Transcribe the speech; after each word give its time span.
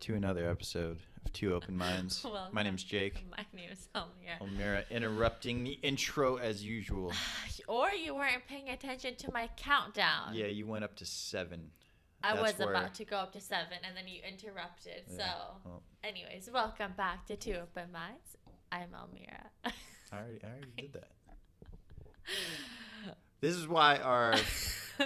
To 0.00 0.14
another 0.14 0.50
episode 0.50 0.98
of 1.24 1.32
Two 1.32 1.54
Open 1.54 1.76
Minds. 1.76 2.24
My 2.24 2.30
Welcome. 2.30 2.64
name's 2.64 2.82
Jake. 2.82 3.24
My 3.30 3.44
name 3.54 3.70
is 3.70 3.88
Almira. 3.94 4.38
Almira 4.40 4.84
interrupting 4.90 5.62
the 5.62 5.78
intro 5.82 6.36
as 6.36 6.64
usual. 6.64 7.12
Or 7.68 7.90
you 7.92 8.14
weren't 8.14 8.42
paying 8.48 8.70
attention 8.70 9.14
to 9.16 9.30
my 9.32 9.48
countdown. 9.56 10.34
Yeah, 10.34 10.46
you 10.46 10.66
went 10.66 10.82
up 10.82 10.96
to 10.96 11.06
seven. 11.06 11.70
I 12.24 12.34
That's 12.34 12.58
was 12.58 12.58
where- 12.66 12.70
about 12.74 12.94
to 12.94 13.04
go 13.04 13.16
up 13.18 13.32
to 13.34 13.40
seven, 13.40 13.78
and 13.86 13.96
then 13.96 14.08
you 14.08 14.20
interrupted. 14.28 15.04
Yeah, 15.08 15.16
So, 15.16 15.24
well. 15.64 15.82
anyways, 16.02 16.50
welcome 16.52 16.92
back 16.96 17.24
to 17.26 17.36
Two 17.36 17.52
Open 17.54 17.92
Minds. 17.92 18.36
I'm 18.72 18.88
Almira. 18.94 19.46
I 19.64 19.70
already, 20.16 20.40
I 20.42 20.46
already 20.48 20.72
did 20.76 20.92
that. 20.94 21.08
This 23.40 23.56
is 23.56 23.66
why 23.66 23.96
our 23.98 24.34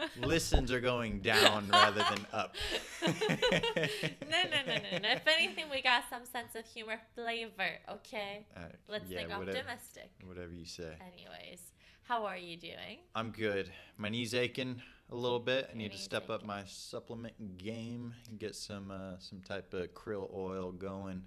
listens 0.20 0.70
are 0.72 0.80
going 0.80 1.20
down 1.20 1.68
rather 1.68 2.04
than 2.10 2.26
up. 2.32 2.54
no, 3.06 3.12
no, 3.12 4.58
no, 4.66 4.74
no, 4.74 4.98
no. 4.98 5.08
If 5.10 5.26
anything, 5.26 5.66
we 5.70 5.82
got 5.82 6.04
some 6.10 6.24
sense 6.24 6.54
of 6.54 6.64
humor 6.64 7.00
flavor, 7.14 7.70
okay? 7.90 8.46
Uh, 8.56 8.60
Let's 8.88 9.08
yeah, 9.08 9.18
think 9.18 9.30
whatever, 9.30 9.58
optimistic. 9.58 10.10
whatever 10.24 10.52
you 10.52 10.66
say. 10.66 10.94
Anyways, 11.00 11.72
how 12.02 12.24
are 12.24 12.36
you 12.36 12.56
doing? 12.56 12.98
I'm 13.14 13.30
good. 13.30 13.70
My 13.96 14.08
knee's 14.08 14.34
aching 14.34 14.80
a 15.10 15.14
little 15.14 15.40
bit. 15.40 15.68
I 15.72 15.76
need 15.76 15.92
to 15.92 15.98
step 15.98 16.30
up 16.30 16.44
my 16.44 16.62
supplement 16.66 17.58
game 17.58 18.14
and 18.28 18.38
get 18.38 18.54
some 18.54 18.90
uh, 18.90 19.18
some 19.18 19.40
type 19.40 19.72
of 19.74 19.94
krill 19.94 20.32
oil 20.34 20.72
going, 20.72 21.22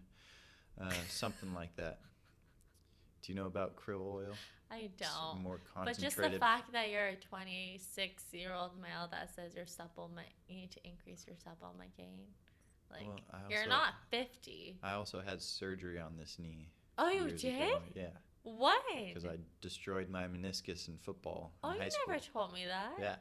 uh, 0.81 0.91
something 1.07 1.53
like 1.53 1.75
that. 1.77 1.99
Do 3.21 3.31
you 3.31 3.35
know 3.35 3.45
about 3.45 3.75
krill 3.75 4.01
oil? 4.01 4.35
I 4.71 4.89
don't. 4.97 5.41
more 5.41 5.59
But 5.75 5.97
just 5.97 5.99
the 6.17 6.23
concentrated. 6.23 6.39
fact 6.39 6.71
that 6.73 6.89
you're 6.91 7.07
a 7.07 7.15
26 7.15 8.23
year 8.33 8.53
old 8.53 8.79
male 8.81 9.07
that 9.11 9.33
says 9.35 9.55
your 9.55 9.65
supplement, 9.65 10.27
you 10.47 10.55
need 10.57 10.71
to 10.71 10.79
increase 10.87 11.25
your 11.27 11.35
supplement 11.43 11.95
gain. 11.97 12.19
Like, 12.91 13.07
Well, 13.07 13.19
I 13.33 13.37
you're 13.49 13.59
also- 13.61 13.69
not 13.69 13.93
50. 14.11 14.77
I 14.83 14.93
also 14.93 15.21
had 15.21 15.41
surgery 15.41 15.99
on 15.99 16.17
this 16.17 16.37
knee. 16.39 16.69
Oh, 16.97 17.09
you 17.09 17.25
years 17.27 17.41
did? 17.41 17.61
ago. 17.61 17.81
Yeah, 17.95 18.09
What? 18.43 18.83
because 19.07 19.25
I 19.25 19.37
destroyed 19.61 20.09
my 20.09 20.23
meniscus 20.27 20.87
in 20.87 20.97
football. 20.97 21.53
Oh, 21.63 21.69
in 21.69 21.75
you 21.75 21.81
high 21.81 21.89
never 22.07 22.19
school. 22.19 22.41
told 22.43 22.53
me 22.53 22.65
that. 22.65 22.93
Yeah. 22.99 23.15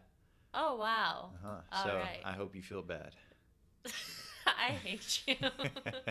Oh, 0.55 0.77
wow. 0.77 1.31
Uh-huh. 1.45 1.61
All 1.73 1.85
so 1.85 1.97
right. 1.97 2.21
I 2.25 2.33
hope 2.33 2.55
you 2.55 2.63
feel 2.63 2.83
bad. 2.83 3.15
I 4.47 4.73
hate 4.73 5.23
you. 5.27 5.37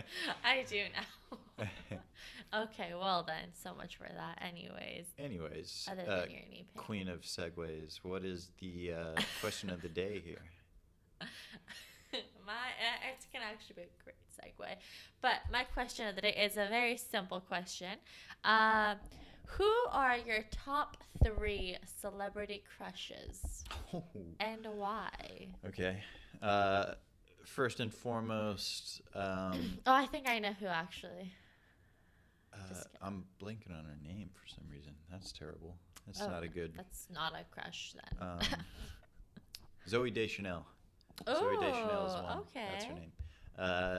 I 0.44 0.64
do 0.68 0.84
now. 0.94 1.66
Okay, 2.54 2.92
well 2.98 3.24
then, 3.26 3.48
so 3.52 3.74
much 3.74 3.96
for 3.96 4.08
that. 4.08 4.40
Anyways, 4.46 5.06
Anyways, 5.18 5.88
other 5.90 6.02
uh, 6.02 6.20
your 6.20 6.26
knee 6.28 6.66
pain. 6.74 6.76
queen 6.76 7.08
of 7.08 7.22
segues, 7.22 7.98
what 8.02 8.24
is 8.24 8.50
the 8.60 8.92
uh, 8.92 9.20
question 9.40 9.70
of 9.70 9.82
the 9.82 9.88
day 9.88 10.20
here? 10.24 10.42
my 12.46 12.52
uh, 12.52 13.10
it 13.12 13.26
can 13.32 13.42
actually 13.42 13.74
be 13.76 13.82
a 13.82 14.02
great 14.02 14.16
segue 14.32 14.76
but 15.20 15.34
my 15.52 15.62
question 15.64 16.06
of 16.08 16.14
the 16.14 16.22
day 16.22 16.34
is 16.34 16.56
a 16.56 16.66
very 16.70 16.96
simple 16.96 17.40
question 17.40 17.98
um, 18.44 18.96
who 19.44 19.70
are 19.90 20.16
your 20.16 20.42
top 20.50 20.96
three 21.22 21.76
celebrity 22.00 22.62
crushes 22.76 23.64
and 24.40 24.66
why 24.76 25.10
okay. 25.66 25.98
Uh, 26.40 26.92
first 27.44 27.80
and 27.80 27.92
foremost, 27.92 29.02
um, 29.14 29.78
oh 29.86 29.92
i 29.94 30.06
think 30.06 30.28
i 30.28 30.38
know 30.38 30.52
who 30.60 30.66
actually 30.66 31.32
uh, 32.58 32.82
I'm 33.02 33.24
blanking 33.42 33.76
on 33.76 33.84
her 33.84 33.96
name 34.02 34.30
for 34.34 34.46
some 34.48 34.64
reason. 34.70 34.92
That's 35.10 35.32
terrible. 35.32 35.76
That's 36.06 36.20
Oh, 36.22 36.28
not 36.28 36.42
a 36.42 36.48
good. 36.48 36.72
that's 36.76 37.06
not 37.10 37.32
a 37.34 37.44
crush 37.50 37.92
then 37.94 38.28
Um, 38.28 38.38
Zooey 39.88 40.12
Deschanel. 40.12 40.66
Zooey 41.26 41.60
Deschanel 41.60 42.06
is 42.06 42.12
Oh, 42.16 42.22
one. 42.22 42.38
okay 42.38 42.66
That's 42.72 42.84
her 42.84 42.92
name. 42.94 43.12
Uh, 43.58 43.98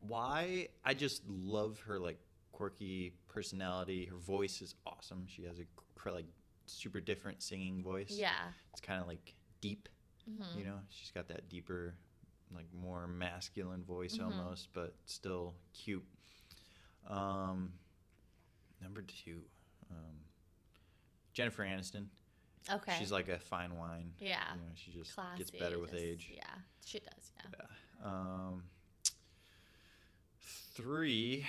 why? 0.00 0.68
I 0.84 0.94
just 0.94 1.22
love 1.28 1.80
her 1.80 1.98
like 1.98 2.18
quirky 2.52 3.12
personality. 3.28 4.04
Her 4.06 4.16
voice 4.16 4.60
is 4.62 4.74
awesome. 4.86 5.24
She 5.26 5.42
has 5.44 5.58
a 5.58 5.64
cr- 5.94 6.10
like 6.10 6.26
super 6.66 7.00
different 7.00 7.42
singing 7.42 7.82
voice. 7.82 8.10
yeah 8.10 8.52
It's 8.72 8.80
kind 8.80 9.00
of 9.00 9.08
like 9.08 9.34
deep. 9.60 9.88
Mhm. 10.30 10.58
You 10.58 10.64
know, 10.64 10.78
she's 10.90 11.10
got 11.10 11.26
that 11.28 11.48
deeper, 11.48 11.94
like 12.54 12.66
more 12.72 13.06
masculine 13.08 13.82
voice 13.82 14.16
Mhm. 14.16 14.24
almost, 14.26 14.68
but 14.72 14.94
still 15.06 15.54
cute. 15.72 16.04
Um, 17.08 17.72
number 18.82 19.02
two, 19.02 19.40
um, 19.90 20.16
Jennifer 21.32 21.62
Aniston. 21.64 22.06
okay 22.72 22.96
She's 22.98 23.12
like 23.12 23.28
a 23.28 23.38
fine 23.38 23.76
wine. 23.76 24.12
yeah 24.18 24.38
You 24.54 24.60
know, 24.60 24.66
she 24.74 24.90
just 24.92 25.14
classy 25.14 25.38
gets 25.38 25.50
better 25.50 25.78
with 25.78 25.90
just- 25.92 26.02
age. 26.02 26.30
yeah 26.34 26.42
she 26.84 26.98
does 27.00 27.32
yeah 27.36 27.50
Yeah. 27.58 28.06
Um, 28.10 28.62
three, 30.74 31.46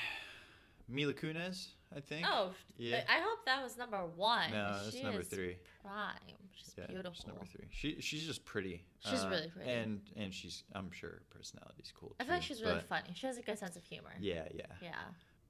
Mila 0.87 1.13
Kunis, 1.13 1.67
I 1.95 1.99
think. 1.99 2.25
oh 2.29 2.51
yeah. 2.77 3.03
i 3.09 3.19
hope 3.21 3.45
that 3.45 3.61
was 3.63 3.77
number 3.77 3.97
one 4.15 4.51
No, 4.51 4.79
that's 4.83 4.95
She 4.95 5.03
number 5.03 5.23
three. 5.23 5.57
prime 5.81 6.13
she's 6.53 6.73
Yeah, 6.77 6.87
beautiful 6.87 7.13
she's 7.13 7.27
number 7.27 7.45
three. 7.45 7.67
She 7.71 8.01
she's 8.01 8.25
just 8.25 8.43
pretty. 8.45 8.83
She's 8.99 9.23
Uh, 9.23 9.29
really 9.29 9.49
pretty. 9.49 9.69
and 9.71 10.01
and 10.15 10.33
she's 10.33 10.63
I'm 10.73 10.91
sure 10.91 11.09
her 11.09 11.21
personality's 11.29 11.91
cool. 11.97 12.15
I 12.19 12.23
feel 12.23 12.33
like 12.35 12.43
she's 12.43 12.61
really 12.61 12.81
funny. 12.81 13.09
She 13.13 13.25
has 13.27 13.37
a 13.37 13.41
good 13.41 13.57
sense 13.57 13.75
of 13.75 13.83
humor. 13.83 14.13
Yeah, 14.19 14.47
yeah. 14.53 14.65
Yeah. 14.81 14.95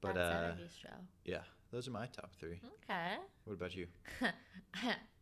But 0.02 0.16
That's 0.16 0.60
uh, 0.62 0.68
show. 0.82 0.96
yeah, 1.26 1.42
those 1.72 1.88
are 1.88 1.92
my 1.92 2.06
top 2.08 2.32
three. 2.40 2.60
Okay. 2.84 3.16
What 3.46 3.54
about 3.54 3.76
you? 3.76 3.88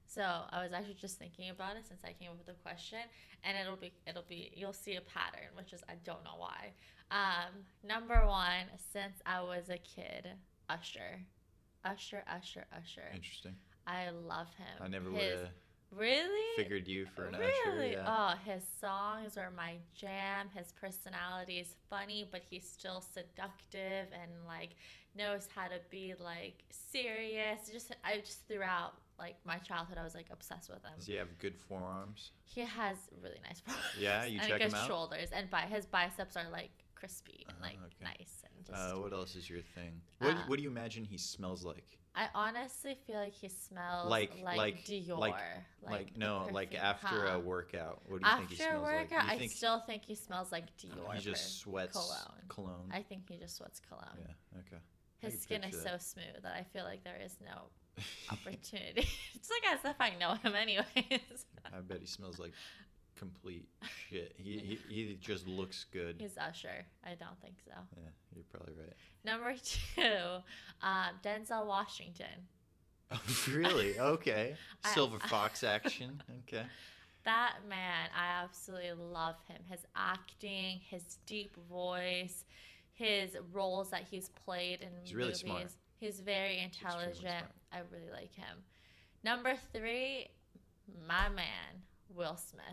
so 0.07 0.21
I 0.21 0.63
was 0.63 0.73
actually 0.73 0.95
just 0.95 1.19
thinking 1.19 1.49
about 1.49 1.75
it 1.77 1.85
since 1.87 2.01
I 2.03 2.13
came 2.13 2.31
up 2.31 2.37
with 2.37 2.47
the 2.47 2.61
question, 2.63 2.99
and 3.43 3.57
it'll 3.57 3.77
be 3.77 3.91
it'll 4.07 4.25
be 4.27 4.51
you'll 4.55 4.73
see 4.73 4.95
a 4.95 5.01
pattern, 5.01 5.49
which 5.55 5.73
is 5.73 5.83
I 5.87 5.93
don't 6.03 6.23
know 6.23 6.37
why. 6.37 6.73
Um, 7.11 7.63
number 7.83 8.25
one, 8.25 8.65
since 8.91 9.21
I 9.25 9.41
was 9.41 9.69
a 9.69 9.77
kid, 9.77 10.27
Usher, 10.69 11.21
Usher, 11.85 12.23
Usher, 12.27 12.65
Usher. 12.75 13.09
Interesting. 13.13 13.55
I 13.87 14.09
love 14.09 14.47
him. 14.55 14.81
I 14.81 14.87
never 14.87 15.11
would 15.11 15.21
have 15.21 15.49
really 15.95 16.45
figured 16.55 16.87
you 16.87 17.05
for 17.15 17.25
an 17.25 17.35
really? 17.39 17.95
usher. 17.95 17.99
Yeah. 18.03 18.05
Oh, 18.07 18.51
his 18.51 18.63
songs 18.79 19.37
are 19.37 19.51
my 19.55 19.75
jam. 19.95 20.47
His 20.55 20.71
personality 20.79 21.59
is 21.59 21.75
funny, 21.89 22.27
but 22.31 22.41
he's 22.47 22.67
still 22.69 23.01
seductive 23.01 24.07
and 24.13 24.31
like 24.47 24.75
knows 25.15 25.47
how 25.53 25.67
to 25.67 25.79
be 25.89 26.13
like 26.19 26.63
serious. 26.69 27.69
Just 27.71 27.95
I 28.03 28.17
just 28.19 28.47
throughout 28.47 28.93
like 29.17 29.35
my 29.45 29.57
childhood, 29.57 29.97
I 29.97 30.03
was 30.03 30.15
like 30.15 30.27
obsessed 30.31 30.69
with 30.69 30.83
him. 30.83 30.91
Does 30.97 31.05
he 31.07 31.15
have 31.15 31.37
good 31.39 31.57
forearms? 31.57 32.31
He 32.45 32.61
has 32.61 32.97
really 33.21 33.39
nice 33.45 33.61
bros. 33.61 33.75
Yeah, 33.99 34.25
you 34.25 34.39
and 34.41 34.47
check 34.49 34.59
good 34.61 34.67
him 34.69 34.75
out? 34.75 34.87
shoulders, 34.87 35.29
and 35.31 35.49
by 35.49 35.61
his 35.61 35.85
biceps 35.85 36.35
are 36.37 36.49
like 36.51 36.71
crispy 36.95 37.45
and 37.47 37.57
Oh, 37.59 37.63
like 37.63 37.77
okay. 37.85 38.03
nice 38.17 38.43
and 38.45 38.65
just. 38.65 38.77
Uh, 38.77 38.99
what 38.99 39.13
else 39.13 39.35
is 39.35 39.49
your 39.49 39.61
thing? 39.61 40.01
What, 40.19 40.35
Uh, 40.35 40.39
what 40.47 40.57
do 40.57 40.63
you 40.63 40.69
imagine 40.69 41.03
he 41.03 41.17
smells 41.17 41.63
like? 41.65 41.97
I 42.15 42.27
honestly 42.33 42.97
feel 43.05 43.15
like 43.17 43.33
he 43.33 43.47
smells 43.47 44.09
Like- 44.09 44.33
like 44.43 44.57
like- 44.57 44.83
Dior. 44.85 45.17
like- 45.19 45.33
like, 45.83 45.91
Like, 45.91 46.17
no, 46.17 46.49
like 46.51 46.73
after 46.75 47.27
Huh. 47.27 47.35
a 47.35 47.39
workout. 47.39 48.01
What 48.09 48.21
do 48.21 48.27
you 48.29 48.35
think 48.37 48.49
he 48.49 48.55
smells 48.57 48.73
a 48.73 48.81
like? 48.81 49.11
workout, 49.11 49.25
You 49.37 49.43
I 49.43 49.47
still 49.47 49.79
think 49.81 50.03
he 50.03 50.15
smells 50.15 50.51
like 50.51 50.75
Dior. 50.77 51.13
he 51.13 51.21
just 51.21 51.59
sweats 51.59 51.93
cologne. 51.93 52.41
cologne. 52.49 52.89
I 52.91 53.03
think 53.03 53.29
he 53.29 53.37
just 53.37 53.55
sweats 53.57 53.79
cologne. 53.79 54.17
yeah. 54.19 54.59
Okay. 54.59 54.81
I 55.23 55.27
His 55.27 55.41
skin 55.41 55.63
is 55.63 55.81
so 55.81 55.97
smooth 55.97 56.43
that 56.43 56.53
I 56.53 56.63
feel 56.73 56.83
like 56.83 57.03
there 57.03 57.19
is 57.23 57.35
no 57.43 57.63
opportunity. 58.31 59.07
it's 59.35 59.49
like 59.49 59.73
as 59.73 59.85
if 59.85 59.99
I 59.99 60.13
know 60.19 60.35
him 60.35 60.55
anyways. 60.55 61.45
I 61.65 61.79
bet 61.81 61.99
he 61.99 62.07
smells 62.07 62.39
like 62.39 62.53
complete 63.17 63.67
shit. 64.09 64.33
He, 64.37 64.79
he 64.87 64.93
he 64.93 65.17
just 65.19 65.47
looks 65.47 65.85
good. 65.91 66.15
He's 66.19 66.37
Usher. 66.37 66.85
I 67.05 67.09
don't 67.09 67.39
think 67.41 67.55
so. 67.65 67.73
Yeah, 67.97 68.09
you're 68.35 68.45
probably 68.51 68.73
right. 68.79 68.93
Number 69.25 69.53
two, 69.61 70.41
um, 70.81 71.15
Denzel 71.23 71.65
Washington. 71.65 72.47
Oh, 73.11 73.19
really? 73.49 73.99
Okay. 73.99 74.55
I- 74.83 74.93
Silver 74.93 75.19
Fox 75.19 75.63
action. 75.63 76.21
Okay. 76.47 76.63
That 77.25 77.55
man, 77.67 78.09
I 78.17 78.43
absolutely 78.43 78.93
love 78.93 79.35
him. 79.47 79.57
His 79.69 79.81
acting, 79.95 80.79
his 80.89 81.17
deep 81.25 81.55
voice, 81.69 82.45
his 82.99 83.37
roles 83.53 83.89
that 83.91 84.03
he's 84.11 84.27
played 84.45 84.81
in 84.81 84.89
He's 85.03 85.15
really 85.15 85.29
movies. 85.29 85.39
smart. 85.39 85.71
He's 85.99 86.19
very 86.19 86.59
intelligent. 86.59 87.45
I 87.71 87.79
really 87.91 88.11
like 88.11 88.33
him. 88.35 88.57
Number 89.23 89.53
three, 89.73 90.27
my 91.07 91.29
man, 91.29 91.81
Will 92.13 92.35
Smith. 92.35 92.63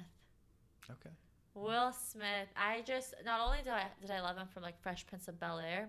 Okay. 0.91 1.15
Will 1.55 1.93
Smith, 1.93 2.49
I 2.57 2.83
just 2.85 3.15
not 3.25 3.41
only 3.41 3.59
did 3.59 3.73
I 3.73 3.85
did 4.01 4.11
I 4.11 4.21
love 4.21 4.37
him 4.37 4.49
from 4.53 4.63
like 4.65 4.81
Fresh 4.83 5.07
Prince 5.07 5.29
of 5.29 5.39
Bel 5.39 5.59
Air, 5.61 5.89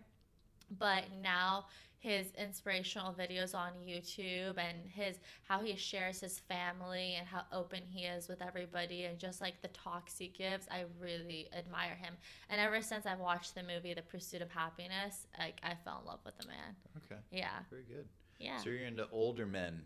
but 0.78 1.04
now 1.22 1.66
his 2.00 2.28
inspirational 2.38 3.12
videos 3.14 3.56
on 3.56 3.72
YouTube 3.86 4.58
and 4.58 4.78
his 4.94 5.18
how 5.48 5.60
he 5.62 5.76
shares 5.76 6.20
his 6.20 6.40
family 6.40 7.16
and 7.18 7.28
how 7.28 7.42
open 7.52 7.82
he 7.90 8.06
is 8.06 8.28
with 8.28 8.42
everybody 8.42 9.06
and 9.06 9.18
just 9.18 9.42
like 9.42 9.62
the 9.62 9.68
talks 9.70 10.18
he 10.18 10.28
gives, 10.28 10.68
I 10.70 10.86
really 11.02 11.48
admire 11.58 11.96
him. 11.96 12.14
And 12.50 12.62
ever 12.62 12.82
since 12.82 13.06
I've 13.06 13.20
watched 13.20 13.56
the 13.56 13.64
movie 13.64 13.94
The 13.94 14.04
Pursuit 14.04 14.42
of 14.42 14.52
Happiness, 14.52 15.26
like 15.40 15.60
I 15.64 15.74
fell 15.84 16.00
in 16.02 16.08
love 16.08 16.20
with 16.24 16.38
the 16.38 16.48
man. 16.48 16.76
Okay. 17.06 17.20
Yeah, 17.32 17.50
Very 17.70 17.84
good. 17.84 18.08
yeah, 18.40 18.58
So 18.58 18.70
you're 18.70 18.86
into 18.86 19.08
older 19.12 19.46
men. 19.48 19.82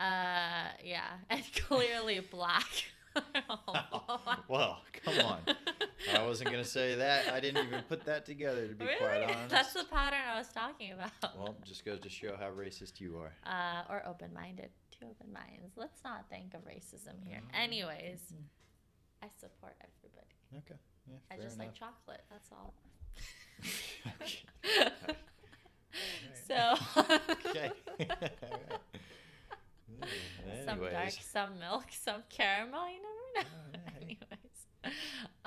uh, 0.00 0.68
yeah, 0.84 1.08
and 1.30 1.42
clearly 1.66 2.20
black. 2.20 2.66
well, 4.48 4.78
come 5.04 5.18
on. 5.24 5.40
I 6.14 6.26
wasn't 6.26 6.50
gonna 6.50 6.64
say 6.64 6.94
that. 6.96 7.32
I 7.32 7.40
didn't 7.40 7.66
even 7.66 7.82
put 7.88 8.04
that 8.04 8.24
together 8.26 8.68
to 8.68 8.74
be 8.74 8.84
really? 8.84 8.98
quite 8.98 9.22
honest. 9.36 9.48
That's 9.48 9.72
the 9.72 9.84
pattern 9.90 10.20
I 10.32 10.38
was 10.38 10.48
talking 10.48 10.92
about. 10.92 11.10
Well, 11.36 11.56
just 11.64 11.84
goes 11.84 12.00
to 12.00 12.08
show 12.08 12.36
how 12.38 12.50
racist 12.50 13.00
you 13.00 13.18
are. 13.18 13.32
Uh, 13.44 13.82
or 13.92 14.06
open-minded. 14.06 14.70
Two 14.98 15.06
open 15.06 15.32
minds. 15.32 15.76
Let's 15.76 16.02
not 16.04 16.28
think 16.28 16.54
of 16.54 16.62
racism 16.62 17.22
here. 17.24 17.38
Mm. 17.38 17.62
Anyways, 17.62 18.32
I 19.22 19.26
support 19.38 19.76
everybody. 19.80 20.34
Okay. 20.56 20.80
Yeah, 21.06 21.18
I 21.30 21.36
just 21.40 21.58
like 21.58 21.74
chocolate. 21.74 22.22
That's 22.30 22.50
all. 22.52 22.74
So. 26.46 26.74
okay. 27.50 27.70
Some 30.64 30.80
dark, 30.80 31.10
some 31.20 31.58
milk, 31.58 31.84
some 31.90 32.22
caramel. 32.30 32.88
You 32.88 33.02
know. 33.02 33.08
Oh, 33.36 33.42
yeah, 33.72 33.78
hey. 33.98 34.02
Anyways, 34.02 34.96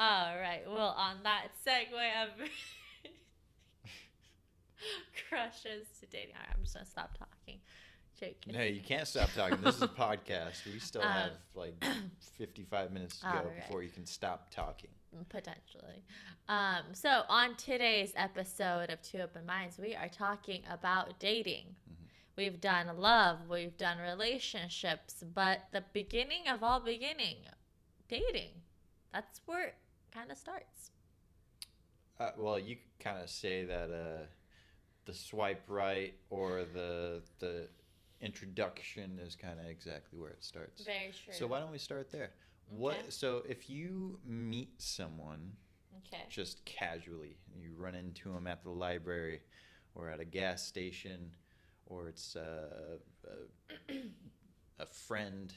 all 0.02 0.36
right. 0.40 0.62
Well, 0.68 0.96
on 0.98 1.18
that 1.24 1.48
segue 1.66 2.24
of 2.24 2.30
crushes 5.30 5.88
to 6.00 6.06
dating, 6.08 6.34
right, 6.36 6.50
I'm 6.56 6.64
just 6.64 6.74
gonna 6.74 6.86
stop 6.86 7.18
talking. 7.18 7.60
Joking. 8.20 8.54
No, 8.54 8.62
you 8.64 8.82
can't 8.82 9.08
stop 9.08 9.30
talking. 9.36 9.60
This 9.64 9.76
is 9.78 9.82
a 9.82 9.88
podcast. 10.06 10.66
We 10.66 10.78
still 10.80 11.02
Um, 11.02 11.08
have 11.08 11.32
like 11.56 11.84
55 12.38 12.92
minutes 12.92 13.18
to 13.20 13.26
go 13.26 13.32
Alright. 13.32 13.56
before 13.56 13.82
you 13.84 13.90
can 13.90 14.06
stop 14.06 14.52
talking. 14.52 14.90
potentially. 15.30 16.04
Um, 16.48 16.84
so 16.94 17.24
on 17.30 17.56
today's 17.56 18.14
episode 18.16 18.90
of 18.92 19.02
Two 19.02 19.20
Open 19.20 19.46
Minds, 19.46 19.78
we 19.80 19.96
are 19.96 20.08
talking 20.10 20.62
about 20.70 21.20
dating. 21.20 21.76
Mhm. 21.90 21.96
We've 22.38 22.62
done 22.62 22.96
love, 22.98 23.50
we've 23.50 23.76
done 23.78 23.98
relationships, 24.00 25.24
but 25.34 25.62
the 25.72 25.84
beginning 25.94 26.48
of 26.48 26.62
all 26.64 26.80
beginning, 26.80 27.38
dating. 28.08 28.52
That's 29.14 29.42
where 29.48 29.74
kind 30.14 30.32
of 30.32 30.38
starts. 30.38 30.92
Uh, 32.20 32.32
well, 32.38 32.60
you 32.60 32.78
kind 33.00 33.22
of 33.22 33.30
say 33.30 33.66
that 33.66 33.90
uh, 33.90 34.26
the 35.06 35.14
swipe 35.14 35.64
right 35.68 36.14
or 36.30 36.66
the 36.74 37.22
the 37.40 37.68
introduction 38.22 39.20
is 39.20 39.36
kind 39.36 39.60
of 39.60 39.66
exactly 39.66 40.20
where 40.20 40.30
it 40.30 40.44
starts. 40.44 40.84
Very 40.84 41.12
true. 41.12 41.34
So 41.34 41.48
why 41.48 41.60
don't 41.60 41.72
we 41.72 41.80
start 41.80 42.12
there? 42.12 42.32
What? 42.70 42.98
Okay. 42.98 43.06
So 43.10 43.42
if 43.48 43.70
you 43.70 44.20
meet 44.26 44.82
someone 44.82 45.54
Okay. 46.08 46.24
just 46.30 46.64
casually, 46.66 47.38
you 47.60 47.74
run 47.78 47.96
into 47.96 48.32
them 48.34 48.48
at 48.48 48.64
the 48.64 48.70
library, 48.70 49.42
or 49.96 50.10
at 50.10 50.20
a 50.20 50.26
gas 50.26 50.66
station, 50.66 51.32
or 51.86 52.08
it's 52.08 52.36
uh, 52.36 52.98
a, 53.90 53.94
a 54.80 54.86
friend 54.86 55.54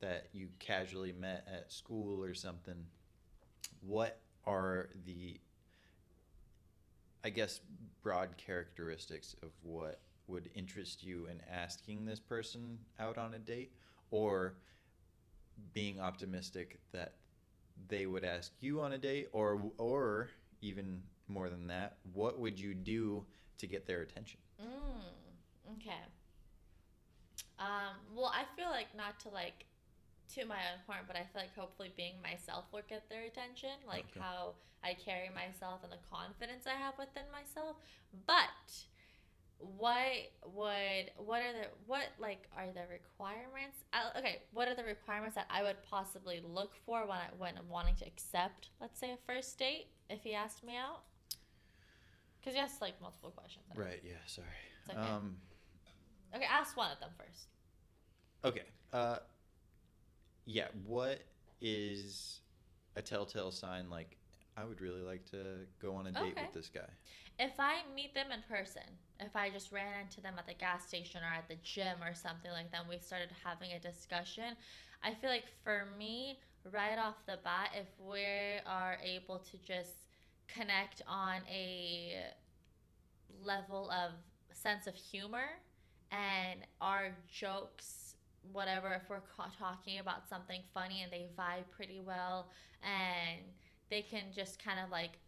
that 0.00 0.28
you 0.32 0.48
casually 0.58 1.12
met 1.12 1.46
at 1.52 1.72
school 1.72 2.22
or 2.22 2.34
something. 2.34 2.86
What 3.80 4.20
are 4.44 4.88
the, 5.04 5.40
I 7.24 7.30
guess, 7.30 7.60
broad 8.02 8.36
characteristics 8.36 9.34
of 9.42 9.50
what 9.62 10.00
would 10.28 10.50
interest 10.54 11.04
you 11.04 11.26
in 11.26 11.40
asking 11.50 12.04
this 12.04 12.20
person 12.20 12.78
out 12.98 13.18
on 13.18 13.34
a 13.34 13.38
date, 13.38 13.72
or 14.10 14.54
being 15.72 16.00
optimistic 16.00 16.80
that 16.92 17.14
they 17.88 18.06
would 18.06 18.24
ask 18.24 18.52
you 18.60 18.80
on 18.80 18.92
a 18.92 18.98
date? 18.98 19.28
Or 19.32 19.60
or 19.78 20.30
even 20.62 21.02
more 21.28 21.50
than 21.50 21.66
that 21.66 21.96
what 22.12 22.38
would 22.38 22.58
you 22.58 22.74
do 22.74 23.24
to 23.58 23.66
get 23.66 23.86
their 23.86 24.02
attention? 24.02 24.38
Mm, 24.62 25.72
okay. 25.74 26.02
Um, 27.58 27.96
well, 28.14 28.32
I 28.34 28.44
feel 28.56 28.70
like 28.70 28.94
not 28.96 29.18
to 29.20 29.28
like 29.30 29.66
to 30.34 30.44
my 30.44 30.56
own 30.72 30.80
horn, 30.86 31.00
but 31.06 31.16
I 31.16 31.20
feel 31.32 31.42
like 31.42 31.54
hopefully 31.54 31.92
being 31.96 32.14
myself 32.22 32.64
will 32.72 32.82
get 32.88 33.08
their 33.08 33.24
attention, 33.24 33.70
like 33.86 34.06
Okay. 34.10 34.20
how 34.20 34.54
I 34.82 34.94
carry 34.94 35.30
myself 35.34 35.80
and 35.82 35.92
the 35.92 36.02
confidence 36.10 36.66
I 36.66 36.74
have 36.74 36.94
within 36.98 37.24
myself. 37.32 37.76
But 38.26 38.86
what 39.58 40.32
would 40.54 41.10
what 41.16 41.40
are 41.42 41.52
the 41.52 41.68
what 41.86 42.08
like 42.18 42.46
are 42.56 42.66
the 42.72 42.84
requirements? 42.90 43.78
Okay, 44.16 44.42
what 44.52 44.68
are 44.68 44.74
the 44.74 44.84
requirements 44.84 45.34
that 45.34 45.46
I 45.50 45.62
would 45.62 45.76
possibly 45.88 46.40
look 46.46 46.72
for 46.84 47.00
when 47.06 47.16
I 47.18 47.28
when 47.38 47.56
I'm 47.56 47.68
wanting 47.68 47.96
to 47.96 48.06
accept, 48.06 48.68
let's 48.80 48.98
say, 49.00 49.12
a 49.12 49.16
first 49.26 49.58
date 49.58 49.86
if 50.10 50.22
he 50.22 50.34
asked 50.34 50.62
me 50.62 50.76
out? 50.76 51.02
Because 52.40 52.54
you 52.54 52.60
asked 52.62 52.80
like 52.82 53.00
multiple 53.00 53.30
questions. 53.30 53.64
right 53.74 54.00
yeah 54.04 54.22
sorry 54.26 54.46
It's 54.88 54.90
okay. 54.96 55.08
um 55.08 55.36
Okay, 56.34 56.44
ask 56.44 56.76
one 56.76 56.90
of 56.92 57.00
them 57.00 57.10
first. 57.16 57.46
okay 58.44 58.64
uh 58.92 59.18
yeah 60.46 60.68
what 60.84 61.20
is 61.60 62.40
a 62.96 63.02
telltale 63.02 63.50
sign 63.50 63.90
like 63.90 64.16
i 64.56 64.64
would 64.64 64.80
really 64.80 65.02
like 65.02 65.24
to 65.24 65.66
go 65.80 65.94
on 65.94 66.06
a 66.06 66.12
date 66.12 66.20
Okay. 66.32 66.42
with 66.42 66.52
this 66.52 66.68
guy 66.68 66.88
If 67.38 67.60
I 67.60 67.82
meet 67.94 68.14
them 68.14 68.28
in 68.32 68.42
person, 68.48 68.82
if 69.20 69.36
I 69.36 69.50
just 69.50 69.70
ran 69.70 70.00
into 70.00 70.22
them 70.22 70.34
at 70.38 70.46
the 70.46 70.54
gas 70.54 70.86
station 70.88 71.20
or 71.22 71.34
at 71.36 71.48
the 71.48 71.56
gym 71.62 72.02
or 72.02 72.14
something 72.14 72.50
like 72.50 72.70
that, 72.72 72.80
and 72.80 72.88
we 72.88 72.98
started 72.98 73.28
having 73.44 73.72
a 73.72 73.78
discussion, 73.78 74.56
I 75.02 75.12
feel 75.12 75.28
like 75.28 75.44
for 75.62 75.88
me, 75.98 76.40
right 76.72 76.98
off 76.98 77.16
the 77.26 77.38
bat, 77.44 77.72
if 77.78 77.88
we 78.00 78.24
are 78.66 78.96
able 79.04 79.38
to 79.50 79.58
just 79.58 80.08
connect 80.48 81.02
on 81.06 81.42
a 81.50 82.24
level 83.44 83.90
of 83.90 84.12
sense 84.52 84.86
of 84.86 84.94
humor 84.94 85.48
and 86.10 86.60
our 86.80 87.14
jokes 87.30 88.05
whatever 88.52 88.92
if 88.92 89.08
we're 89.08 89.20
ca- 89.36 89.50
talking 89.58 89.98
about 89.98 90.28
something 90.28 90.60
funny 90.74 91.02
and 91.02 91.12
they 91.12 91.26
vibe 91.38 91.68
pretty 91.70 92.00
well 92.00 92.48
and 92.82 93.42
they 93.90 94.02
can 94.02 94.24
just 94.34 94.62
kind 94.62 94.78
of 94.82 94.90
like 94.90 95.18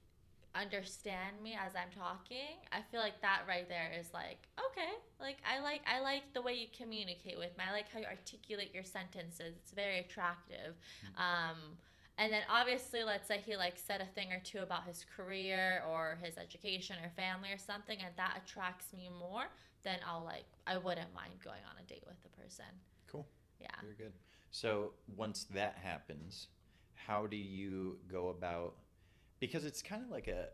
understand 0.55 1.37
me 1.43 1.55
as 1.55 1.73
I'm 1.77 1.91
talking, 1.97 2.59
I 2.73 2.81
feel 2.91 3.01
like 3.01 3.21
that 3.23 3.43
right 3.47 3.69
there 3.69 3.93
is 3.99 4.13
like, 4.13 4.49
okay, 4.59 4.93
like 5.21 5.37
I 5.47 5.61
like 5.61 5.83
I 5.87 6.01
like 6.01 6.23
the 6.35 6.43
way 6.43 6.55
you 6.55 6.67
communicate 6.77 7.39
with 7.39 7.57
me. 7.57 7.65
I 7.69 7.73
like 7.73 7.91
how 7.93 8.01
you 8.01 8.07
articulate 8.07 8.75
your 8.75 8.85
sentences. 8.85 9.55
It's 9.63 9.73
very 9.73 9.99
attractive. 10.01 10.75
Um 11.17 11.79
and 12.19 12.33
then 12.33 12.43
obviously 12.51 13.05
let's 13.05 13.29
say 13.29 13.39
he 13.45 13.57
like 13.57 13.79
said 13.79 14.01
a 14.01 14.07
thing 14.07 14.33
or 14.33 14.41
two 14.43 14.59
about 14.59 14.85
his 14.85 15.05
career 15.17 15.85
or 15.89 16.19
his 16.23 16.37
education 16.37 16.97
or 17.05 17.11
family 17.11 17.51
or 17.53 17.59
something 17.59 17.99
and 18.01 18.13
that 18.17 18.41
attracts 18.43 18.93
me 18.93 19.09
more, 19.21 19.45
then 19.85 19.99
I'll 20.07 20.25
like 20.25 20.47
I 20.67 20.79
wouldn't 20.79 21.15
mind 21.15 21.35
going 21.45 21.63
on 21.71 21.83
a 21.83 21.87
date 21.87 22.05
with 22.07 22.21
the 22.23 22.31
person. 22.31 22.67
Cool 23.11 23.27
Yeah. 23.61 23.69
very 23.83 23.95
good 23.95 24.13
so 24.51 24.93
once 25.17 25.45
that 25.51 25.77
happens 25.83 26.49
how 26.95 27.27
do 27.27 27.37
you 27.37 27.99
go 28.11 28.29
about 28.29 28.75
because 29.41 29.65
it's 29.65 29.83
kind 29.83 30.03
of 30.03 30.11
like 30.11 30.29
a, 30.29 30.49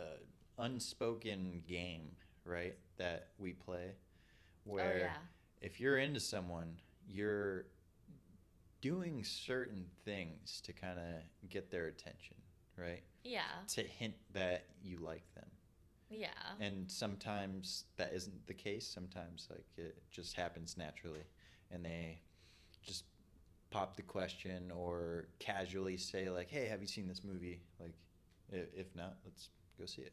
a 0.00 0.62
unspoken 0.62 1.62
game 1.66 2.10
right 2.44 2.76
that 2.98 3.28
we 3.38 3.52
play 3.52 3.90
oh, 3.92 4.72
where 4.72 4.92
oh 4.94 4.98
yeah. 4.98 5.16
if 5.60 5.80
you're 5.80 5.98
into 5.98 6.20
someone 6.20 6.74
you're 7.08 7.66
doing 8.80 9.22
certain 9.24 9.84
things 10.04 10.60
to 10.64 10.72
kind 10.72 10.98
of 10.98 11.48
get 11.50 11.70
their 11.70 11.86
attention 11.86 12.36
right 12.76 13.02
Yeah. 13.24 13.42
to 13.68 13.82
hint 13.82 14.14
that 14.32 14.64
you 14.82 14.98
like 14.98 15.24
them 15.34 15.48
Yeah. 16.08 16.28
and 16.60 16.90
sometimes 16.90 17.84
that 17.96 18.12
isn't 18.14 18.46
the 18.46 18.54
case 18.54 18.86
sometimes 18.86 19.48
like 19.50 19.66
it 19.76 20.02
just 20.10 20.34
happens 20.34 20.76
naturally 20.78 21.24
and 21.70 21.84
they 21.84 22.20
just 22.82 23.04
pop 23.70 23.96
the 23.96 24.02
question 24.02 24.72
or 24.74 25.28
casually 25.38 25.96
say 25.96 26.28
like 26.28 26.50
hey 26.50 26.66
have 26.66 26.80
you 26.80 26.88
seen 26.88 27.06
this 27.06 27.22
movie? 27.24 27.60
Like 27.78 27.94
if 28.50 28.94
not 28.94 29.16
let's 29.24 29.48
go 29.78 29.86
see 29.86 30.02
it. 30.02 30.12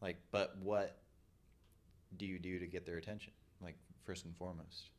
Like 0.00 0.18
but 0.30 0.56
what 0.62 0.98
do 2.16 2.26
you 2.26 2.38
do 2.38 2.58
to 2.58 2.66
get 2.66 2.86
their 2.86 2.96
attention? 2.96 3.32
Like 3.62 3.76
first 4.04 4.24
and 4.24 4.36
foremost. 4.36 4.90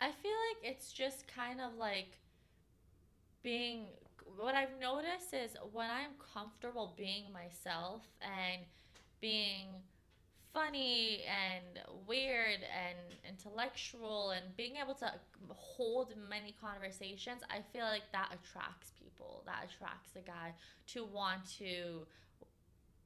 I 0.00 0.10
feel 0.10 0.32
like 0.32 0.72
it's 0.72 0.92
just 0.92 1.26
kind 1.26 1.60
of 1.60 1.74
like 1.76 2.18
being 3.42 3.86
what 4.36 4.54
I've 4.54 4.78
noticed 4.80 5.32
is 5.32 5.56
when 5.72 5.90
I'm 5.90 6.10
comfortable 6.34 6.94
being 6.96 7.24
myself 7.32 8.02
and 8.20 8.62
being 9.20 9.66
funny 10.58 11.22
and 11.26 11.84
weird 12.06 12.60
and 12.62 12.98
intellectual 13.28 14.30
and 14.30 14.56
being 14.56 14.74
able 14.82 14.94
to 14.94 15.12
hold 15.50 16.14
many 16.28 16.54
conversations, 16.60 17.42
I 17.50 17.60
feel 17.72 17.84
like 17.84 18.10
that 18.12 18.32
attracts 18.32 18.92
people. 18.98 19.42
That 19.46 19.68
attracts 19.70 20.16
a 20.16 20.20
guy 20.20 20.54
to 20.88 21.04
want 21.04 21.48
to 21.58 22.06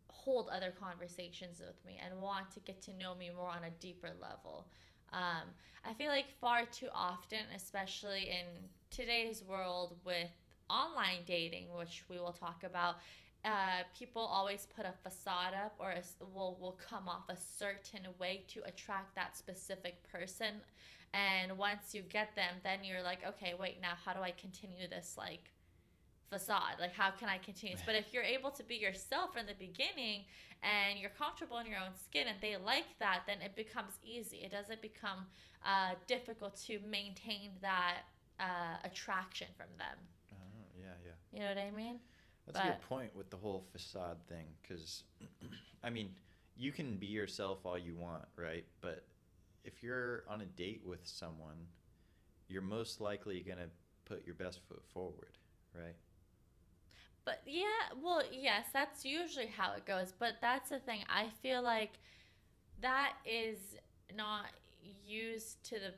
hold 0.08 0.48
other 0.48 0.72
conversations 0.78 1.60
with 1.60 1.76
me 1.84 2.00
and 2.04 2.20
want 2.20 2.50
to 2.52 2.60
get 2.60 2.80
to 2.82 2.92
know 2.94 3.14
me 3.14 3.30
more 3.36 3.48
on 3.48 3.64
a 3.64 3.70
deeper 3.80 4.10
level. 4.20 4.66
Um, 5.12 5.48
I 5.84 5.92
feel 5.94 6.08
like 6.08 6.26
far 6.40 6.64
too 6.64 6.88
often, 6.94 7.40
especially 7.54 8.30
in 8.30 8.46
today's 8.90 9.42
world 9.46 9.96
with 10.04 10.30
online 10.70 11.24
dating, 11.26 11.66
which 11.76 12.04
we 12.08 12.18
will 12.18 12.32
talk 12.32 12.62
about, 12.64 12.96
uh, 13.44 13.82
people 13.98 14.22
always 14.22 14.66
put 14.76 14.86
a 14.86 14.92
facade 15.02 15.54
up 15.54 15.74
or 15.78 15.90
a 15.90 16.02
will 16.34 16.56
will 16.60 16.78
come 16.88 17.08
off 17.08 17.28
a 17.28 17.36
certain 17.36 18.06
way 18.18 18.44
to 18.48 18.62
attract 18.64 19.14
that 19.16 19.36
specific 19.36 20.02
person, 20.10 20.62
And 21.14 21.58
once 21.58 21.94
you 21.94 22.02
get 22.02 22.34
them, 22.34 22.54
then 22.64 22.78
you're 22.84 23.02
like, 23.02 23.20
okay, 23.26 23.54
wait, 23.58 23.80
now 23.82 23.92
how 24.04 24.12
do 24.14 24.20
I 24.20 24.30
continue 24.32 24.88
this 24.88 25.14
like 25.18 25.50
facade? 26.30 26.76
Like, 26.80 26.94
how 26.94 27.10
can 27.10 27.28
I 27.28 27.38
continue 27.38 27.76
this? 27.76 27.84
But 27.84 27.96
if 27.96 28.06
you're 28.12 28.22
able 28.22 28.50
to 28.52 28.62
be 28.62 28.76
yourself 28.76 29.34
from 29.34 29.46
the 29.46 29.54
beginning 29.54 30.24
and 30.62 30.98
you're 30.98 31.10
comfortable 31.10 31.58
in 31.58 31.66
your 31.66 31.78
own 31.78 31.94
skin 31.94 32.28
and 32.28 32.38
they 32.40 32.56
like 32.56 32.98
that, 32.98 33.22
then 33.26 33.42
it 33.44 33.54
becomes 33.54 33.98
easy. 34.02 34.38
It 34.38 34.52
doesn't 34.52 34.80
become 34.80 35.26
uh, 35.66 35.94
difficult 36.06 36.56
to 36.66 36.78
maintain 36.88 37.50
that 37.60 37.98
uh, 38.40 38.78
attraction 38.84 39.48
from 39.56 39.68
them. 39.76 39.98
Oh, 40.32 40.36
yeah, 40.80 40.96
yeah. 41.04 41.12
You 41.32 41.40
know 41.40 41.48
what 41.48 41.58
I 41.58 41.70
mean? 41.76 42.00
That's 42.46 42.58
a 42.58 42.62
good 42.62 42.88
point 42.88 43.14
with 43.16 43.30
the 43.30 43.36
whole 43.36 43.64
facade 43.72 44.16
thing, 44.28 44.46
because, 44.62 45.04
I 45.84 45.90
mean, 45.90 46.10
you 46.56 46.72
can 46.72 46.96
be 46.96 47.06
yourself 47.06 47.64
all 47.64 47.78
you 47.78 47.94
want, 47.96 48.24
right? 48.36 48.64
But 48.80 49.04
if 49.64 49.82
you're 49.82 50.24
on 50.28 50.40
a 50.40 50.46
date 50.46 50.82
with 50.84 51.00
someone, 51.04 51.66
you're 52.48 52.62
most 52.62 53.00
likely 53.00 53.40
gonna 53.40 53.68
put 54.04 54.26
your 54.26 54.34
best 54.34 54.60
foot 54.68 54.82
forward, 54.92 55.38
right? 55.74 55.94
But 57.24 57.42
yeah, 57.46 57.64
well, 58.02 58.22
yes, 58.32 58.66
that's 58.72 59.04
usually 59.04 59.46
how 59.46 59.74
it 59.74 59.86
goes. 59.86 60.12
But 60.18 60.34
that's 60.40 60.70
the 60.70 60.80
thing. 60.80 61.04
I 61.08 61.28
feel 61.40 61.62
like 61.62 61.92
that 62.80 63.14
is 63.24 63.76
not 64.16 64.46
used 65.06 65.62
to 65.64 65.76
the 65.76 65.94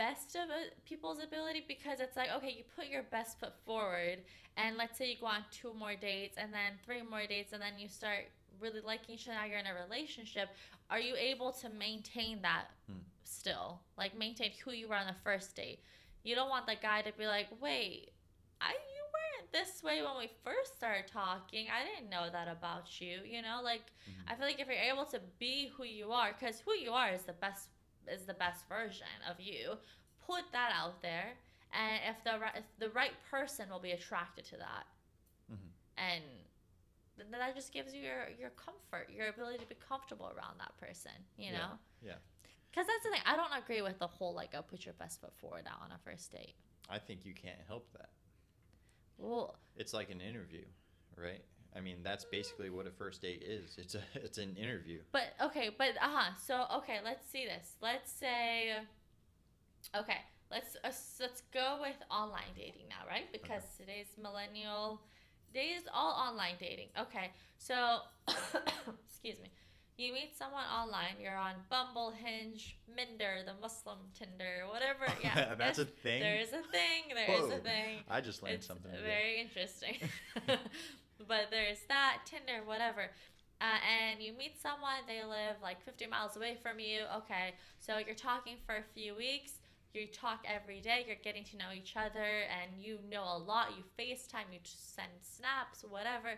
best 0.00 0.34
of 0.34 0.48
a, 0.48 0.60
people's 0.88 1.22
ability 1.22 1.62
because 1.68 2.00
it's 2.00 2.16
like, 2.16 2.30
okay, 2.36 2.54
you 2.56 2.64
put 2.74 2.86
your 2.88 3.02
best 3.16 3.38
foot 3.38 3.52
forward, 3.66 4.18
and 4.56 4.78
let's 4.78 4.96
say 4.96 5.10
you 5.10 5.16
go 5.20 5.26
on 5.26 5.44
two 5.50 5.72
more 5.74 5.94
dates, 5.94 6.36
and 6.38 6.48
then 6.54 6.72
three 6.86 7.02
more 7.02 7.26
dates, 7.28 7.52
and 7.52 7.60
then 7.60 7.74
you 7.78 7.86
start 7.86 8.24
really 8.60 8.80
liking 8.80 9.14
each 9.16 9.28
other. 9.28 9.36
Now 9.36 9.44
you're 9.44 9.58
in 9.58 9.66
a 9.66 9.74
relationship. 9.86 10.48
Are 10.90 10.98
you 11.08 11.14
able 11.16 11.52
to 11.62 11.68
maintain 11.68 12.40
that 12.42 12.66
Hmm. 12.86 13.00
still? 13.24 13.80
Like 13.98 14.16
maintain 14.16 14.52
who 14.64 14.72
you 14.72 14.88
were 14.88 14.96
on 14.96 15.06
the 15.06 15.20
first 15.22 15.54
date. 15.54 15.80
You 16.22 16.34
don't 16.34 16.48
want 16.48 16.66
the 16.66 16.76
guy 16.76 17.02
to 17.02 17.12
be 17.12 17.26
like, 17.26 17.48
wait, 17.60 18.12
I 18.60 18.70
you 18.72 19.02
weren't 19.16 19.52
this 19.52 19.82
way 19.82 20.02
when 20.02 20.16
we 20.18 20.30
first 20.44 20.76
started 20.76 21.06
talking. 21.08 21.66
I 21.70 21.84
didn't 21.84 22.10
know 22.10 22.26
that 22.30 22.48
about 22.48 22.86
you. 23.02 23.20
You 23.24 23.42
know, 23.42 23.60
like 23.62 23.84
Mhm. 24.08 24.24
I 24.28 24.34
feel 24.34 24.46
like 24.46 24.60
if 24.60 24.66
you're 24.66 24.76
able 24.94 25.06
to 25.06 25.20
be 25.38 25.68
who 25.76 25.84
you 25.84 26.12
are, 26.12 26.32
because 26.32 26.60
who 26.60 26.72
you 26.74 26.92
are 26.92 27.10
is 27.12 27.24
the 27.24 27.32
best 27.44 27.68
is 28.08 28.24
the 28.26 28.34
best 28.34 28.68
version 28.68 29.06
of 29.28 29.40
you. 29.40 29.74
Put 30.26 30.44
that 30.52 30.72
out 30.74 31.02
there, 31.02 31.32
and 31.72 32.00
if 32.08 32.22
the 32.24 32.38
right 32.38 32.52
if 32.56 32.64
the 32.78 32.90
right 32.90 33.12
person 33.30 33.68
will 33.70 33.80
be 33.80 33.92
attracted 33.92 34.44
to 34.46 34.56
that, 34.58 34.86
Mhm. 35.50 35.70
and 35.96 36.24
then 37.16 37.30
that 37.32 37.54
just 37.54 37.72
gives 37.72 37.92
you 37.94 38.02
your 38.02 38.28
your 38.38 38.50
comfort, 38.50 39.10
your 39.10 39.28
ability 39.28 39.58
to 39.58 39.66
be 39.66 39.74
comfortable 39.76 40.26
around 40.36 40.58
that 40.58 40.76
person. 40.78 41.12
You 41.36 41.52
know. 41.52 41.78
yeah. 42.02 42.16
Because 42.70 42.86
that's 42.86 43.02
the 43.02 43.10
thing. 43.10 43.22
I 43.26 43.34
don't 43.34 43.52
agree 43.52 43.82
with 43.82 43.98
the 43.98 44.06
whole 44.06 44.32
like, 44.32 44.54
oh, 44.54 44.62
put 44.62 44.84
your 44.84 44.94
best 44.94 45.20
foot 45.20 45.34
forward 45.34 45.66
out 45.66 45.82
on 45.82 45.90
a 45.90 45.98
first 45.98 46.30
date. 46.30 46.54
I 46.88 46.98
think 47.00 47.24
you 47.26 47.34
can't 47.34 47.60
help 47.66 47.90
that. 47.94 48.10
Well, 49.18 49.56
It's 49.76 49.92
like 49.92 50.10
an 50.10 50.20
interview, 50.20 50.64
right? 51.16 51.44
I 51.76 51.80
mean, 51.80 51.98
that's 52.02 52.24
basically 52.24 52.70
what 52.70 52.86
a 52.86 52.90
first 52.90 53.22
date 53.22 53.42
is. 53.46 53.76
It's 53.78 53.94
a 53.94 54.00
it's 54.14 54.38
an 54.38 54.56
interview. 54.56 55.00
But 55.12 55.34
okay, 55.42 55.70
but 55.76 55.90
uh 56.00 56.08
huh. 56.08 56.32
So 56.44 56.66
okay, 56.78 56.98
let's 57.04 57.28
see 57.30 57.44
this. 57.44 57.76
Let's 57.80 58.10
say, 58.10 58.72
okay, 59.96 60.18
let's 60.50 60.76
uh, 60.84 60.90
let's 61.20 61.42
go 61.52 61.78
with 61.80 61.96
online 62.10 62.52
dating 62.56 62.88
now, 62.88 63.08
right? 63.08 63.30
Because 63.32 63.62
today's 63.78 64.08
millennial 64.20 65.00
days 65.54 65.82
all 65.92 66.12
online 66.12 66.54
dating. 66.58 66.88
Okay, 66.98 67.30
so 67.58 67.98
excuse 69.06 69.38
me. 69.40 69.50
You 70.00 70.14
meet 70.14 70.34
someone 70.34 70.64
online. 70.64 71.20
You're 71.20 71.36
on 71.36 71.52
Bumble, 71.68 72.10
Hinge, 72.10 72.78
Minder, 72.96 73.42
the 73.44 73.52
Muslim 73.60 73.98
Tinder, 74.18 74.64
whatever. 74.72 75.04
Yeah, 75.22 75.54
That's 75.56 75.78
a 75.78 75.84
thing? 75.84 76.22
There 76.22 76.40
is 76.40 76.48
a 76.48 76.62
thing. 76.72 77.14
There 77.14 77.30
is 77.30 77.50
Whoa. 77.50 77.56
a 77.56 77.58
thing. 77.58 77.98
I 78.08 78.22
just 78.22 78.42
learned 78.42 78.54
it's 78.54 78.66
something. 78.66 78.90
very 79.04 79.42
interesting. 79.42 79.96
but 81.26 81.48
there's 81.50 81.80
that 81.88 82.18
Tinder, 82.24 82.64
whatever. 82.64 83.10
Uh, 83.60 83.76
and 83.84 84.22
you 84.22 84.32
meet 84.32 84.60
someone, 84.60 85.04
they 85.06 85.22
live 85.22 85.56
like 85.62 85.84
50 85.84 86.06
miles 86.06 86.36
away 86.36 86.56
from 86.62 86.80
you. 86.80 87.00
Okay, 87.18 87.54
so 87.78 87.98
you're 87.98 88.14
talking 88.14 88.56
for 88.64 88.76
a 88.76 88.84
few 88.94 89.14
weeks. 89.14 89.52
You 89.92 90.06
talk 90.06 90.44
every 90.44 90.80
day. 90.80 91.04
You're 91.06 91.16
getting 91.22 91.44
to 91.44 91.56
know 91.56 91.72
each 91.74 91.94
other, 91.96 92.24
and 92.24 92.70
you 92.80 92.98
know 93.10 93.24
a 93.24 93.38
lot. 93.38 93.72
You 93.76 93.82
FaceTime, 93.98 94.52
you 94.52 94.60
send 94.62 95.10
snaps, 95.20 95.84
whatever, 95.88 96.28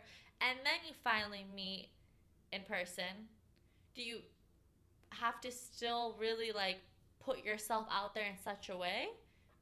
and 0.41 0.59
then 0.65 0.81
you 0.87 0.95
finally 1.05 1.47
meet 1.55 1.91
in 2.51 2.63
person. 2.63 3.29
Do 3.95 4.03
you 4.03 4.19
have 5.11 5.41
to 5.43 5.53
still 5.53 6.17
really 6.19 6.51
like 6.51 6.79
put 7.21 7.45
yourself 7.45 7.87
out 7.93 8.15
there 8.15 8.25
in 8.25 8.39
such 8.43 8.71
a 8.71 8.77
way 8.77 9.09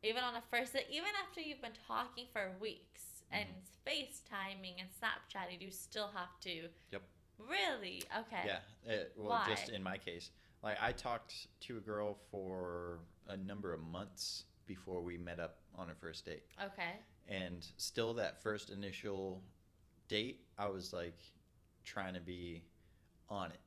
even 0.03 0.23
on 0.23 0.35
a 0.37 0.43
first 0.51 0.73
date, 0.73 0.87
even 0.91 1.11
after 1.27 1.41
you've 1.41 1.61
been 1.61 1.77
talking 1.87 2.25
for 2.33 2.53
weeks 2.61 3.10
and 3.31 3.49
FaceTiming 3.87 4.75
and 4.79 4.89
Snapchatting, 4.89 5.61
you 5.61 5.71
still 5.71 6.11
have 6.15 6.39
to. 6.43 6.69
Yep. 6.93 7.03
Really? 7.39 8.03
Okay. 8.19 8.43
Yeah. 8.47 8.59
It, 8.85 9.13
well, 9.17 9.31
Why? 9.31 9.47
just 9.49 9.71
in 9.71 9.83
my 9.83 9.97
case, 9.97 10.31
like 10.63 10.77
I 10.81 10.93
talked 10.93 11.47
to 11.63 11.79
a 11.79 11.81
girl 11.81 12.19
for 12.31 12.99
a 13.29 13.37
number 13.37 13.73
of 13.73 13.81
months 13.81 14.45
before 14.67 15.01
we 15.01 15.17
met 15.17 15.41
up 15.41 15.57
on 15.77 15.91
a 15.91 15.95
first 15.95 16.27
date, 16.27 16.43
Okay. 16.63 16.93
and 17.29 17.67
still 17.77 18.15
that 18.15 18.43
first 18.43 18.71
initial 18.71 19.43
date, 20.09 20.45
I 20.59 20.69
was 20.69 20.93
like 20.93 21.19
trying 21.85 22.15
to 22.15 22.21
be 22.21 22.63
on 23.29 23.51
it, 23.51 23.61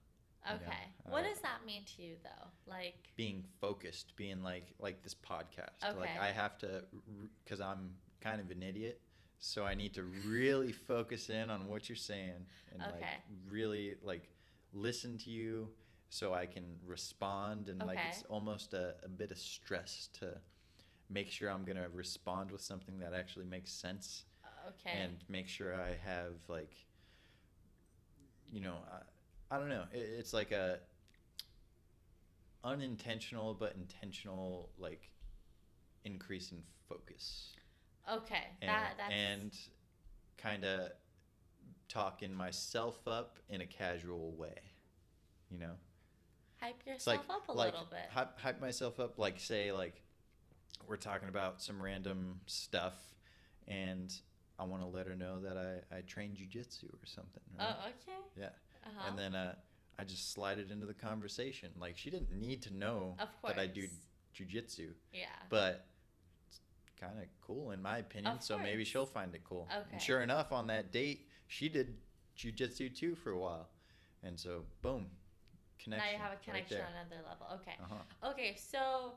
Okay. 0.51 0.65
Yeah, 0.67 1.11
what 1.11 1.23
uh, 1.23 1.29
does 1.29 1.39
that 1.39 1.65
mean 1.65 1.83
to 1.95 2.01
you 2.01 2.15
though? 2.23 2.47
Like, 2.67 2.95
being 3.15 3.43
focused, 3.61 4.13
being 4.15 4.43
like 4.43 4.67
like 4.79 5.01
this 5.01 5.15
podcast. 5.15 5.83
Okay. 5.83 5.99
Like 5.99 6.19
I 6.19 6.31
have 6.31 6.57
to, 6.59 6.83
because 7.43 7.61
I'm 7.61 7.91
kind 8.21 8.41
of 8.41 8.51
an 8.51 8.61
idiot. 8.61 8.99
So 9.45 9.65
I 9.65 9.73
need 9.73 9.93
to 9.95 10.03
really 10.25 10.71
focus 10.71 11.29
in 11.29 11.49
on 11.49 11.67
what 11.67 11.89
you're 11.89 11.97
saying 11.97 12.45
and 12.71 12.79
like 12.79 13.03
really 13.51 13.95
like 14.01 14.29
listen 14.71 15.17
to 15.17 15.29
you 15.29 15.67
so 16.07 16.33
I 16.33 16.45
can 16.45 16.63
respond 16.87 17.67
and 17.67 17.83
like 17.85 17.99
it's 18.07 18.23
almost 18.29 18.73
a, 18.73 18.95
a 19.03 19.09
bit 19.09 19.31
of 19.31 19.37
stress 19.37 20.07
to 20.19 20.37
make 21.09 21.29
sure 21.29 21.51
I'm 21.51 21.65
gonna 21.65 21.89
respond 21.93 22.51
with 22.51 22.61
something 22.61 22.97
that 22.99 23.13
actually 23.13 23.43
makes 23.43 23.73
sense 23.73 24.23
okay. 24.65 24.97
and 24.97 25.17
make 25.27 25.49
sure 25.49 25.75
I 25.75 25.89
have 26.05 26.35
like 26.47 26.73
you 28.49 28.61
know 28.61 28.77
I, 29.51 29.55
I 29.57 29.59
don't 29.59 29.69
know. 29.69 29.83
It, 29.91 30.07
it's 30.19 30.31
like 30.31 30.53
a 30.53 30.79
unintentional 32.63 33.53
but 33.55 33.75
intentional 33.75 34.69
like 34.77 35.11
increase 36.05 36.53
in 36.53 36.63
focus 36.87 37.57
okay. 38.11 38.47
and, 38.61 38.69
that 38.69 38.93
that's 38.97 39.13
and 39.13 39.57
kind 40.37 40.63
of 40.65 40.89
talking 41.87 42.33
myself 42.33 43.07
up 43.07 43.37
in 43.49 43.61
a 43.61 43.65
casual 43.65 44.31
way 44.35 44.55
you 45.51 45.59
know 45.59 45.73
hype 46.59 46.85
yourself 46.85 47.17
like 47.17 47.35
up 47.35 47.49
a 47.49 47.51
like 47.51 47.73
little 47.73 47.87
bit. 47.89 48.09
Hype, 48.11 48.39
hype 48.39 48.61
myself 48.61 48.99
up 48.99 49.17
like 49.19 49.39
say 49.39 49.71
like 49.71 50.01
we're 50.87 50.97
talking 50.97 51.29
about 51.29 51.61
some 51.61 51.81
random 51.81 52.39
stuff 52.45 52.95
and 53.67 54.13
I 54.59 54.63
want 54.65 54.81
to 54.81 54.87
let 54.87 55.07
her 55.07 55.15
know 55.15 55.39
that 55.41 55.57
I, 55.57 55.97
I 55.97 56.01
train 56.01 56.31
jujitsu 56.31 56.85
or 56.85 57.05
something. 57.05 57.41
Right? 57.57 57.67
Oh, 57.69 57.87
okay. 57.87 58.17
Yeah. 58.39 58.49
Uh-huh. 58.85 59.09
And 59.09 59.17
then 59.17 59.35
uh, 59.35 59.55
I 59.97 60.03
just 60.03 60.33
slide 60.33 60.59
it 60.59 60.69
into 60.71 60.85
the 60.85 60.93
conversation. 60.93 61.69
Like 61.79 61.97
she 61.97 62.09
didn't 62.09 62.31
need 62.31 62.61
to 62.63 62.73
know 62.73 63.15
of 63.19 63.29
that 63.47 63.59
I 63.59 63.67
do 63.67 63.87
jujitsu, 64.37 64.89
Yeah. 65.11 65.25
but 65.49 65.85
kind 67.03 67.19
of 67.19 67.25
cool 67.45 67.71
in 67.71 67.81
my 67.81 67.97
opinion. 67.99 68.33
Of 68.33 68.43
so 68.43 68.57
maybe 68.57 68.83
she'll 68.83 69.05
find 69.05 69.33
it 69.35 69.41
cool. 69.43 69.67
Okay. 69.71 69.87
And 69.91 70.01
sure 70.01 70.21
enough, 70.21 70.51
on 70.51 70.67
that 70.67 70.91
date, 70.91 71.27
she 71.47 71.69
did 71.69 71.95
jujitsu 72.37 72.95
too 72.95 73.15
for 73.15 73.31
a 73.31 73.39
while, 73.39 73.69
and 74.23 74.39
so 74.39 74.63
boom, 74.81 75.07
connection. 75.81 76.07
now 76.07 76.11
you 76.11 76.21
have 76.21 76.33
a 76.33 76.43
connection 76.43 76.77
there. 76.77 76.87
on 76.87 76.93
another 76.93 77.21
level. 77.27 77.47
Okay. 77.61 77.75
Uh-huh. 77.81 78.31
Okay, 78.31 78.55
so 78.57 79.13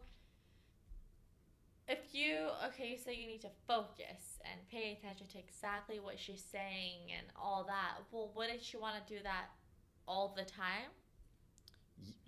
if 1.89 2.13
you 2.13 2.49
okay, 2.67 2.91
you 2.91 2.99
say 2.99 3.15
you 3.15 3.27
need 3.27 3.43
to 3.43 3.51
focus 3.67 4.41
and 4.51 4.61
pay 4.71 4.93
attention 4.99 5.27
to 5.29 5.39
exactly 5.39 6.01
what 6.01 6.19
she's 6.19 6.43
saying 6.43 7.13
and 7.17 7.27
all 7.41 7.65
that. 7.69 8.03
Well, 8.11 8.33
wouldn't 8.35 8.73
you 8.73 8.81
want 8.81 9.07
to 9.07 9.15
do 9.15 9.23
that 9.23 9.47
all 10.09 10.35
the 10.37 10.45
time? 10.45 10.91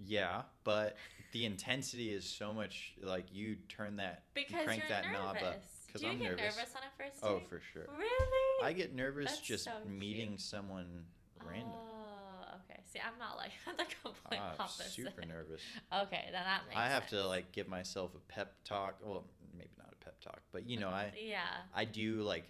Yeah, 0.05 0.43
but 0.65 0.97
the 1.33 1.45
intensity 1.45 2.11
is 2.11 2.25
so 2.25 2.53
much 2.53 2.95
like 3.03 3.27
you 3.33 3.57
turn 3.69 3.97
that 3.97 4.23
you 4.37 4.43
Because 4.47 4.65
crank 4.65 4.81
you're 4.83 4.89
that 4.89 5.05
nervous. 5.07 5.19
knob 5.19 5.37
up. 5.43 5.63
'cause 5.93 6.01
do 6.01 6.07
you 6.07 6.13
I'm 6.13 6.19
get 6.19 6.31
nervous. 6.31 6.57
nervous 6.57 6.75
on 6.77 6.83
a 6.83 6.91
first 7.11 7.19
oh, 7.23 7.35
date? 7.39 7.43
Oh, 7.45 7.49
for 7.49 7.61
sure. 7.73 7.87
Really? 7.97 8.65
I 8.67 8.73
get 8.73 8.95
nervous 8.95 9.27
That's 9.31 9.41
just 9.41 9.65
so 9.65 9.73
cute. 9.83 9.93
meeting 9.93 10.39
someone 10.39 11.05
random. 11.45 11.73
Oh, 11.73 12.55
okay. 12.65 12.81
See, 12.85 13.01
I'm 13.01 13.19
not 13.19 13.37
like 13.37 13.53
I'm 13.67 13.77
the 13.77 13.85
complete 14.03 14.41
I'm 14.41 14.55
opposite. 14.59 14.87
super 14.87 15.25
nervous. 15.27 15.61
Okay, 15.93 16.25
then 16.33 16.45
that 16.45 16.63
makes. 16.69 16.77
I 16.79 16.87
have 16.89 17.05
sense. 17.09 17.23
to 17.23 17.27
like 17.27 17.53
give 17.53 17.69
myself 17.69 18.13
a 18.15 18.33
pep 18.33 18.55
talk. 18.65 18.97
Well, 19.03 19.25
maybe 19.57 19.71
not 19.79 19.93
a 19.93 20.05
pep 20.05 20.21
talk, 20.21 20.41
but 20.53 20.69
you 20.69 20.79
know, 20.79 20.89
I 20.89 21.13
Yeah. 21.21 21.41
I 21.75 21.85
do 21.85 22.23
like 22.23 22.45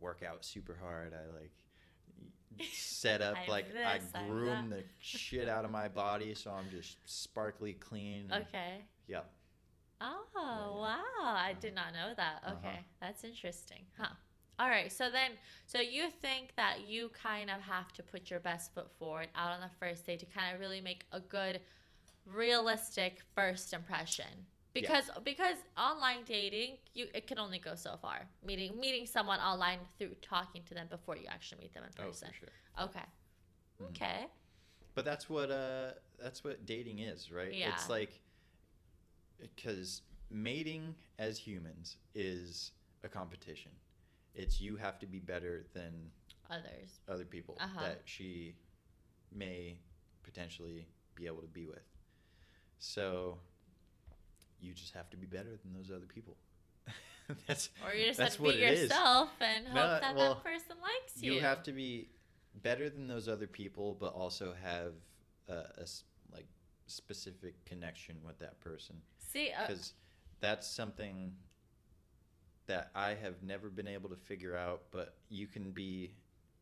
work 0.00 0.22
out 0.22 0.44
super 0.44 0.76
hard. 0.80 1.12
I 1.14 1.26
like 1.38 1.50
set 2.72 3.20
up 3.22 3.36
I'm 3.42 3.48
like 3.48 3.66
I 3.84 3.98
this, 3.98 4.10
I'm 4.14 4.28
groom 4.28 4.70
the 4.70 4.82
shit 5.00 5.48
out 5.48 5.64
of 5.64 5.70
my 5.70 5.88
body 5.88 6.34
so 6.34 6.50
I'm 6.50 6.70
just 6.70 6.96
sparkly 7.04 7.74
clean. 7.74 8.30
Okay. 8.32 8.84
Yep. 9.08 9.30
Oh, 10.00 10.24
yeah. 10.36 10.68
wow. 10.80 11.34
I 11.36 11.54
did 11.60 11.74
Uh-huh. 11.76 11.84
not 11.90 11.94
know 11.94 12.14
that. 12.16 12.42
Uh-huh. 12.44 12.68
Okay. 12.68 12.80
That's 13.00 13.24
interesting. 13.24 13.84
Huh. 13.98 14.14
All 14.60 14.68
right. 14.68 14.92
So 14.92 15.10
then, 15.10 15.32
so 15.66 15.80
you 15.80 16.10
think 16.10 16.54
that 16.56 16.88
you 16.88 17.10
kind 17.10 17.50
of 17.50 17.60
have 17.60 17.92
to 17.94 18.02
put 18.02 18.30
your 18.30 18.40
best 18.40 18.74
foot 18.74 18.90
forward 18.98 19.28
out 19.34 19.52
on 19.52 19.60
the 19.60 19.70
first 19.80 20.06
date 20.06 20.20
to 20.20 20.26
kind 20.26 20.54
of 20.54 20.60
really 20.60 20.80
make 20.80 21.04
a 21.12 21.20
good, 21.20 21.60
realistic 22.26 23.22
first 23.34 23.72
impression. 23.72 24.46
Because 24.80 25.10
because 25.24 25.56
online 25.76 26.24
dating, 26.24 26.78
you 26.94 27.06
it 27.14 27.26
can 27.26 27.38
only 27.38 27.58
go 27.58 27.74
so 27.74 27.96
far. 28.00 28.26
Meeting 28.44 28.78
meeting 28.78 29.06
someone 29.06 29.40
online 29.40 29.78
through 29.98 30.14
talking 30.22 30.62
to 30.64 30.74
them 30.74 30.86
before 30.88 31.16
you 31.16 31.26
actually 31.28 31.60
meet 31.62 31.74
them 31.74 31.84
in 31.84 31.90
Oh, 31.98 32.06
person. 32.06 32.28
for 32.28 32.34
sure. 32.34 32.84
Okay. 32.86 33.06
Mhm. 33.80 33.88
Okay. 33.90 34.26
But 34.94 35.04
that's 35.04 35.28
what 35.30 35.50
uh 35.50 35.92
that's 36.18 36.42
what 36.44 36.66
dating 36.66 36.98
is, 37.00 37.30
right? 37.30 37.52
Yeah. 37.54 37.70
It's 37.70 37.88
like 37.88 38.20
because 39.40 40.02
mating 40.30 40.94
as 41.18 41.38
humans 41.38 41.96
is 42.14 42.72
a 43.04 43.08
competition. 43.08 43.72
It's 44.34 44.60
you 44.60 44.76
have 44.76 44.98
to 45.00 45.06
be 45.06 45.18
better 45.20 45.66
than 45.72 46.10
Others. 46.50 47.00
other 47.08 47.24
people 47.24 47.56
Uh-huh. 47.60 47.80
that 47.80 48.02
she 48.04 48.54
may 49.32 49.78
potentially 50.22 50.86
be 51.14 51.26
able 51.26 51.42
to 51.42 51.48
be 51.48 51.66
with. 51.66 51.84
So 52.78 53.38
you 54.60 54.72
just 54.72 54.94
have 54.94 55.08
to 55.10 55.16
be 55.16 55.26
better 55.26 55.56
than 55.62 55.72
those 55.74 55.90
other 55.90 56.06
people. 56.06 56.36
that's 57.46 57.70
Or 57.86 57.94
you 57.94 58.06
just 58.06 58.20
have 58.20 58.34
to 58.36 58.42
what 58.42 58.54
be 58.54 58.60
yourself 58.60 59.30
and 59.40 59.66
hope 59.66 59.74
No, 59.74 59.98
that 60.00 60.16
well, 60.16 60.34
that 60.34 60.44
person 60.44 60.76
likes 60.80 61.22
you. 61.22 61.34
you 61.34 61.40
have 61.40 61.62
to 61.64 61.72
be 61.72 62.08
better 62.62 62.88
than 62.90 63.06
those 63.06 63.28
other 63.28 63.46
people 63.46 63.96
but 64.00 64.14
also 64.14 64.54
have 64.62 64.92
a 65.48 65.64
like 66.32 66.46
specific 66.86 67.62
connection 67.64 68.16
with 68.26 68.38
that 68.38 68.58
person 68.60 68.96
See, 69.18 69.50
uh, 69.50 69.66
because 69.66 69.92
that's 70.40 70.66
something 70.66 71.32
that 72.66 72.90
i 72.94 73.10
have 73.10 73.42
never 73.42 73.68
been 73.68 73.88
able 73.88 74.08
to 74.10 74.16
figure 74.16 74.56
out 74.56 74.82
but 74.90 75.16
you 75.28 75.46
can 75.46 75.70
be 75.70 76.12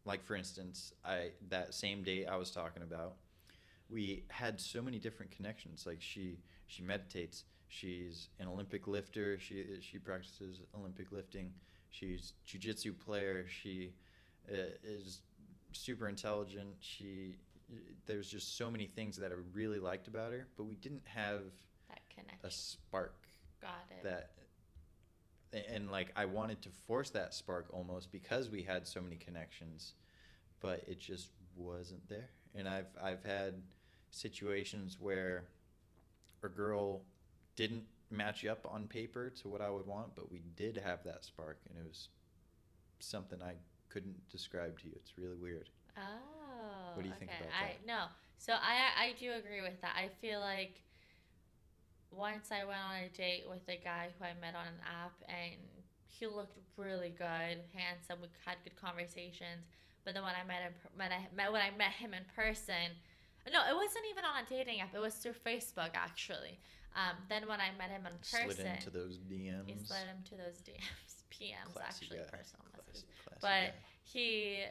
like 0.05 0.25
for 0.25 0.35
instance 0.37 0.93
i 1.05 1.31
that 1.49 1.75
same 1.75 2.03
day 2.03 2.27
i 2.27 2.37
was 2.37 2.51
talking 2.51 2.83
about 2.83 3.15
we 3.89 4.25
had 4.29 4.61
so 4.61 4.83
many 4.83 4.99
different 4.99 5.31
connections 5.31 5.85
like 5.87 6.01
she 6.01 6.39
she 6.67 6.83
meditates 6.83 7.45
she's 7.69 8.29
an 8.41 8.49
olympic 8.49 8.87
lifter. 8.87 9.39
She 9.39 9.65
she 9.81 9.99
practices 9.99 10.61
olympic 10.79 11.13
lifting. 11.13 11.53
She's 11.91 12.35
jiu-jitsu 12.45 12.93
player. 12.95 13.47
She 13.49 13.93
uh, 14.51 14.75
is 14.85 15.21
super 15.73 16.09
intelligent. 16.09 16.75
She 16.81 17.37
there's 18.07 18.31
just 18.31 18.57
so 18.57 18.71
many 18.71 18.87
things 18.87 19.17
that 19.17 19.33
i 19.33 19.35
really 19.53 19.81
liked 19.81 20.07
about 20.07 20.31
her 20.31 20.47
but 20.57 20.65
we 20.65 20.77
didn't 20.77 21.03
have 21.05 21.41
that 21.89 21.99
a 22.45 22.51
spark 22.51 23.27
Got 23.61 23.71
it. 23.91 24.05
that 24.05 24.31
and 25.73 25.91
like 25.91 26.13
I 26.15 26.27
wanted 26.27 26.63
to 26.63 26.69
force 26.87 27.11
that 27.11 27.35
spark 27.35 27.67
almost 27.73 28.13
because 28.13 28.51
we 28.51 28.63
had 28.63 28.87
so 28.87 29.01
many 29.01 29.17
connections 29.17 29.95
but 30.61 30.83
it 30.87 30.99
just 30.99 31.31
wasn't 31.57 32.09
there. 32.09 32.31
And 32.55 32.69
I've 32.69 32.89
I've 33.03 33.25
had 33.25 33.55
situations 34.11 34.99
where 35.01 35.45
a 36.43 36.49
girl 36.49 37.03
didn't 37.57 37.85
match 38.11 38.45
up 38.47 38.67
on 38.71 38.87
paper 38.87 39.31
to 39.31 39.49
what 39.49 39.61
I 39.61 39.71
would 39.71 39.87
want 39.87 40.15
but 40.15 40.31
we 40.31 40.41
did 40.57 40.77
have 40.77 41.03
that 41.05 41.25
spark 41.25 41.59
and 41.69 41.79
it 41.79 41.87
was 41.87 42.09
something 43.01 43.41
I 43.43 43.55
couldn't 43.89 44.29
describe 44.31 44.79
to 44.81 44.87
you 44.87 44.93
it's 44.97 45.19
really 45.19 45.37
weird 45.37 45.69
Oh. 45.99 46.93
What 46.95 47.03
do 47.03 47.09
you 47.09 47.15
think 47.19 47.31
okay. 47.33 47.41
about 47.41 47.53
I 47.57 47.67
that? 47.73 47.87
no. 47.87 48.01
So 48.39 48.53
I 48.53 49.09
I 49.09 49.15
do 49.19 49.33
agree 49.33 49.63
with 49.63 49.81
that. 49.81 49.97
I 49.97 50.09
feel 50.21 50.41
like 50.41 50.83
once 52.11 52.51
I 52.53 52.65
went 52.65 52.81
on 52.81 52.97
a 53.05 53.09
date 53.09 53.45
with 53.49 53.67
a 53.69 53.77
guy 53.83 54.09
who 54.19 54.25
I 54.25 54.33
met 54.41 54.55
on 54.55 54.67
an 54.67 54.81
app 54.85 55.13
and 55.29 55.57
he 56.07 56.27
looked 56.27 56.57
really 56.77 57.11
good, 57.17 57.61
handsome, 57.75 58.21
we 58.23 58.29
had 58.45 58.57
good 58.65 58.77
conversations. 58.77 59.65
But 60.05 60.15
then 60.15 60.23
when 60.23 60.35
I 60.35 60.45
met 60.47 60.63
him 60.63 60.73
when 60.95 61.13
I 61.13 61.27
met 61.35 61.53
when 61.53 61.63
I 61.63 61.71
met 61.77 61.93
him 61.93 62.15
in 62.15 62.25
person, 62.35 62.93
no, 63.53 63.61
it 63.69 63.75
wasn't 63.77 64.05
even 64.11 64.25
on 64.25 64.43
a 64.43 64.47
dating 64.49 64.81
app. 64.81 64.95
It 64.95 65.01
was 65.01 65.15
through 65.15 65.35
Facebook 65.45 65.91
actually. 65.95 66.59
Um, 66.95 67.17
then 67.29 67.47
when 67.47 67.61
I 67.61 67.71
met 67.79 67.91
him 67.91 68.07
in 68.07 68.13
person, 68.19 68.55
slid 68.57 68.67
into 68.67 68.91
those 68.91 69.19
DMs 69.19 69.67
he 69.67 69.77
slid 69.85 70.07
him 70.07 70.17
to 70.31 70.35
those 70.37 70.57
DMs, 70.65 71.13
PMs 71.31 71.75
Classy 71.75 72.07
actually, 72.07 72.19
guy. 72.19 72.25
personal 72.25 72.65
messages 72.73 73.05
Classy- 73.05 73.41
classy 73.41 73.41
but 73.43 73.73
guy. 73.73 73.75
he, 74.03 74.65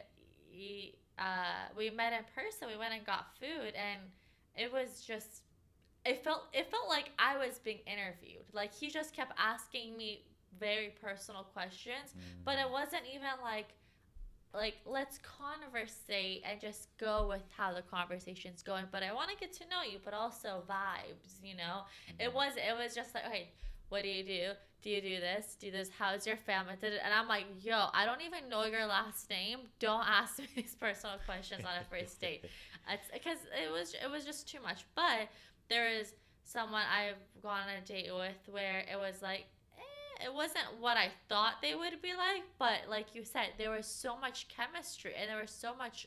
he 0.50 0.94
uh, 1.18 1.70
we 1.76 1.90
met 1.90 2.12
in 2.12 2.24
person. 2.34 2.68
We 2.68 2.76
went 2.76 2.92
and 2.94 3.04
got 3.06 3.26
food, 3.38 3.72
and 3.74 4.00
it 4.56 4.72
was 4.72 5.02
just 5.06 5.42
it 6.04 6.22
felt 6.24 6.42
it 6.52 6.66
felt 6.70 6.88
like 6.88 7.10
I 7.18 7.36
was 7.38 7.58
being 7.60 7.78
interviewed. 7.86 8.44
Like 8.52 8.74
he 8.74 8.90
just 8.90 9.14
kept 9.14 9.32
asking 9.38 9.96
me 9.96 10.24
very 10.58 10.94
personal 11.00 11.42
questions, 11.44 12.14
but 12.44 12.56
it 12.58 12.66
Mm. 12.66 12.72
wasn't 12.72 13.02
even 13.14 13.28
like 13.42 13.68
like 14.56 14.76
let's 14.86 15.18
conversate 15.18 16.42
and 16.48 16.60
just 16.60 16.88
go 16.98 17.26
with 17.28 17.42
how 17.56 17.72
the 17.72 17.82
conversation's 17.82 18.62
going. 18.62 18.86
But 18.90 19.02
I 19.02 19.12
want 19.12 19.30
to 19.30 19.36
get 19.36 19.52
to 19.54 19.64
know 19.68 19.82
you, 19.90 19.98
but 20.04 20.14
also 20.14 20.62
vibes. 20.68 21.42
You 21.42 21.56
know, 21.56 21.82
it 22.18 22.30
Mhm. 22.30 22.34
was 22.34 22.52
it 22.56 22.76
was 22.76 22.94
just 22.94 23.14
like 23.14 23.26
okay 23.26 23.48
what 23.88 24.02
do 24.02 24.08
you 24.08 24.24
do? 24.24 24.52
Do 24.82 24.90
you 24.90 25.00
do 25.00 25.20
this? 25.20 25.56
Do 25.60 25.70
this? 25.70 25.90
How's 25.98 26.26
your 26.26 26.36
family? 26.36 26.74
And 26.82 27.12
i'm 27.14 27.28
like 27.28 27.44
yo 27.62 27.88
i 27.94 28.04
don't 28.04 28.20
even 28.22 28.48
know 28.48 28.64
your 28.64 28.86
last 28.86 29.30
name. 29.30 29.60
Don't 29.78 30.04
ask 30.20 30.38
me 30.38 30.46
these 30.56 30.74
personal 30.74 31.16
questions 31.24 31.64
on 31.64 31.72
a 31.80 31.84
first 31.84 32.20
date. 32.20 32.44
It's 32.88 33.08
because 33.12 33.38
it 33.62 33.70
was 33.72 33.94
it 33.94 34.08
was 34.10 34.24
just 34.24 34.48
too 34.48 34.60
much. 34.60 34.84
But 34.94 35.28
there 35.68 35.88
is 35.88 36.14
someone 36.44 36.82
i've 37.00 37.16
gone 37.42 37.62
on 37.68 37.74
a 37.82 37.84
date 37.84 38.08
with 38.14 38.38
where 38.54 38.78
it 38.90 38.96
was 38.96 39.20
like 39.22 39.46
it 40.24 40.32
wasn't 40.32 40.64
what 40.80 40.96
i 40.96 41.08
thought 41.28 41.54
they 41.62 41.74
would 41.74 42.00
be 42.02 42.12
like 42.14 42.42
but 42.58 42.88
like 42.88 43.14
you 43.14 43.24
said 43.24 43.48
there 43.58 43.70
was 43.70 43.86
so 43.86 44.16
much 44.18 44.46
chemistry 44.48 45.12
and 45.18 45.30
there 45.30 45.40
was 45.40 45.50
so 45.50 45.74
much 45.74 46.06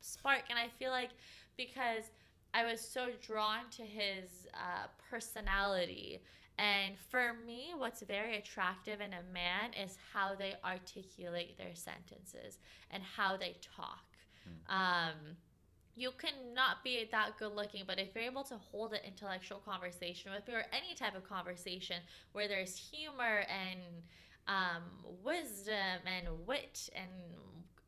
spark 0.00 0.42
and 0.50 0.58
i 0.58 0.68
feel 0.78 0.90
like 0.90 1.10
because 1.56 2.10
I 2.54 2.64
was 2.64 2.80
so 2.80 3.08
drawn 3.20 3.68
to 3.76 3.82
his 3.82 4.46
uh, 4.54 4.86
personality. 5.10 6.20
And 6.58 6.96
for 6.98 7.34
me, 7.46 7.72
what's 7.76 8.02
very 8.02 8.36
attractive 8.36 9.00
in 9.00 9.12
a 9.12 9.32
man 9.32 9.74
is 9.80 9.96
how 10.12 10.34
they 10.34 10.54
articulate 10.64 11.56
their 11.56 11.74
sentences 11.74 12.58
and 12.90 13.02
how 13.02 13.36
they 13.36 13.56
talk. 13.76 14.04
Um, 14.68 15.36
you 15.98 16.10
cannot 16.16 16.84
be 16.84 17.08
that 17.10 17.38
good 17.38 17.54
looking, 17.54 17.82
but 17.86 17.98
if 17.98 18.14
you're 18.14 18.24
able 18.24 18.44
to 18.44 18.56
hold 18.70 18.92
an 18.92 19.00
intellectual 19.04 19.58
conversation 19.58 20.30
with 20.32 20.46
me 20.46 20.54
or 20.54 20.64
any 20.72 20.94
type 20.94 21.16
of 21.16 21.24
conversation 21.28 21.96
where 22.32 22.46
there's 22.46 22.76
humor 22.76 23.44
and 23.62 23.80
um, 24.46 24.82
wisdom 25.24 25.98
and 26.06 26.26
wit 26.46 26.88
and 26.94 27.10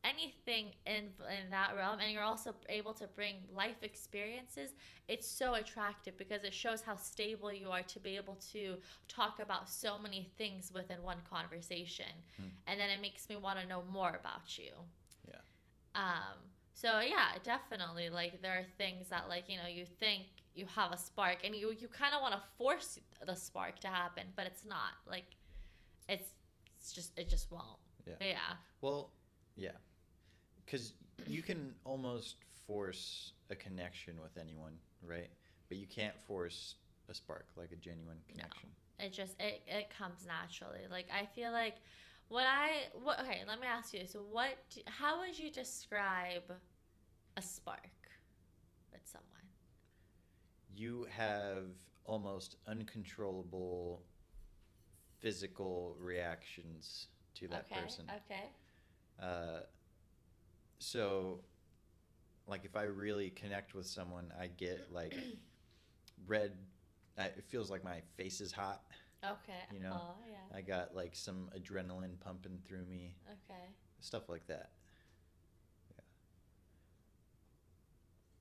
anything 0.03 0.65
in 0.87 1.09
in 1.43 1.49
that 1.51 1.75
realm 1.77 1.99
and 1.99 2.11
you're 2.11 2.23
also 2.23 2.55
able 2.69 2.91
to 2.91 3.05
bring 3.15 3.35
life 3.55 3.83
experiences 3.83 4.71
it's 5.07 5.27
so 5.27 5.53
attractive 5.53 6.17
because 6.17 6.43
it 6.43 6.51
shows 6.51 6.81
how 6.81 6.95
stable 6.95 7.53
you 7.53 7.69
are 7.69 7.83
to 7.83 7.99
be 7.99 8.15
able 8.15 8.35
to 8.51 8.77
talk 9.07 9.39
about 9.39 9.69
so 9.69 9.99
many 9.99 10.27
things 10.39 10.71
within 10.73 11.03
one 11.03 11.19
conversation 11.29 12.07
Hmm. 12.35 12.47
and 12.65 12.79
then 12.79 12.89
it 12.89 12.99
makes 12.99 13.29
me 13.29 13.35
want 13.35 13.59
to 13.59 13.67
know 13.67 13.83
more 13.93 14.17
about 14.19 14.57
you 14.57 14.71
Yeah. 15.27 15.35
um 15.93 16.37
so 16.73 16.99
yeah 16.99 17.29
definitely 17.43 18.09
like 18.09 18.41
there 18.41 18.53
are 18.53 18.65
things 18.77 19.07
that 19.09 19.27
like 19.29 19.45
you 19.47 19.57
know 19.57 19.67
you 19.67 19.85
think 19.99 20.23
you 20.55 20.65
have 20.75 20.91
a 20.91 20.97
spark 20.97 21.37
and 21.43 21.55
you 21.55 21.71
you 21.79 21.87
kind 21.87 22.13
of 22.13 22.21
want 22.21 22.33
to 22.33 22.41
force 22.57 22.99
the 23.25 23.35
spark 23.35 23.79
to 23.79 23.87
happen 23.87 24.23
but 24.35 24.45
it's 24.45 24.65
not 24.65 24.93
like 25.09 25.25
it's 26.09 26.29
it's 26.77 26.91
just 26.93 27.17
it 27.17 27.29
just 27.29 27.51
won't 27.51 27.77
Yeah. 28.07 28.13
yeah 28.19 28.35
Well, 28.81 29.11
yeah, 29.55 29.71
because 30.65 30.93
you 31.27 31.41
can 31.43 31.75
almost 31.85 32.37
force 32.65 33.33
a 33.49 33.55
connection 33.55 34.15
with 34.21 34.37
anyone, 34.37 34.73
right? 35.03 35.29
But 35.69 35.77
you 35.77 35.85
can't 35.87 36.15
force 36.27 36.75
a 37.09 37.13
spark, 37.13 37.45
like 37.55 37.71
a 37.71 37.75
genuine 37.75 38.17
No. 38.29 38.33
connection. 38.33 38.69
it 38.99 39.13
just 39.13 39.35
it, 39.39 39.61
it 39.67 39.89
comes 39.97 40.25
naturally 40.25 40.85
like 40.89 41.07
i 41.13 41.25
feel 41.35 41.51
like 41.51 41.75
what 42.31 42.45
i 42.47 42.69
what 43.03 43.19
okay 43.19 43.41
let 43.47 43.59
me 43.59 43.67
ask 43.67 43.93
you 43.93 44.07
So 44.07 44.19
what 44.19 44.55
do, 44.73 44.81
how 44.85 45.19
would 45.19 45.37
you 45.37 45.51
describe 45.51 46.43
a 47.35 47.41
spark 47.41 47.97
with 48.91 49.01
someone 49.05 49.47
You 50.73 51.07
have 51.09 51.65
almost 52.05 52.55
uncontrollable 52.67 54.01
physical 55.19 55.95
reactions 55.99 57.07
to 57.35 57.47
that 57.49 57.65
okay 57.71 57.81
person. 57.81 58.05
okay 58.19 58.45
Uh, 59.21 59.61
so, 60.79 61.41
like, 62.47 62.65
if 62.65 62.75
I 62.75 62.83
really 62.83 63.29
connect 63.29 63.75
with 63.75 63.85
someone, 63.85 64.33
I 64.39 64.47
get 64.47 64.87
like 64.91 65.15
red. 66.27 66.53
I, 67.19 67.25
it 67.25 67.43
feels 67.49 67.69
like 67.69 67.83
my 67.83 68.01
face 68.17 68.41
is 68.41 68.51
hot. 68.51 68.81
Okay 69.23 69.63
You 69.73 69.79
know, 69.79 69.93
oh 69.95 70.15
yeah 70.29 70.57
I 70.57 70.61
got 70.61 70.95
like 70.95 71.15
some 71.15 71.49
adrenaline 71.57 72.19
pumping 72.19 72.59
through 72.67 72.85
me, 72.85 73.15
okay 73.29 73.63
stuff 73.99 74.29
like 74.29 74.47
that. 74.47 74.71
Yeah. 75.91 76.01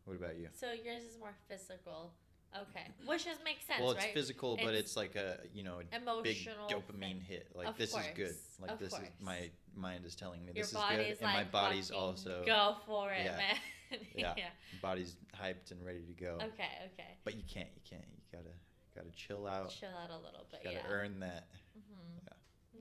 What 0.05 0.17
about 0.17 0.37
you? 0.39 0.49
so 0.59 0.73
yours 0.73 1.03
is 1.05 1.19
more 1.19 1.35
physical 1.49 2.13
Okay, 2.53 2.85
which 3.07 3.29
is 3.29 3.37
makes 3.45 3.65
sense, 3.65 3.81
well, 3.81 3.93
it's 3.93 4.05
right? 4.05 4.13
physical, 4.13 4.57
but 4.57 4.75
It's 4.75 4.91
it's 4.91 4.97
like 4.97 5.15
a 5.15 5.39
you 5.55 5.63
know 5.63 5.79
a 5.79 6.23
big 6.23 6.37
Emotional 6.43 6.69
dopamine 6.69 7.01
thing. 7.01 7.21
hit. 7.21 7.49
Like 7.55 7.69
Of 7.69 7.79
this 7.79 7.91
is 7.91 8.07
good. 8.17 8.27
course, 8.27 8.59
Like 8.61 8.71
of 8.73 8.79
this 8.81 8.91
course. 8.91 9.05
is 9.05 9.09
my 9.21 9.51
mind 9.77 10.05
is 10.05 10.17
telling 10.17 10.41
me 10.45 10.47
Your 10.55 10.65
this 10.65 10.73
is 10.73 10.79
good, 10.91 11.17
and 11.21 11.33
my 11.33 11.45
body's 11.45 11.93
also 11.93 12.43
go 12.45 12.75
for 12.87 13.13
it, 13.13 13.25
yeah. 13.25 13.37
man. 13.37 13.57
Yeah. 14.15 14.35
yeah. 14.37 14.51
body's 14.81 15.17
hyped 15.35 15.73
and 15.73 15.85
ready 15.85 16.03
to 16.03 16.13
go. 16.13 16.35
Okay. 16.37 16.71
Okay. 16.93 17.19
But 17.25 17.35
you 17.35 17.43
can't. 17.43 17.69
You 17.75 17.83
can't. 17.89 18.05
You 18.09 18.39
gotta 18.39 18.55
gotta 18.95 19.11
chill 19.17 19.47
out. 19.47 19.71
Chill 19.71 19.89
out 19.91 20.11
a 20.11 20.17
little 20.17 20.47
bit. 20.51 20.65
gotta 20.65 20.77
yeah. 20.77 20.93
earn 20.93 21.21
that. 21.21 21.47
hmm 21.75 22.11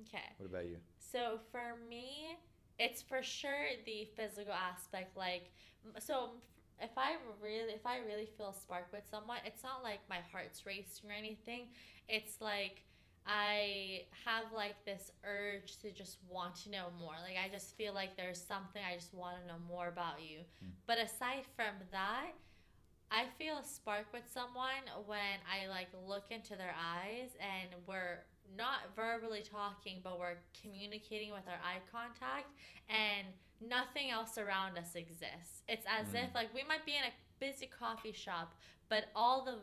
Okay. 0.08 0.26
What 0.38 0.50
about 0.50 0.66
you? 0.66 0.78
So 0.98 1.40
for 1.52 1.76
me, 1.90 2.38
it's 2.78 3.02
for 3.02 3.22
sure 3.22 3.68
the 3.86 4.08
physical 4.16 4.54
aspect. 4.54 5.18
Like, 5.18 5.52
so 6.00 6.32
if 6.82 6.92
I 6.98 7.16
really, 7.42 7.74
if 7.74 7.86
I 7.86 7.98
really 7.98 8.28
feel 8.38 8.50
a 8.50 8.54
spark 8.54 8.88
with 8.92 9.04
someone, 9.10 9.38
it's 9.46 9.64
not 9.64 9.84
like 9.84 10.00
my 10.10 10.20
heart's 10.32 10.66
racing 10.66 11.10
or 11.10 11.14
anything. 11.14 11.68
It's 12.08 12.40
like 12.42 12.84
I 13.26 14.04
have 14.26 14.46
like 14.56 14.84
this 14.86 15.12
urge 15.24 15.78
to 15.82 15.92
just 15.92 16.18
want 16.30 16.56
to 16.64 16.72
know 16.72 16.88
more. 17.00 17.14
Like 17.24 17.38
I 17.44 17.50
just 17.50 17.76
feel 17.76 17.94
like 17.94 18.16
there's 18.18 18.42
something 18.42 18.82
I 18.82 18.96
just 18.96 19.14
want 19.14 19.36
to 19.42 19.48
know 19.48 19.60
more 19.68 19.88
about 19.88 20.22
you. 20.22 20.40
Mm. 20.64 20.72
But 20.88 20.98
aside 21.00 21.44
from 21.56 21.76
that, 21.92 22.32
I 23.12 23.26
feel 23.38 23.58
a 23.58 23.64
spark 23.64 24.06
with 24.14 24.24
someone 24.32 24.86
when 25.08 25.40
I 25.50 25.68
like 25.68 25.88
look 26.08 26.26
into 26.30 26.56
their 26.56 26.74
eyes 26.78 27.30
and 27.40 27.70
we're 27.88 28.20
not 28.58 28.80
verbally 28.96 29.42
talking, 29.42 30.00
but 30.04 30.20
we're 30.20 30.38
communicating 30.62 31.32
with 31.32 31.48
our 31.48 31.60
eye 31.64 31.82
contact 31.92 32.48
and 32.90 33.28
nothing 33.68 34.10
else 34.12 34.38
around 34.38 34.78
us 34.78 34.96
exists. 34.96 35.64
It's 35.68 35.86
as 35.88 36.08
Mm. 36.14 36.26
if 36.30 36.36
like 36.36 36.54
we 36.54 36.64
might 36.64 36.86
be 36.86 36.94
in 36.96 37.04
a 37.04 37.14
busy 37.40 37.68
coffee 37.68 38.12
shop, 38.12 38.54
but 38.90 39.06
all 39.16 39.44
the 39.44 39.60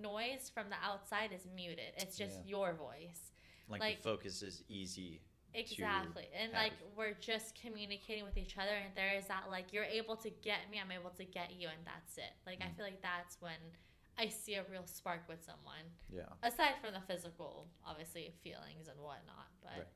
noise 0.00 0.50
from 0.52 0.68
the 0.70 0.76
outside 0.82 1.32
is 1.32 1.46
muted. 1.54 1.94
It's 1.98 2.16
just 2.16 2.38
Yeah. 2.44 2.50
your 2.50 2.72
voice. 2.74 3.32
Like, 3.68 3.80
Like- 3.80 3.96
the 4.02 4.08
focus 4.08 4.42
is 4.42 4.62
easy. 4.68 5.20
Exactly. 5.54 6.28
And 6.34 6.52
have- 6.52 6.62
like 6.64 6.72
we're 6.96 7.14
just 7.20 7.54
communicating 7.60 8.24
with 8.24 8.36
each 8.36 8.56
other 8.58 8.70
and 8.74 8.94
there 8.94 9.14
is 9.16 9.26
that 9.26 9.50
like 9.50 9.72
you're 9.72 9.84
able 9.84 10.16
to 10.16 10.30
get 10.30 10.70
me, 10.70 10.78
I'm 10.80 10.90
able 10.92 11.10
to 11.10 11.24
get 11.24 11.52
you 11.52 11.68
and 11.68 11.78
that's 11.84 12.16
it. 12.18 12.32
Like 12.46 12.60
I 12.62 12.66
Mm. 12.66 12.76
feel 12.76 12.84
like 12.86 13.02
that's 13.02 13.40
when 13.40 13.58
I 14.18 14.28
see 14.28 14.54
a 14.54 14.64
real 14.70 14.86
spark 14.86 15.26
with 15.28 15.42
someone. 15.44 15.84
Yeah. 16.10 16.28
Aside 16.42 16.74
from 16.80 16.92
the 16.94 17.00
physical, 17.00 17.66
obviously 17.84 18.30
feelings 18.42 18.88
and 18.88 18.98
whatnot, 19.00 19.48
but 19.62 19.72
Right. 19.72 19.86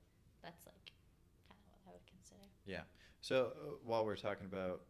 that's 0.42 0.64
like 0.66 0.92
kind 1.48 1.58
of 1.60 1.70
what 1.70 1.80
I 1.88 1.92
would 1.92 2.06
consider. 2.06 2.40
Yeah. 2.64 2.84
So 3.20 3.46
uh, 3.56 3.76
while 3.84 4.04
we're 4.04 4.16
talking 4.16 4.46
about, 4.46 4.82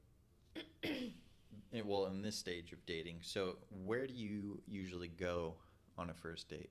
well, 1.85 2.07
in 2.07 2.23
this 2.23 2.37
stage 2.37 2.73
of 2.73 2.85
dating, 2.87 3.19
so 3.23 3.59
where 3.71 4.07
do 4.07 4.15
you 4.15 4.63
usually 4.67 5.09
go 5.09 5.57
on 5.99 6.11
a 6.11 6.15
first 6.15 6.49
date? 6.49 6.71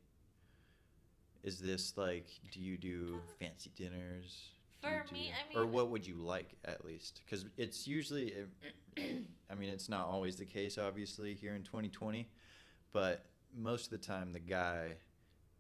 Is 1.46 1.60
this 1.60 1.94
like, 1.96 2.26
do 2.52 2.60
you 2.60 2.76
do 2.76 3.20
fancy 3.40 3.72
dinners? 3.76 4.50
Do 4.82 4.90
For 4.90 5.14
me, 5.14 5.32
do- 5.54 5.60
I 5.60 5.62
or 5.62 5.68
what 5.68 5.90
would 5.92 6.06
you 6.06 6.16
like 6.16 6.56
at 6.66 6.84
least? 6.84 7.22
Because 7.24 7.46
it's 7.56 7.88
usually, 7.88 8.34
eh, 8.98 9.02
I 9.52 9.54
mean, 9.56 9.70
it's 9.70 9.88
not 9.88 10.08
always 10.08 10.38
the 10.38 10.46
case, 10.46 10.80
obviously, 10.80 11.36
here 11.36 11.54
in 11.54 11.62
2020, 11.62 12.28
but 12.94 13.26
most 13.56 13.86
of 13.86 14.02
the 14.02 14.06
time 14.08 14.34
the 14.34 14.40
guy 14.40 14.94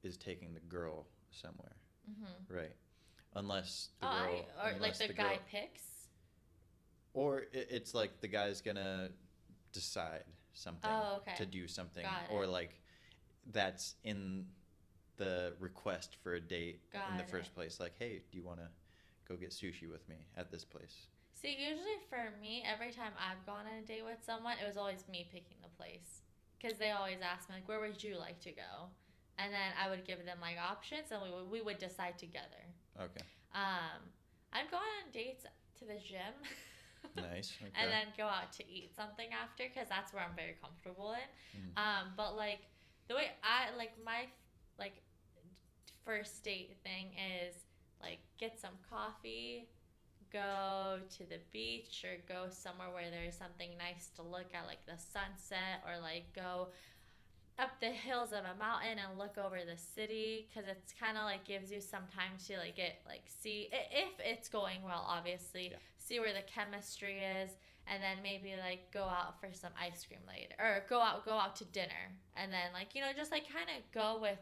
is 0.01 0.17
taking 0.17 0.53
the 0.55 0.59
girl 0.61 1.05
somewhere, 1.29 1.75
Mm-hmm. 2.09 2.55
right? 2.55 2.75
Unless 3.35 3.89
the 3.99 4.07
Oh, 4.07 4.09
girl, 4.11 4.45
I, 4.59 4.63
or 4.69 4.71
like 4.71 4.75
unless 4.77 4.97
the, 4.97 5.07
girl- 5.13 5.15
guy 5.15 5.39
picks. 5.51 5.83
or 7.13 7.39
it, 7.51 7.67
it's 7.69 7.93
like 7.93 8.21
the 8.21 8.27
guy's 8.27 8.59
gonna 8.61 9.09
decide 9.71 10.23
something 10.53 10.89
Oh, 10.91 11.17
okay. 11.17 11.33
to 11.37 11.45
do 11.45 11.67
something, 11.67 12.03
Got 12.05 12.31
or 12.35 12.47
like 12.47 12.81
that's 13.51 13.95
in 14.03 14.45
the 15.17 15.53
request 15.59 16.17
for 16.23 16.33
a 16.35 16.41
date 16.41 16.81
in 16.93 17.17
the 17.17 17.23
Got 17.23 17.29
first 17.31 17.53
place. 17.55 17.79
Like, 17.79 17.93
hey, 17.99 18.21
do 18.31 18.37
you 18.37 18.43
want 18.43 18.59
to 18.59 18.67
go 19.27 19.35
get 19.35 19.51
sushi 19.51 19.89
with 19.89 20.07
me 20.09 20.15
at 20.37 20.51
this 20.51 20.63
place? 20.65 21.07
See, 21.33 21.55
usually 21.59 21.99
for 22.09 22.33
me, 22.41 22.63
every 22.65 22.91
time 22.91 23.11
I've 23.19 23.45
gone 23.45 23.65
on 23.67 23.83
a 23.83 23.85
date 23.85 24.03
with 24.05 24.17
someone, 24.25 24.55
it 24.61 24.67
was 24.67 24.77
always 24.77 25.03
me 25.11 25.27
picking 25.31 25.57
the 25.61 25.69
place. 25.77 26.21
Because 26.57 26.79
they 26.79 26.91
always 26.91 27.17
ask 27.21 27.49
me, 27.49 27.55
like, 27.55 27.67
where 27.67 27.79
would 27.79 28.01
you 28.03 28.17
like 28.17 28.39
to 28.41 28.51
go? 28.51 28.89
And 29.37 29.53
then 29.53 29.71
I 29.79 29.89
would 29.89 30.05
give 30.05 30.25
them, 30.25 30.37
like, 30.41 30.55
options, 30.57 31.11
and 31.11 31.21
we 31.21 31.29
would, 31.29 31.51
we 31.51 31.61
would 31.61 31.77
decide 31.77 32.17
together. 32.17 32.63
Okay, 32.99 33.25
Um, 33.53 33.99
I've 34.53 34.71
gone 34.71 34.79
on 35.03 35.11
dates 35.11 35.45
to 35.79 35.85
the 35.85 35.99
gym. 35.99 36.33
nice. 37.15 37.53
Okay. 37.61 37.71
and 37.75 37.91
then 37.91 38.07
go 38.17 38.23
out 38.23 38.51
to 38.53 38.63
eat 38.67 38.95
something 38.95 39.27
after, 39.35 39.65
because 39.67 39.89
that's 39.89 40.13
where 40.13 40.23
I'm 40.23 40.35
very 40.35 40.55
comfortable 40.63 41.11
in. 41.13 41.27
Mhm. 41.59 41.77
Um, 41.77 42.13
but, 42.15 42.35
like, 42.35 42.61
the 43.09 43.15
way 43.15 43.31
I, 43.43 43.75
like, 43.77 43.91
my, 44.03 44.27
like, 44.79 45.03
first 46.05 46.43
date 46.43 46.77
thing 46.83 47.07
is, 47.17 47.55
like, 48.01 48.19
get 48.37 48.59
some 48.59 48.77
coffee, 48.89 49.67
go 50.31 50.99
to 51.17 51.19
the 51.25 51.39
beach 51.51 52.05
or 52.05 52.17
go 52.27 52.47
somewhere 52.49 52.89
where 52.93 53.09
there's 53.09 53.35
something 53.35 53.71
nice 53.77 54.09
to 54.15 54.21
look 54.21 54.53
at, 54.53 54.67
like 54.67 54.85
the 54.85 54.97
sunset, 54.97 55.83
or 55.87 56.01
like 56.01 56.25
go 56.33 56.69
up 57.57 57.79
the 57.79 57.87
hills 57.87 58.33
of 58.33 58.39
a 58.39 58.59
mountain 58.59 58.99
and 58.99 59.17
look 59.17 59.37
over 59.37 59.59
the 59.65 59.77
city 59.77 60.47
because 60.49 60.67
it's 60.69 60.93
kind 60.99 61.17
of 61.17 61.23
like 61.23 61.45
gives 61.45 61.71
you 61.71 61.79
some 61.79 62.03
time 62.13 62.35
to 62.45 62.57
like 62.57 62.75
get 62.75 62.99
like 63.07 63.23
see 63.27 63.69
if 63.71 64.11
it's 64.19 64.49
going 64.49 64.83
well 64.83 65.05
obviously 65.07 65.69
Yeah. 65.71 65.77
see 65.97 66.19
where 66.19 66.33
the 66.33 66.43
chemistry 66.53 67.19
is 67.19 67.51
and 67.87 68.03
then 68.03 68.17
maybe 68.21 68.55
like 68.59 68.91
go 68.91 69.03
out 69.03 69.39
for 69.39 69.53
some 69.53 69.71
ice 69.79 70.05
cream 70.05 70.19
later 70.27 70.55
or 70.59 70.83
go 70.89 70.99
out 70.99 71.23
go 71.23 71.31
out 71.31 71.55
to 71.55 71.65
dinner 71.65 72.11
and 72.35 72.51
then 72.51 72.73
like 72.73 72.93
you 72.93 72.99
know 72.99 73.11
just 73.15 73.31
like 73.31 73.43
kind 73.47 73.69
of 73.69 73.89
go 73.93 74.19
with 74.21 74.39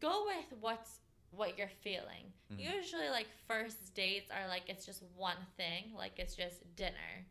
go 0.00 0.24
with 0.26 0.58
what's 0.60 1.00
what 1.30 1.58
you're 1.58 1.68
feeling 1.82 2.32
Mhm. 2.52 2.76
usually 2.76 3.08
like 3.10 3.26
first 3.46 3.94
dates 3.94 4.30
are 4.30 4.48
like 4.48 4.62
it's 4.68 4.86
just 4.86 5.02
one 5.16 5.36
thing 5.56 5.92
like 5.94 6.18
it's 6.18 6.34
just 6.34 6.62
dinner 6.76 7.26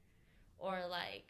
or 0.59 0.85
like 0.87 1.25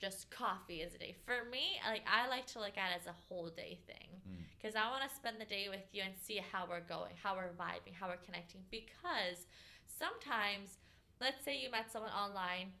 just 0.00 0.30
coffee 0.30 0.82
as 0.82 0.94
a 0.94 0.98
day 0.98 1.14
for 1.24 1.44
me 1.50 1.80
like 1.88 2.02
i 2.06 2.28
like 2.28 2.46
to 2.46 2.58
look 2.60 2.76
at 2.78 2.90
it 2.92 3.00
as 3.00 3.06
a 3.06 3.12
whole 3.28 3.48
day 3.50 3.78
thing 3.86 4.08
Mm. 4.28 4.44
because 4.56 4.76
i 4.76 4.88
want 4.88 5.08
to 5.08 5.14
spend 5.16 5.40
the 5.40 5.44
day 5.44 5.68
with 5.68 5.82
you 5.92 6.02
and 6.02 6.16
see 6.16 6.36
how 6.52 6.64
we're 6.68 6.80
going 6.80 7.14
how 7.22 7.34
we're 7.34 7.52
vibing 7.58 7.94
how 7.98 8.06
we're 8.08 8.16
connecting 8.24 8.64
because 8.70 9.46
sometimes 9.86 10.78
let's 11.20 11.44
say 11.44 11.56
you 11.58 11.70
met 11.70 11.90
someone 11.90 12.10
online 12.12 12.72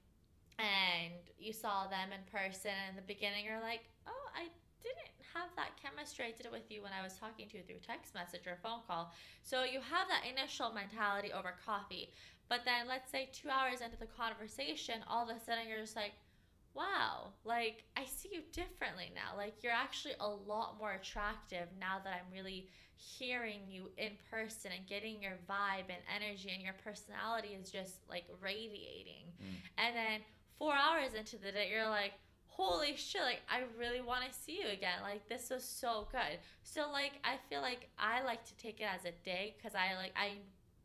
and 0.58 1.12
you 1.38 1.52
saw 1.52 1.86
them 1.88 2.10
in 2.12 2.22
person 2.30 2.70
and 2.70 2.90
in 2.90 2.96
the 2.96 3.02
beginning 3.14 3.44
you're 3.44 3.60
like 3.60 3.84
oh 4.06 4.28
i 4.36 4.46
didn't 4.82 5.11
have 5.34 5.50
that 5.56 5.76
chemistry 5.80 6.26
i 6.26 6.32
did 6.36 6.46
it 6.46 6.52
with 6.52 6.70
you 6.70 6.82
when 6.82 6.92
i 6.92 7.02
was 7.02 7.14
talking 7.18 7.48
to 7.48 7.56
you 7.58 7.62
through 7.62 7.80
text 7.86 8.14
message 8.14 8.46
or 8.46 8.56
phone 8.62 8.80
call. 8.86 9.12
So 9.42 9.64
you 9.64 9.80
have 9.80 10.06
that 10.08 10.24
initial 10.28 10.72
mentality 10.72 11.32
over 11.32 11.54
coffee. 11.64 12.10
But 12.48 12.60
then 12.64 12.86
let's 12.86 13.10
say 13.10 13.30
two 13.32 13.48
hours 13.48 13.80
into 13.80 13.98
the 13.98 14.06
conversation 14.06 15.00
all 15.08 15.28
of 15.28 15.34
a 15.34 15.40
sudden 15.40 15.68
you're 15.68 15.80
just 15.80 15.96
like 15.96 16.12
wow 16.74 17.32
like 17.44 17.84
i 17.96 18.04
see 18.04 18.28
you 18.32 18.42
differently 18.52 19.10
now. 19.14 19.36
Like 19.36 19.62
you're 19.62 19.72
actually 19.72 20.14
a 20.20 20.28
lot 20.28 20.76
more 20.78 20.92
attractive 20.92 21.68
now 21.80 21.98
that 22.04 22.12
i'm 22.12 22.30
really 22.32 22.68
hearing 22.96 23.60
you 23.68 23.90
in 23.98 24.12
person 24.30 24.70
and 24.76 24.86
getting 24.86 25.20
your 25.20 25.38
vibe 25.50 25.90
and 25.90 26.02
energy 26.14 26.50
and 26.54 26.62
your 26.62 26.76
personality 26.84 27.58
is 27.60 27.70
just 27.70 27.96
like 28.08 28.24
radiating. 28.40 29.26
Mm. 29.42 29.56
and 29.78 29.96
then 29.96 30.20
four 30.58 30.74
hours 30.74 31.14
into 31.14 31.36
the 31.38 31.50
day 31.50 31.68
you're 31.72 31.88
like 31.88 32.12
holy 32.56 32.94
shit 32.96 33.22
like 33.22 33.40
i 33.50 33.60
really 33.78 34.00
want 34.00 34.22
to 34.24 34.32
see 34.38 34.58
you 34.62 34.68
again 34.72 34.98
like 35.02 35.26
this 35.28 35.48
was 35.50 35.64
so 35.64 36.06
good 36.12 36.38
so 36.62 36.90
like 36.92 37.12
i 37.24 37.34
feel 37.48 37.60
like 37.60 37.88
i 37.98 38.22
like 38.22 38.44
to 38.44 38.54
take 38.56 38.80
it 38.80 38.84
as 38.94 39.04
a 39.04 39.12
day 39.24 39.54
because 39.56 39.74
i 39.74 39.94
like 39.96 40.12
i 40.16 40.32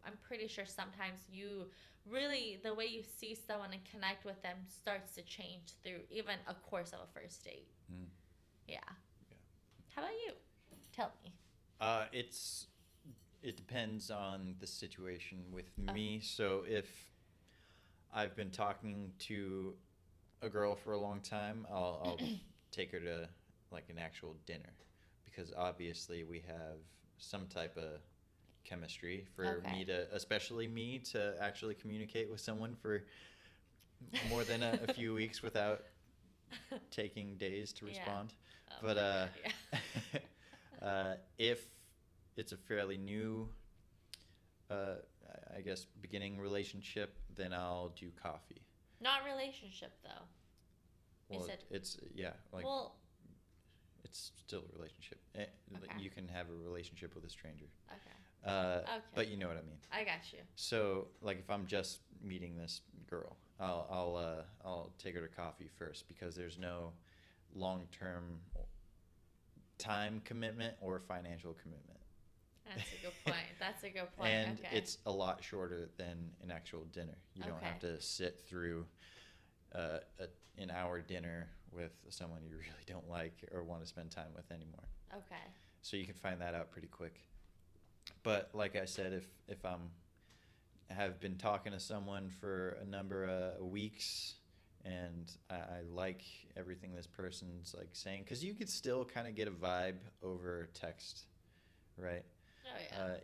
i'm 0.05 0.13
pretty 0.27 0.47
sure 0.47 0.65
sometimes 0.65 1.19
you 1.31 1.65
really 2.09 2.59
the 2.63 2.73
way 2.73 2.85
you 2.85 3.03
see 3.03 3.35
someone 3.35 3.71
and 3.73 3.81
connect 3.91 4.23
with 4.25 4.41
them 4.41 4.55
starts 4.67 5.13
to 5.13 5.21
change 5.23 5.73
through 5.83 5.99
even 6.09 6.35
a 6.47 6.53
course 6.53 6.91
of 6.93 6.99
a 6.99 7.19
first 7.19 7.43
date 7.43 7.67
Mm. 7.91 8.05
yeah 8.67 8.79
Yeah. 9.29 9.37
how 9.95 10.01
about 10.03 10.13
you 10.25 10.33
tell 10.93 11.11
me 11.23 11.31
Uh, 11.79 12.05
it's 12.11 12.67
it 13.43 13.55
depends 13.55 14.09
on 14.09 14.55
the 14.59 14.65
situation 14.67 15.43
with 15.51 15.69
Okay. 15.79 15.93
me. 15.93 16.19
So 16.21 16.63
if 16.67 16.87
I've 18.13 18.35
been 18.35 18.49
talking 18.49 19.11
to 19.29 19.75
a 20.41 20.49
girl 20.49 20.75
for 20.75 20.93
a 20.93 20.97
long 20.97 21.21
time, 21.21 21.65
I'll, 21.69 21.99
I'll 22.03 22.19
take 22.71 22.91
her 22.91 22.99
to 22.99 23.29
like 23.71 23.85
an 23.89 23.97
actual 23.97 24.35
dinner 24.45 24.73
because 25.25 25.53
obviously 25.57 26.23
we 26.23 26.39
have 26.47 26.77
some 27.17 27.47
type 27.47 27.77
of 27.77 27.99
chemistry 28.63 29.25
for 29.35 29.61
Okay. 29.65 29.71
me 29.71 29.85
to, 29.85 30.07
especially 30.13 30.67
me, 30.67 30.99
to 30.99 31.35
actually 31.41 31.73
communicate 31.75 32.29
with 32.29 32.39
someone 32.39 32.75
for 32.75 33.03
more 34.29 34.43
than 34.43 34.61
a, 34.63 34.79
a 34.83 34.87
few 34.93 35.13
weeks 35.13 35.41
without 35.41 35.81
taking 36.91 37.35
days 37.37 37.73
to 37.73 37.85
Yeah. 37.85 37.91
respond. 37.91 38.33
Oh 38.71 38.75
But, 38.81 38.97
uh, 38.97 39.27
yeah. 39.43 39.79
uh, 40.85 41.13
if 41.37 41.67
it's 42.35 42.51
a 42.51 42.57
fairly 42.57 42.97
new, 42.97 43.49
uh, 44.69 44.95
I 45.55 45.61
guess, 45.61 45.85
beginning 46.01 46.39
relationship, 46.39 47.15
then 47.35 47.53
I'll 47.53 47.89
do 47.89 48.11
coffee. 48.21 48.61
Not 49.01 49.23
relationship 49.25 49.91
though 50.03 50.25
You 51.29 51.39
Well, 51.39 51.47
said- 51.47 51.63
it's 51.69 51.97
yeah, 52.15 52.33
like 52.51 52.65
well 52.65 52.95
it's 54.03 54.31
still 54.37 54.63
a 54.73 54.75
relationship. 54.77 55.19
Eh, 55.35 55.45
Okay. 55.75 56.01
You 56.01 56.09
can 56.09 56.27
have 56.29 56.49
a 56.49 56.53
relationship 56.53 57.13
with 57.13 57.25
a 57.25 57.29
stranger. 57.29 57.65
Okay. 57.91 58.49
Uh, 58.49 58.79
Okay. 58.87 59.01
But 59.15 59.27
you 59.27 59.35
know 59.35 59.49
what 59.49 59.57
I 59.57 59.61
mean. 59.63 59.79
I 59.91 60.05
got 60.05 60.31
you. 60.31 60.39
So, 60.55 61.09
like, 61.21 61.39
if 61.39 61.49
I'm 61.49 61.65
just 61.67 61.99
meeting 62.21 62.55
this 62.55 62.81
girl, 63.09 63.35
I'll 63.59 63.85
I'll 63.91 64.15
uh, 64.15 64.43
I'll 64.65 64.93
take 64.97 65.15
her 65.15 65.21
to 65.21 65.27
coffee 65.27 65.67
first 65.77 66.07
because 66.07 66.35
there's 66.37 66.57
no 66.57 66.93
long 67.53 67.87
term 67.91 68.39
time 69.77 70.21
commitment 70.23 70.75
or 70.81 70.99
financial 70.99 71.53
commitment. 71.53 71.96
That's 72.75 72.89
a 72.91 73.05
good 73.05 73.13
point. 73.25 73.47
That's 73.59 73.83
a 73.83 73.89
good 73.89 74.17
point. 74.17 74.29
and 74.29 74.59
okay. 74.59 74.77
it's 74.77 74.97
a 75.05 75.11
lot 75.11 75.43
shorter 75.43 75.89
than 75.97 76.31
an 76.43 76.51
actual 76.51 76.85
dinner. 76.91 77.17
You 77.35 77.43
don't 77.43 77.63
have 77.63 77.79
to 77.79 78.01
sit 78.01 78.41
through 78.47 78.85
uh, 79.75 79.99
a, 80.19 80.61
an 80.61 80.71
hour 80.71 81.01
dinner 81.01 81.49
with 81.71 81.91
someone 82.09 82.41
you 82.43 82.55
really 82.55 82.85
don't 82.85 83.09
like 83.09 83.47
or 83.53 83.63
want 83.63 83.81
to 83.81 83.87
spend 83.87 84.11
time 84.11 84.29
with 84.35 84.49
anymore. 84.51 84.83
okay. 85.13 85.43
So 85.81 85.95
you 85.95 86.05
can 86.05 86.15
find 86.15 86.41
that 86.41 86.53
out 86.53 86.71
pretty 86.71 86.87
quick. 86.87 87.21
But 88.23 88.49
like 88.53 88.75
I 88.75 88.85
said, 88.85 89.13
if 89.13 89.27
if 89.47 89.63
I'm 89.65 89.91
have 90.89 91.19
been 91.19 91.35
talking 91.35 91.73
to 91.73 91.79
someone 91.79 92.29
for 92.29 92.77
a 92.81 92.85
number 92.85 93.25
of 93.25 93.65
weeks 93.65 94.35
and 94.85 95.31
I, 95.49 95.55
I 95.55 95.81
like 95.91 96.21
everything 96.55 96.93
this 96.95 97.07
person's 97.07 97.75
like 97.77 97.89
saying, 97.91 98.23
because 98.23 98.43
you 98.43 98.53
could 98.53 98.69
still 98.69 99.03
kind 99.03 99.27
of 99.27 99.35
get 99.35 99.47
a 99.47 99.51
vibe 99.51 99.97
over 100.23 100.69
text, 100.73 101.25
right? 101.97 102.23
Oh 102.73 102.79
yeah. 102.79 103.03
Uh, 103.03 103.17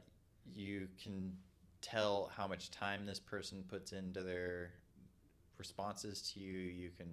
you 0.55 0.87
can 1.01 1.33
tell 1.81 2.31
how 2.35 2.47
much 2.47 2.71
time 2.71 3.05
this 3.05 3.19
person 3.19 3.63
puts 3.67 3.91
into 3.91 4.21
their 4.21 4.71
responses 5.57 6.21
to 6.33 6.39
you. 6.39 6.57
You 6.57 6.89
can 6.97 7.07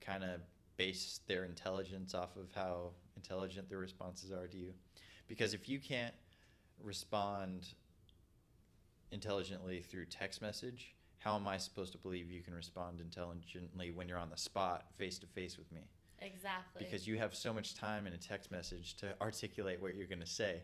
kind 0.00 0.24
of 0.24 0.40
base 0.76 1.20
their 1.26 1.44
intelligence 1.44 2.14
off 2.14 2.36
of 2.36 2.50
how 2.54 2.92
intelligent 3.16 3.68
their 3.68 3.78
responses 3.78 4.32
are 4.32 4.46
to 4.46 4.56
you. 4.56 4.72
Because 5.28 5.54
if 5.54 5.68
you 5.68 5.78
can't 5.78 6.14
respond 6.82 7.68
intelligently 9.12 9.80
through 9.80 10.06
text 10.06 10.40
message, 10.40 10.94
how 11.18 11.36
am 11.36 11.46
I 11.46 11.58
supposed 11.58 11.92
to 11.92 11.98
believe 11.98 12.30
you 12.30 12.42
can 12.42 12.54
respond 12.54 13.00
intelligently 13.00 13.90
when 13.90 14.08
you're 14.08 14.18
on 14.18 14.30
the 14.30 14.38
spot, 14.38 14.86
face 14.96 15.18
to 15.18 15.26
face 15.26 15.58
with 15.58 15.70
me? 15.70 15.82
exactly. 16.22 16.84
because 16.84 17.06
you 17.06 17.18
have 17.18 17.34
so 17.34 17.52
much 17.52 17.74
time 17.74 18.06
in 18.06 18.12
a 18.12 18.18
text 18.18 18.50
message 18.50 18.96
to 18.96 19.14
articulate 19.20 19.80
what 19.80 19.94
you're 19.94 20.06
going 20.06 20.20
to 20.20 20.26
say. 20.26 20.62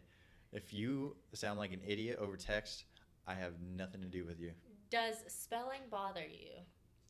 If 0.52 0.72
you 0.72 1.16
sound 1.32 1.59
like 1.59 1.72
an 1.72 1.80
idiot 1.87 2.18
over 2.20 2.37
text, 2.37 2.85
I 3.26 3.35
have 3.35 3.52
nothing 3.76 4.00
to 4.02 4.09
do 4.09 4.24
with 4.24 4.40
you. 4.40 4.52
Does 4.90 5.16
spelling 5.28 5.80
bother 5.90 6.24
you? 6.24 6.52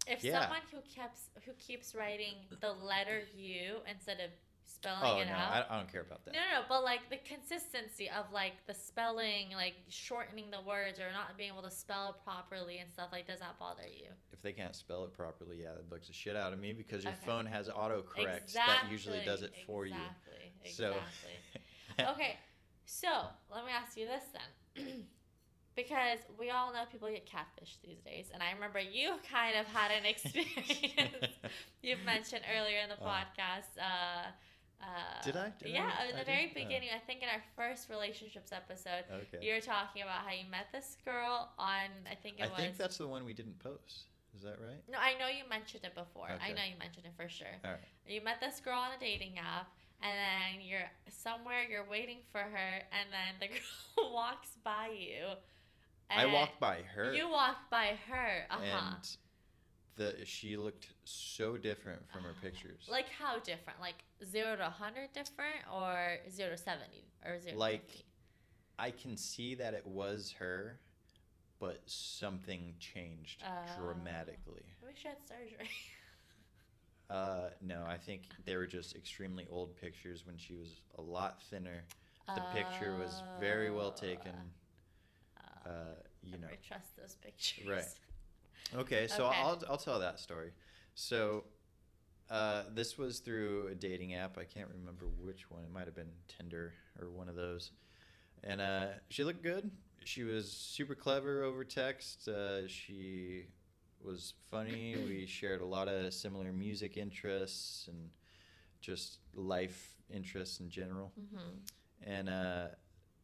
If 0.07 0.23
Yeah. 0.25 0.41
someone 0.41 0.63
who 0.71 0.81
keeps 0.83 1.31
who 1.45 1.53
keeps 1.55 1.95
writing 1.95 2.35
the 2.61 2.73
letter 2.73 3.23
U 3.35 3.77
instead 3.91 4.21
of 4.21 4.31
spelling 4.69 5.01
Oh 5.05 5.21
it 5.21 5.27
no, 5.27 5.33
out. 5.33 5.67
I, 5.71 5.75
I 5.75 5.79
don't 5.79 5.91
care 5.91 6.01
about 6.01 6.25
that. 6.25 6.35
No, 6.35 6.41
no, 6.41 6.61
no, 6.61 6.65
but 6.69 6.83
like 6.85 7.09
the 7.11 7.19
consistency 7.19 8.09
of 8.11 8.33
like 8.33 8.55
the 8.67 8.75
spelling, 8.75 9.51
like 9.55 9.75
shortening 9.89 10.51
the 10.51 10.61
words 10.63 10.99
or 10.99 11.13
not 11.13 11.37
being 11.37 11.51
able 11.53 11.63
to 11.63 11.71
spell 11.71 12.17
properly 12.25 12.79
and 12.79 12.91
stuff, 12.91 13.09
like 13.13 13.27
does 13.27 13.41
that 13.41 13.59
bother 13.59 13.87
you? 13.87 14.09
If 14.33 14.43
they 14.43 14.53
can't 14.53 14.75
spell 14.75 15.05
it 15.05 15.13
properly, 15.13 15.59
yeah, 15.63 15.73
that 15.75 15.89
bugs 15.91 16.07
the 16.09 16.13
shit 16.15 16.37
out 16.37 16.53
of 16.53 16.59
me 16.61 16.73
because 16.73 17.05
your 17.05 17.13
Okay. 17.13 17.27
phone 17.27 17.47
has 17.47 17.69
autocorrects 17.69 18.53
that 18.55 18.85
usually 18.91 19.25
does 19.25 19.43
it 19.43 19.53
for 19.67 19.87
you. 19.87 19.95
Exactly. 20.65 20.71
So- 20.73 20.95
Exactly. 20.95 22.05
okay, 22.15 22.37
so 22.87 23.09
let 23.53 23.65
me 23.67 23.73
ask 23.73 23.97
you 23.97 24.07
this 24.07 24.25
then. 24.33 24.87
because 25.77 26.19
we 26.41 26.49
all 26.51 26.73
know 26.73 26.85
people 26.91 27.09
get 27.09 27.27
catfished 27.29 27.81
these 27.85 27.99
days, 28.01 28.31
and 28.33 28.43
I 28.43 28.53
remember 28.53 28.81
you 28.81 29.17
kind 29.31 29.57
of 29.59 29.67
had 29.67 29.91
an 29.93 30.07
experience 30.07 30.89
you've 31.83 32.03
mentioned 32.05 32.43
earlier 32.57 32.79
in 32.83 32.89
the 32.89 32.97
Oh. 33.01 33.05
podcast. 33.07 33.77
Uh, 33.79 34.31
uh, 34.81 35.23
Did 35.25 35.37
I? 35.37 35.53
Did 35.59 35.69
I? 35.69 35.73
yeah, 35.73 35.91
in 36.09 36.09
I 36.09 36.11
the 36.13 36.17
did? 36.19 36.27
very 36.27 36.49
Oh. 36.51 36.55
beginning, 36.55 36.89
I 36.95 36.99
think 36.99 37.23
in 37.23 37.29
our 37.29 37.43
first 37.57 37.89
relationships 37.91 38.53
episode, 38.53 39.05
okay. 39.11 39.45
you 39.45 39.53
were 39.55 39.61
talking 39.61 40.03
about 40.03 40.25
how 40.25 40.33
you 40.33 40.45
met 40.51 40.67
this 40.73 40.97
girl 41.05 41.51
on, 41.59 41.89
I 42.11 42.15
think 42.15 42.41
it 42.41 42.45
I 42.45 42.49
was. 42.49 42.57
think 42.59 42.77
that's 42.77 42.99
the 42.99 43.09
one 43.09 43.25
we 43.25 43.33
didn't 43.35 43.59
post. 43.59 44.05
Is 44.35 44.43
that 44.43 44.61
right? 44.61 44.81
No, 44.89 44.99
I 44.99 45.13
know 45.19 45.29
you 45.29 45.49
mentioned 45.49 45.85
it 45.85 45.95
before. 45.95 46.29
I 46.29 46.53
know 46.53 46.61
you 46.63 46.77
mentioned 46.79 47.07
it 47.07 47.13
for 47.17 47.27
sure. 47.27 47.57
Right. 47.65 47.79
You 48.07 48.21
met 48.21 48.39
this 48.39 48.61
girl 48.61 48.79
on 48.79 48.91
a 48.93 49.01
dating 49.01 49.39
app, 49.39 49.69
and 50.07 50.15
then 50.59 50.67
you're 50.67 50.91
somewhere, 51.11 51.63
you're 51.69 51.89
waiting 51.91 52.19
for 52.31 52.39
her, 52.41 52.73
and 52.93 53.09
then 53.11 53.35
the 53.41 53.47
girl 54.01 54.13
walks 54.15 54.51
by 54.65 54.89
you. 54.97 55.27
I 56.11 56.27
walked 56.27 56.61
by 56.61 56.79
her. 56.95 57.13
You 57.13 57.29
walked 57.29 57.69
by 57.71 57.99
her. 58.09 58.47
Uh 58.51 58.57
huh. 58.71 58.93
and 58.95 59.17
the 59.97 60.25
she 60.25 60.57
looked 60.57 60.89
so 61.05 61.57
different 61.57 62.03
from 62.13 62.23
her 62.23 62.35
pictures. 62.43 62.87
Like 62.91 63.09
how 63.09 63.39
different? 63.41 63.81
Like 63.81 64.05
zero 64.25 64.55
to 64.57 64.65
hundred 64.65 65.13
different, 65.13 65.57
or 65.75 66.19
zero 66.31 66.51
to 66.51 66.57
seventy, 66.59 67.05
or 67.25 67.41
zero 67.41 67.57
Like- 67.59 67.87
50? 67.91 68.05
I 68.79 68.91
can 68.91 69.17
see 69.17 69.55
that 69.55 69.73
it 69.73 69.87
was 69.87 70.35
her, 70.39 70.79
but 71.59 71.81
something 71.87 72.75
changed 72.79 73.43
Oh. 73.43 73.83
dramatically. 73.83 74.67
Maybe 74.83 74.95
she 75.01 75.09
had 75.09 75.17
surgery. 75.27 75.71
Uh, 77.09 77.51
no, 77.63 77.85
I 77.87 77.97
think 77.97 78.23
they 78.45 78.57
were 78.57 78.67
just 78.67 78.97
extremely 78.97 79.47
old 79.51 79.77
pictures 79.81 80.27
when 80.27 80.37
she 80.37 80.55
was 80.55 80.81
a 80.99 81.03
lot 81.03 81.41
thinner. 81.51 81.85
The 82.35 82.41
picture 82.41 82.97
was 82.97 83.23
very 83.41 83.71
well 83.71 83.93
taken. 83.93 84.33
Oh, 85.39 85.71
Uh, 85.71 85.95
you 86.23 86.39
know. 86.39 86.49
I 86.51 86.57
trust 86.67 86.97
those 86.97 87.15
pictures. 87.17 87.67
Right. 87.69 87.85
Okay, 88.75 89.07
so 89.07 89.27
Okay. 89.27 89.39
I'll 89.43 89.63
I'll 89.71 89.77
tell 89.79 90.01
that 90.01 90.19
story. 90.19 90.51
So, 90.97 91.45
uh, 92.31 92.65
this 92.75 92.99
was 92.99 93.21
through 93.21 93.69
a 93.69 93.75
dating 93.77 94.15
app. 94.15 94.39
I 94.39 94.45
can't 94.45 94.69
remember 94.69 95.07
which 95.23 95.51
one. 95.51 95.63
It 95.63 95.71
might 95.71 95.87
have 95.87 95.95
been 95.95 96.11
Tinder 96.27 96.73
or 97.01 97.09
one 97.11 97.29
of 97.29 97.37
those. 97.37 97.71
And 98.43 98.61
uh, 98.61 98.87
she 99.09 99.25
looked 99.25 99.43
good. 99.43 99.71
She 100.05 100.25
was 100.25 100.51
super 100.51 100.95
clever 100.97 101.45
over 101.45 101.65
text. 101.65 102.29
Uh, 102.29 102.67
she 102.69 103.47
was 104.07 104.35
funny. 104.51 104.97
we 105.07 105.27
shared 105.27 105.61
a 105.61 105.67
lot 105.67 105.89
of 105.89 106.15
similar 106.15 106.53
music 106.53 106.97
interests 106.97 107.89
and 107.89 108.09
just 108.81 109.19
life 109.35 109.97
interests 110.15 110.61
in 110.61 110.71
general. 110.71 111.13
Mm-hmm. 111.21 112.11
And 112.11 112.29
uh, 112.29 112.67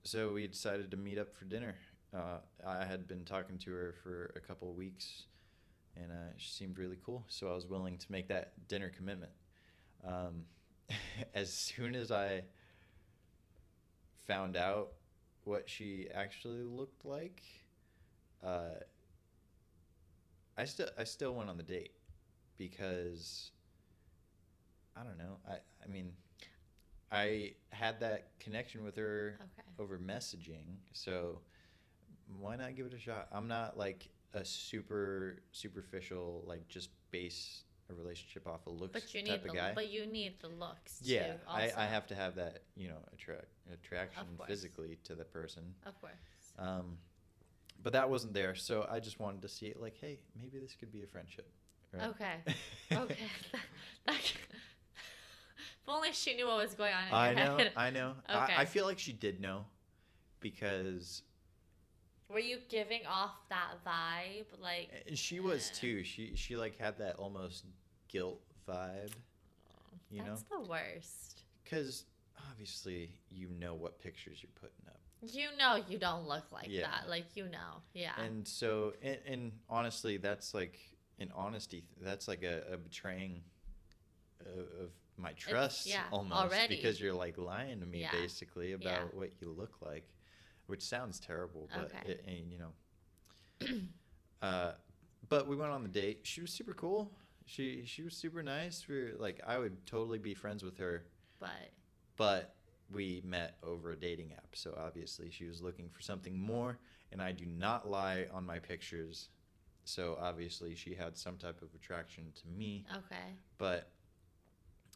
so 0.03 0.33
we 0.33 0.47
decided 0.47 0.91
to 0.91 0.97
meet 0.97 1.19
up 1.19 1.33
for 1.35 1.45
dinner. 1.45 1.77
Uh, 2.15 2.39
I 2.67 2.85
had 2.85 3.07
been 3.07 3.25
talking 3.25 3.59
to 3.59 3.71
her 3.71 3.95
for 4.03 4.33
a 4.37 4.41
couple 4.41 4.69
of 4.69 4.77
weeks, 4.77 5.25
and 5.97 6.11
uh, 6.11 6.33
she 6.37 6.51
seemed 6.51 6.79
really 6.79 6.99
cool. 7.05 7.25
So 7.29 7.49
I 7.49 7.55
was 7.55 7.67
willing 7.67 7.97
to 7.99 8.13
make 8.13 8.29
that 8.29 8.53
dinner 8.69 8.91
commitment. 8.95 9.33
Um, 10.07 10.45
as 11.35 11.53
soon 11.53 11.95
as 11.95 12.11
I 12.11 12.43
found 14.27 14.57
out 14.57 14.93
what 15.45 15.69
she 15.69 16.09
actually 16.13 16.63
looked 16.63 17.05
like, 17.05 17.43
uh, 18.45 18.81
I 20.57 20.65
still 20.65 20.89
I 20.99 21.05
still 21.05 21.35
went 21.35 21.49
on 21.51 21.57
the 21.57 21.63
date 21.63 21.93
because 22.59 23.51
I 24.97 25.03
don't 25.03 25.19
know. 25.19 25.39
I 25.49 25.55
I 25.85 25.89
mean, 25.89 26.13
I 27.11 27.55
had 27.71 28.01
that 28.01 28.39
connection 28.39 28.85
with 28.85 28.97
her 28.97 29.39
Okay. 29.41 29.69
over 29.79 29.99
messaging, 29.99 30.77
so 30.93 31.41
why 32.39 32.57
not 32.57 32.77
give 32.77 32.87
it 32.87 32.95
a 32.95 32.99
shot? 32.99 33.29
I'm 33.33 33.49
not 33.49 33.77
like 33.79 34.09
a 34.35 34.45
super 34.45 35.43
superficial 35.53 36.43
like 36.47 36.67
just 36.69 36.91
base 37.11 37.65
a 37.91 37.95
relationship 37.95 38.47
off 38.47 38.67
of 38.67 38.75
looks 38.81 38.93
But 38.93 39.13
you 39.13 39.21
type 39.23 39.29
need 39.29 39.35
of 39.51 39.53
the 39.55 39.59
guy. 39.59 39.73
but 39.75 39.91
you 39.91 40.07
need 40.07 40.35
the 40.41 40.49
looks 40.49 41.01
yeah. 41.03 41.35
I. 41.49 41.71
I 41.77 41.85
have 41.87 42.07
to 42.09 42.15
have 42.15 42.35
that 42.37 42.63
you 42.77 42.89
know 42.89 42.99
attract 43.13 43.47
attraction 43.73 44.25
physically 44.47 44.99
to 45.05 45.15
the 45.15 45.25
person. 45.25 45.75
Of 45.87 46.01
course. 46.01 46.13
Um, 46.59 46.97
but 47.83 47.93
that 47.95 48.09
wasn't 48.09 48.35
there, 48.35 48.55
so 48.55 48.87
I 48.91 49.01
just 49.01 49.19
wanted 49.21 49.43
to 49.43 49.49
see 49.49 49.67
it 49.67 49.81
like, 49.81 49.97
hey, 50.01 50.19
maybe 50.41 50.59
this 50.59 50.75
could 50.79 50.93
be 50.93 51.03
a 51.03 51.07
friendship. 51.07 51.49
Right? 51.93 52.09
Okay. 52.09 52.35
Okay. 52.93 53.17
If 55.85 55.89
only 55.89 56.13
she 56.13 56.35
knew 56.35 56.47
what 56.47 56.59
was 56.59 56.75
going 56.75 56.93
on 56.93 57.13
I 57.13 57.35
know. 57.35 57.59
I 57.77 57.91
know. 57.91 58.15
Okay. 58.31 58.55
I, 58.55 58.61
I 58.63 58.65
feel 58.67 58.85
like 58.85 59.01
she 59.01 59.13
did 59.13 59.41
know 59.41 59.65
because 60.39 61.23
Were 62.29 62.39
you 62.39 62.59
giving 62.69 63.01
off 63.11 63.35
that 63.49 63.73
vibe? 63.85 64.47
Like 64.61 64.91
she 65.15 65.41
was 65.41 65.71
eh, 65.71 65.75
too. 65.75 66.05
She 66.05 66.33
she 66.37 66.57
like 66.57 66.79
had 66.79 66.99
that 66.99 67.17
almost 67.17 67.65
guilt 68.09 68.41
vibe, 68.69 69.11
you 70.11 70.23
that's 70.25 70.43
the 70.45 70.61
worst. 70.61 71.43
because 71.65 72.05
obviously 72.51 73.17
you 73.31 73.49
know 73.59 73.75
what 73.75 74.01
pictures 74.01 74.39
you're 74.41 74.51
putting 74.61 74.87
up, 74.87 75.01
You 75.23 75.49
know 75.57 75.79
you 75.89 75.99
don't 75.99 76.27
look 76.27 76.51
like 76.51 76.67
Yeah. 76.69 76.89
that. 76.89 77.09
Like 77.09 77.27
you 77.35 77.45
know. 77.45 77.83
Yeah. 77.95 78.13
and 78.19 78.47
so 78.47 78.93
and, 79.03 79.19
and 79.27 79.53
honestly, 79.69 80.17
that's 80.17 80.53
like 80.55 80.79
an 81.19 81.31
honesty, 81.35 81.85
that's 82.01 82.27
like 82.27 82.43
a, 82.43 82.63
a 82.73 82.77
betraying 82.77 83.43
of, 84.45 84.91
my 85.19 85.33
trust 85.35 85.87
yeah, 85.87 86.05
almost 86.11 86.33
already. 86.33 86.75
because 86.77 87.01
you're 87.01 87.13
like 87.13 87.39
lying 87.39 87.79
to 87.81 87.87
me 87.87 88.01
Yeah. 88.01 88.11
basically 88.13 88.73
about 88.73 88.85
Yeah. 89.13 89.19
what 89.19 89.31
you 89.41 89.55
look 89.57 89.77
like, 89.81 90.09
which 90.67 90.83
sounds 90.83 91.21
terrible, 91.21 91.69
but 91.75 91.93
Okay. 91.95 92.13
it, 92.13 92.25
and, 92.27 92.51
you 92.51 92.59
know. 92.59 93.81
uh, 94.43 94.73
but 95.29 95.47
we 95.47 95.55
went 95.55 95.71
on 95.71 95.83
the 95.83 95.89
date. 95.89 96.21
She 96.25 96.41
was 96.41 96.51
super 96.51 96.73
cool. 96.73 97.13
She 97.45 97.85
she 97.85 98.03
was 98.03 98.15
super 98.17 98.43
nice. 98.43 98.89
We 98.89 98.97
were 98.97 99.11
like 99.19 99.41
I 99.47 99.59
would 99.59 99.87
totally 99.87 100.19
be 100.19 100.35
friends 100.35 100.63
with 100.65 100.79
her. 100.79 101.05
But 101.39 101.73
but 102.17 102.55
we 102.93 103.23
met 103.25 103.57
over 103.63 103.93
a 103.93 103.97
dating 103.97 104.33
app. 104.35 104.55
So 104.55 104.75
obviously 104.79 105.31
she 105.31 105.47
was 105.47 105.63
looking 105.63 105.89
for 105.89 106.01
something 106.03 106.39
more, 106.39 106.79
and 107.11 107.23
I 107.23 107.33
do 107.33 107.47
not 107.47 107.89
lie 107.89 108.27
on 108.33 108.45
my 108.47 108.59
pictures. 108.59 109.29
So 109.85 110.17
obviously 110.21 110.75
she 110.75 110.95
had 110.95 111.17
some 111.17 111.37
type 111.37 111.63
of 111.63 111.69
attraction 111.75 112.33
to 112.43 112.49
me. 112.49 112.85
okay. 112.99 113.37
But 113.59 113.91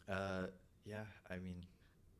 uh, 0.08 0.46
yeah, 0.84 1.04
I 1.30 1.38
mean, 1.38 1.64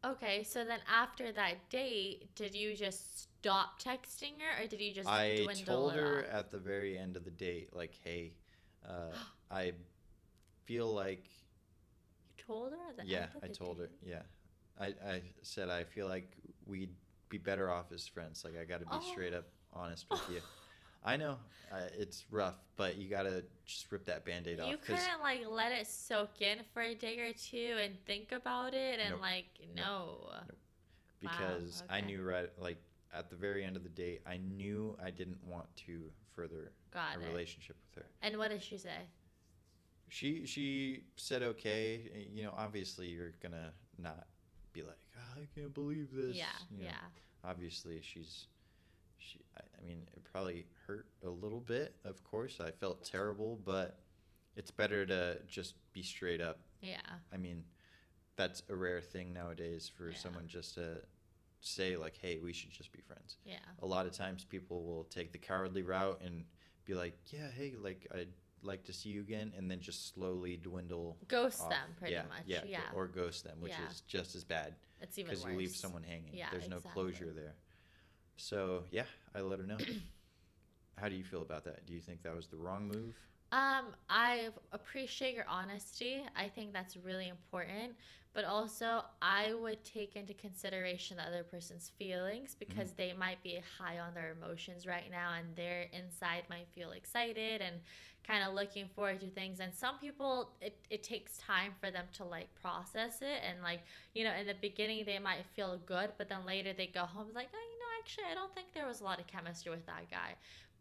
Okay, 0.04 0.44
so 0.44 0.64
then 0.64 0.78
after 0.92 1.32
that 1.32 1.68
date, 1.68 2.32
did 2.36 2.54
you 2.54 2.76
just 2.76 3.22
stop 3.40 3.82
texting 3.82 4.34
her, 4.40 4.62
or 4.62 4.66
did 4.68 4.80
you 4.80 4.92
just 4.92 5.08
I 5.08 5.36
dwindle 5.42 5.64
told 5.64 5.92
her 5.94 6.18
off? 6.28 6.34
at 6.34 6.50
the 6.50 6.58
very 6.58 6.96
end 6.96 7.16
of 7.16 7.24
the 7.24 7.30
date, 7.30 7.74
like, 7.74 7.94
hey, 8.04 8.34
uh, 8.88 9.12
I 9.50 9.72
feel 10.64 10.92
like 10.92 11.28
You 12.38 12.44
told 12.44 12.72
her? 12.72 12.78
At 12.90 12.96
the 12.98 13.06
yeah, 13.06 13.18
end 13.22 13.30
of 13.36 13.44
I 13.44 13.48
told 13.48 13.78
her. 13.78 13.90
Yeah, 14.04 14.22
I, 14.80 14.86
I 15.06 15.22
said 15.42 15.68
I 15.70 15.84
feel 15.84 16.08
like 16.08 16.30
we'd 16.66 16.94
be 17.28 17.38
better 17.38 17.70
off 17.70 17.92
as 17.92 18.06
friends. 18.06 18.44
Like 18.44 18.54
I 18.60 18.64
got 18.64 18.80
to 18.80 18.86
be 18.86 19.04
straight 19.12 19.32
Oh. 19.34 19.38
up 19.38 19.46
honest 19.72 20.06
with 20.10 20.22
you. 20.30 20.40
I 21.04 21.16
know 21.16 21.36
uh, 21.72 21.76
it's 21.96 22.24
rough, 22.32 22.58
but 22.76 22.96
you 22.96 23.08
got 23.08 23.22
to 23.24 23.44
just 23.64 23.90
rip 23.92 24.04
that 24.06 24.24
band-aid 24.24 24.58
off. 24.58 24.68
You 24.68 24.76
couldn't 24.76 25.20
like 25.22 25.40
let 25.48 25.70
it 25.72 25.86
soak 25.86 26.40
in 26.40 26.58
for 26.74 26.82
a 26.82 26.94
day 26.94 27.18
or 27.20 27.32
two 27.32 27.76
and 27.80 27.94
think 28.06 28.32
about 28.32 28.74
it 28.74 28.98
and 29.00 29.10
Nope. 29.10 29.20
like 29.20 29.46
no. 29.76 30.30
because 31.20 31.82
I 31.88 31.98
okay. 31.98 32.06
knew 32.06 32.22
right 32.22 32.48
like 32.58 32.78
at 33.14 33.30
the 33.30 33.36
very 33.36 33.64
end 33.64 33.76
of 33.76 33.82
the 33.82 33.88
day, 33.88 34.18
I 34.26 34.36
knew 34.36 34.96
I 35.02 35.10
didn't 35.10 35.38
want 35.44 35.66
to 35.86 36.10
further 36.34 36.72
Got 36.92 37.16
a 37.16 37.20
it. 37.24 37.28
relationship 37.28 37.76
with 37.88 38.02
her. 38.04 38.10
And 38.22 38.36
what 38.36 38.50
did 38.50 38.62
she 38.62 38.76
say? 38.78 39.06
She 40.08 40.44
she 40.46 41.04
said 41.16 41.42
okay. 41.42 42.26
You 42.32 42.44
know, 42.44 42.54
obviously 42.56 43.08
you're 43.08 43.32
gonna 43.42 43.72
not 43.98 44.26
be 44.76 44.82
like, 44.82 44.98
oh, 45.16 45.40
I 45.42 45.46
can't 45.58 45.72
believe 45.74 46.08
this. 46.12 46.36
yeah, 46.36 46.46
you 46.70 46.78
know. 46.84 46.90
yeah. 46.90 47.48
obviously 47.50 48.00
she's 48.02 48.46
she 49.18 49.40
I, 49.56 49.60
I 49.80 49.86
mean 49.86 50.02
it 50.14 50.22
probably 50.32 50.66
hurt 50.86 51.06
a 51.24 51.28
little 51.30 51.60
bit 51.60 51.94
of 52.04 52.22
course 52.22 52.58
i 52.60 52.70
felt 52.70 53.02
terrible 53.04 53.58
but 53.64 53.98
it's 54.56 54.70
better 54.70 55.06
to 55.06 55.38
just 55.48 55.74
be 55.92 56.02
straight 56.02 56.40
up 56.40 56.58
Yeah. 56.82 57.00
i 57.32 57.36
mean 57.36 57.64
that's 58.36 58.62
a 58.68 58.76
rare 58.76 59.00
thing 59.00 59.32
nowadays 59.32 59.90
for 59.96 60.10
Yeah. 60.10 60.16
someone 60.18 60.46
just 60.46 60.74
to 60.74 60.98
say 61.60 61.96
like 61.96 62.16
hey 62.20 62.38
we 62.42 62.52
should 62.52 62.70
just 62.70 62.92
be 62.92 63.00
friends 63.00 63.38
Yeah. 63.44 63.56
a 63.82 63.86
lot 63.86 64.04
of 64.06 64.12
times 64.12 64.44
people 64.44 64.82
will 64.84 65.04
take 65.04 65.32
the 65.32 65.38
cowardly 65.38 65.82
route 65.82 66.20
and 66.24 66.44
be 66.84 66.94
like 66.94 67.14
yeah 67.32 67.48
hey 67.56 67.72
like 67.82 68.06
i'd 68.14 68.28
like 68.62 68.84
to 68.84 68.92
see 68.92 69.10
you 69.10 69.20
again 69.20 69.52
and 69.56 69.70
then 69.70 69.80
just 69.80 70.12
slowly 70.14 70.56
dwindle 70.56 71.16
Ghost 71.28 71.60
off. 71.60 71.70
them 71.70 71.88
pretty 71.98 72.14
yeah, 72.14 72.22
much. 72.22 72.42
yeah 72.46 72.60
Yeah. 72.66 72.80
or 72.94 73.06
ghost 73.06 73.44
them 73.44 73.60
which 73.60 73.72
Yeah. 73.72 73.88
is 73.90 74.00
just 74.02 74.34
as 74.34 74.44
bad 74.44 74.74
it's 75.00 75.18
even 75.18 75.30
because 75.30 75.44
you 75.44 75.52
leave 75.56 75.70
someone 75.76 76.02
hanging. 76.02 76.34
Yeah, 76.34 76.48
There's 76.50 76.68
no 76.68 76.78
closure 76.78 77.32
there. 77.34 77.54
So 78.36 78.84
yeah, 78.90 79.04
I 79.34 79.40
let 79.40 79.58
her 79.58 79.66
know. 79.66 79.76
How 80.96 81.08
do 81.08 81.14
you 81.14 81.24
feel 81.24 81.42
about 81.42 81.64
that? 81.64 81.86
Do 81.86 81.92
you 81.92 82.00
think 82.00 82.22
that 82.22 82.34
was 82.34 82.46
the 82.46 82.56
wrong 82.56 82.88
move? 82.88 83.14
Um, 83.56 83.86
I 84.10 84.50
appreciate 84.72 85.34
your 85.34 85.46
honesty. 85.48 86.22
I 86.36 86.46
think 86.46 86.74
that's 86.74 86.94
really 86.94 87.28
important. 87.28 87.94
But 88.34 88.44
also, 88.44 89.02
I 89.22 89.54
would 89.54 89.82
take 89.82 90.14
into 90.14 90.34
consideration 90.34 91.16
the 91.16 91.22
other 91.22 91.42
person's 91.42 91.90
feelings 91.98 92.54
because 92.54 92.92
they 92.92 93.14
might 93.18 93.42
be 93.42 93.58
high 93.78 93.98
on 93.98 94.12
their 94.12 94.36
emotions 94.38 94.86
right 94.86 95.10
now 95.10 95.30
and 95.38 95.56
their 95.56 95.86
inside 95.94 96.42
might 96.50 96.66
feel 96.74 96.90
excited 96.90 97.62
and 97.62 97.76
kind 98.26 98.46
of 98.46 98.52
looking 98.52 98.88
forward 98.94 99.20
to 99.20 99.28
things. 99.28 99.60
And 99.60 99.72
some 99.72 99.98
people, 100.00 100.50
it, 100.60 100.76
it 100.90 101.02
takes 101.02 101.38
time 101.38 101.72
for 101.80 101.90
them 101.90 102.04
to 102.18 102.24
like 102.24 102.54
process 102.60 103.22
it. 103.22 103.40
And 103.48 103.62
like, 103.62 103.80
you 104.14 104.24
know, 104.24 104.34
in 104.38 104.46
the 104.46 104.56
beginning, 104.60 105.04
they 105.06 105.18
might 105.18 105.46
feel 105.54 105.80
good, 105.86 106.10
but 106.18 106.28
then 106.28 106.44
later 106.44 106.74
they 106.74 106.88
go 106.88 107.04
home 107.04 107.28
like, 107.34 107.48
oh, 107.54 107.56
you 107.56 107.78
know, 107.78 107.86
actually, 108.00 108.24
I 108.30 108.34
don't 108.34 108.54
think 108.54 108.74
there 108.74 108.86
was 108.86 109.00
a 109.00 109.04
lot 109.04 109.18
of 109.18 109.26
chemistry 109.26 109.70
with 109.70 109.86
that 109.86 110.10
guy. 110.10 110.34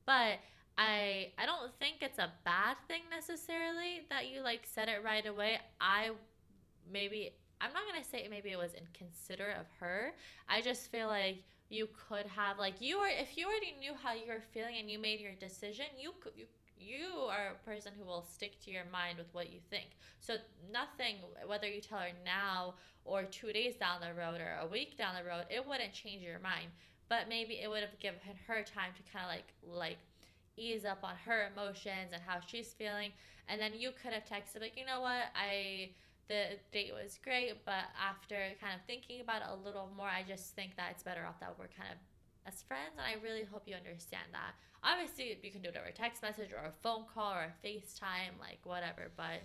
But 0.06 0.40
I 0.78 1.32
I 1.38 1.46
don't 1.46 1.74
think 1.80 1.98
it's 2.02 2.20
a 2.20 2.32
bad 2.44 2.76
thing 2.88 3.02
necessarily 3.10 4.06
that 4.10 4.28
you 4.28 4.42
like 4.42 4.62
said 4.66 4.90
it 4.90 5.04
right 5.04 5.26
away. 5.26 5.60
I 5.80 6.12
maybe 6.92 7.32
I'm 7.62 7.72
not 7.74 7.84
gonna 7.90 8.04
say 8.04 8.28
maybe 8.30 8.52
it 8.52 8.58
was 8.58 8.74
inconsiderate 8.74 9.58
of 9.58 9.68
her. 9.80 10.14
I 10.50 10.62
just 10.62 10.92
feel 10.92 11.08
like 11.08 11.44
you 11.70 11.88
could 12.08 12.26
have 12.28 12.60
like 12.60 12.82
you 12.82 12.98
are 12.98 13.10
if 13.10 13.38
you 13.38 13.48
already 13.48 13.76
knew 13.80 13.94
how 14.02 14.14
you 14.14 14.28
were 14.28 14.42
feeling 14.54 14.76
and 14.80 14.90
you 14.90 15.00
made 15.00 15.20
your 15.20 15.34
decision, 15.34 15.86
you 15.98 16.14
could 16.20 16.34
you 16.36 16.46
you 16.78 17.08
are 17.30 17.54
a 17.54 17.70
person 17.70 17.94
who 17.98 18.06
will 18.06 18.26
stick 18.30 18.60
to 18.62 18.72
your 18.72 18.84
mind 18.92 19.18
with 19.18 19.34
what 19.34 19.52
you 19.52 19.60
think. 19.70 19.88
So 20.20 20.36
nothing, 20.72 21.16
whether 21.48 21.68
you 21.68 21.80
tell 21.80 22.00
her 22.00 22.10
now 22.26 22.76
or 23.06 23.24
two 23.24 23.54
days 23.54 23.76
down 23.76 24.02
the 24.02 24.14
road 24.14 24.42
or 24.42 24.60
a 24.62 24.68
week 24.68 24.98
down 24.98 25.16
the 25.16 25.28
road, 25.28 25.46
it 25.50 25.66
wouldn't 25.66 25.94
change 25.94 26.22
your 26.22 26.40
mind. 26.40 26.68
But 27.08 27.30
maybe 27.30 27.60
it 27.62 27.70
would 27.70 27.82
have 27.82 27.98
given 28.00 28.20
her 28.48 28.64
time 28.64 28.92
to 28.98 29.12
kind 29.12 29.26
of 29.26 29.32
like 29.32 29.54
like 29.64 29.98
ease 30.58 30.86
up 30.86 31.00
on 31.04 31.16
her 31.26 31.50
emotions 31.54 32.12
and 32.14 32.22
how 32.26 32.40
she's 32.46 32.74
feeling, 32.74 33.12
and 33.48 33.60
then 33.60 33.72
you 33.78 33.92
could 34.02 34.14
have 34.14 34.26
texted 34.26 34.62
like, 34.62 34.74
you 34.78 34.86
know 34.86 35.02
what, 35.02 35.26
I 35.36 35.92
the 36.28 36.58
date 36.72 36.92
was 36.92 37.20
great, 37.24 37.64
but 37.66 37.86
after 38.02 38.36
kind 38.60 38.74
of 38.74 38.82
thinking 38.88 39.22
about 39.22 39.42
it 39.44 39.48
a 39.52 39.56
little 39.64 39.90
more, 39.96 40.08
I 40.08 40.24
just 40.28 40.56
think 40.56 40.76
that 40.76 40.88
it's 40.92 41.04
better 41.04 41.24
off 41.26 41.40
that 41.40 41.54
we're 41.60 41.68
kind 41.68 41.90
of 41.92 41.98
as 42.48 42.62
friends, 42.64 42.98
and 42.98 43.06
I 43.06 43.22
really 43.24 43.44
hope 43.44 43.64
you 43.66 43.76
understand 43.76 44.26
that. 44.32 44.54
Obviously, 44.84 45.38
you 45.42 45.52
can 45.52 45.62
do 45.62 45.70
it 45.70 45.78
over 45.78 45.92
text 45.92 46.22
message 46.22 46.52
or 46.52 46.66
a 46.66 46.72
phone 46.84 47.06
call 47.12 47.34
or 47.34 47.52
a 47.54 47.68
FaceTime, 47.68 48.40
like 48.40 48.60
whatever, 48.64 49.12
but 49.18 49.42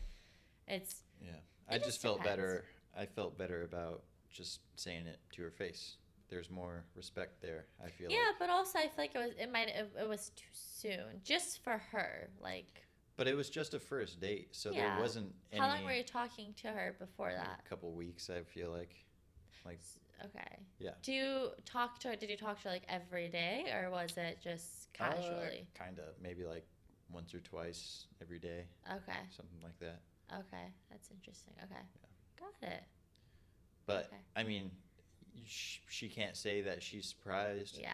it's 0.68 1.02
Yeah, 1.22 1.32
It 1.32 1.40
I 1.68 1.78
just 1.78 1.86
just 1.88 2.02
felt 2.02 2.22
better. 2.22 2.64
I 2.96 3.06
felt 3.06 3.38
better 3.38 3.62
about 3.64 4.02
just 4.30 4.60
saying 4.76 5.06
it 5.06 5.18
to 5.32 5.42
her 5.42 5.50
face. 5.50 5.96
There's 6.30 6.48
more 6.50 6.84
respect 6.94 7.42
there. 7.42 7.66
I 7.84 7.88
feel 7.90 8.10
yeah, 8.10 8.18
like. 8.28 8.38
but 8.38 8.50
also 8.50 8.78
I 8.78 8.82
feel 8.82 8.92
like 8.98 9.14
it 9.14 9.18
was 9.18 9.32
it 9.38 9.52
might 9.52 9.68
it, 9.68 9.90
it 10.00 10.08
was 10.08 10.30
too 10.36 10.44
soon 10.52 11.20
just 11.24 11.62
for 11.62 11.78
her. 11.90 12.30
Like, 12.40 12.86
But 13.16 13.26
it 13.26 13.36
was 13.36 13.50
just 13.50 13.74
a 13.74 13.80
first 13.80 14.20
date, 14.20 14.48
so 14.52 14.70
Yeah. 14.70 14.94
there 14.94 15.02
wasn't 15.02 15.34
any. 15.52 15.60
how 15.60 15.68
long 15.68 15.84
were 15.84 15.92
you 15.92 16.04
talking 16.04 16.54
to 16.62 16.68
her 16.68 16.94
before 16.98 17.32
that? 17.32 17.60
A 17.64 17.68
couple 17.68 17.92
weeks, 17.92 18.30
I 18.30 18.42
feel 18.42 18.70
like. 18.70 18.94
Like 19.66 19.80
Okay. 20.24 20.58
Yeah. 20.78 20.90
Do 21.02 21.12
you 21.12 21.50
talk 21.64 21.98
to 22.00 22.08
her? 22.08 22.16
Did 22.16 22.30
you 22.30 22.36
talk 22.36 22.58
to 22.62 22.68
her 22.68 22.74
like 22.74 22.84
every 22.88 23.28
day, 23.28 23.72
or 23.74 23.90
was 23.90 24.16
it 24.16 24.38
just 24.42 24.92
casually? 24.92 25.66
Uh, 25.74 25.78
kind 25.84 25.98
of, 25.98 26.14
maybe 26.22 26.44
like 26.44 26.66
once 27.12 27.34
or 27.34 27.40
twice 27.40 28.06
every 28.22 28.38
day, 28.38 28.64
okay. 28.88 29.18
something 29.30 29.60
like 29.62 29.78
that. 29.80 30.00
Okay. 30.32 30.72
That's 30.90 31.10
interesting. 31.10 31.54
Okay. 31.64 31.82
Got 32.38 32.70
it. 32.70 32.84
But 33.86 34.06
Okay. 34.06 34.22
I 34.36 34.44
mean, 34.44 34.70
sh- 35.46 35.78
she 35.88 36.08
can't 36.08 36.36
say 36.36 36.60
that 36.62 36.82
she's 36.82 37.06
surprised. 37.06 37.78
Yeah. 37.80 37.92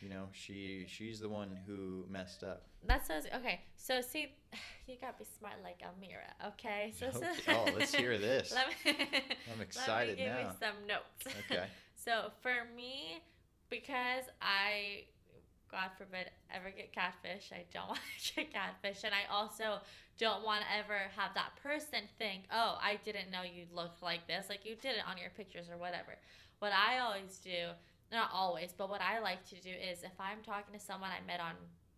You 0.00 0.08
know, 0.10 0.28
she 0.32 0.84
she's 0.88 1.18
the 1.20 1.28
one 1.28 1.58
who 1.66 2.04
messed 2.08 2.44
up. 2.44 2.62
That 2.86 3.04
sounds 3.06 3.26
okay. 3.34 3.60
So 3.76 4.00
see, 4.00 4.32
you 4.86 4.96
gotta 5.00 5.14
be 5.18 5.24
smart 5.38 5.54
like 5.64 5.80
Amira. 5.80 6.48
Okay. 6.48 6.92
So, 6.98 7.10
so 7.10 7.26
Oh, 7.48 7.64
let's 7.76 7.94
hear 7.94 8.16
this. 8.18 8.54
Let 8.54 8.68
me, 8.68 9.08
I'm 9.52 9.60
excited 9.60 10.18
let 10.18 10.18
me 10.18 10.24
give 10.24 10.32
now. 10.32 10.40
you 10.40 10.54
some 10.60 10.86
notes. 10.86 11.36
Okay. 11.50 11.64
So 12.04 12.30
for 12.40 12.54
me, 12.76 13.20
because 13.68 14.24
I, 14.40 15.04
God 15.70 15.90
forbid, 15.98 16.30
ever 16.54 16.70
get 16.70 16.92
catfish, 16.92 17.50
I 17.52 17.64
don't 17.74 17.88
want 17.88 18.00
to 18.24 18.34
get 18.36 18.52
catfish, 18.54 19.02
and 19.04 19.12
I 19.12 19.30
also 19.30 19.80
don't 20.18 20.44
want 20.44 20.62
to 20.62 20.66
ever 20.78 21.10
have 21.16 21.34
that 21.34 21.50
person 21.62 22.00
think, 22.18 22.44
oh, 22.52 22.78
I 22.80 22.98
didn't 23.04 23.30
know 23.30 23.42
you 23.42 23.66
looked 23.74 24.02
like 24.02 24.26
this, 24.26 24.46
like 24.48 24.64
you 24.64 24.74
did 24.76 24.96
it 24.96 25.02
on 25.10 25.18
your 25.18 25.30
pictures 25.36 25.66
or 25.70 25.76
whatever. 25.76 26.16
What 26.58 26.72
I 26.72 26.98
always 26.98 27.38
do, 27.38 27.70
not 28.10 28.30
always, 28.32 28.72
but 28.76 28.90
what 28.90 29.00
I 29.00 29.20
like 29.20 29.44
to 29.50 29.60
do 29.60 29.70
is 29.70 30.02
if 30.02 30.18
I'm 30.18 30.42
talking 30.44 30.78
to 30.78 30.84
someone 30.84 31.10
I 31.10 31.24
met 31.26 31.40
on 31.40 31.54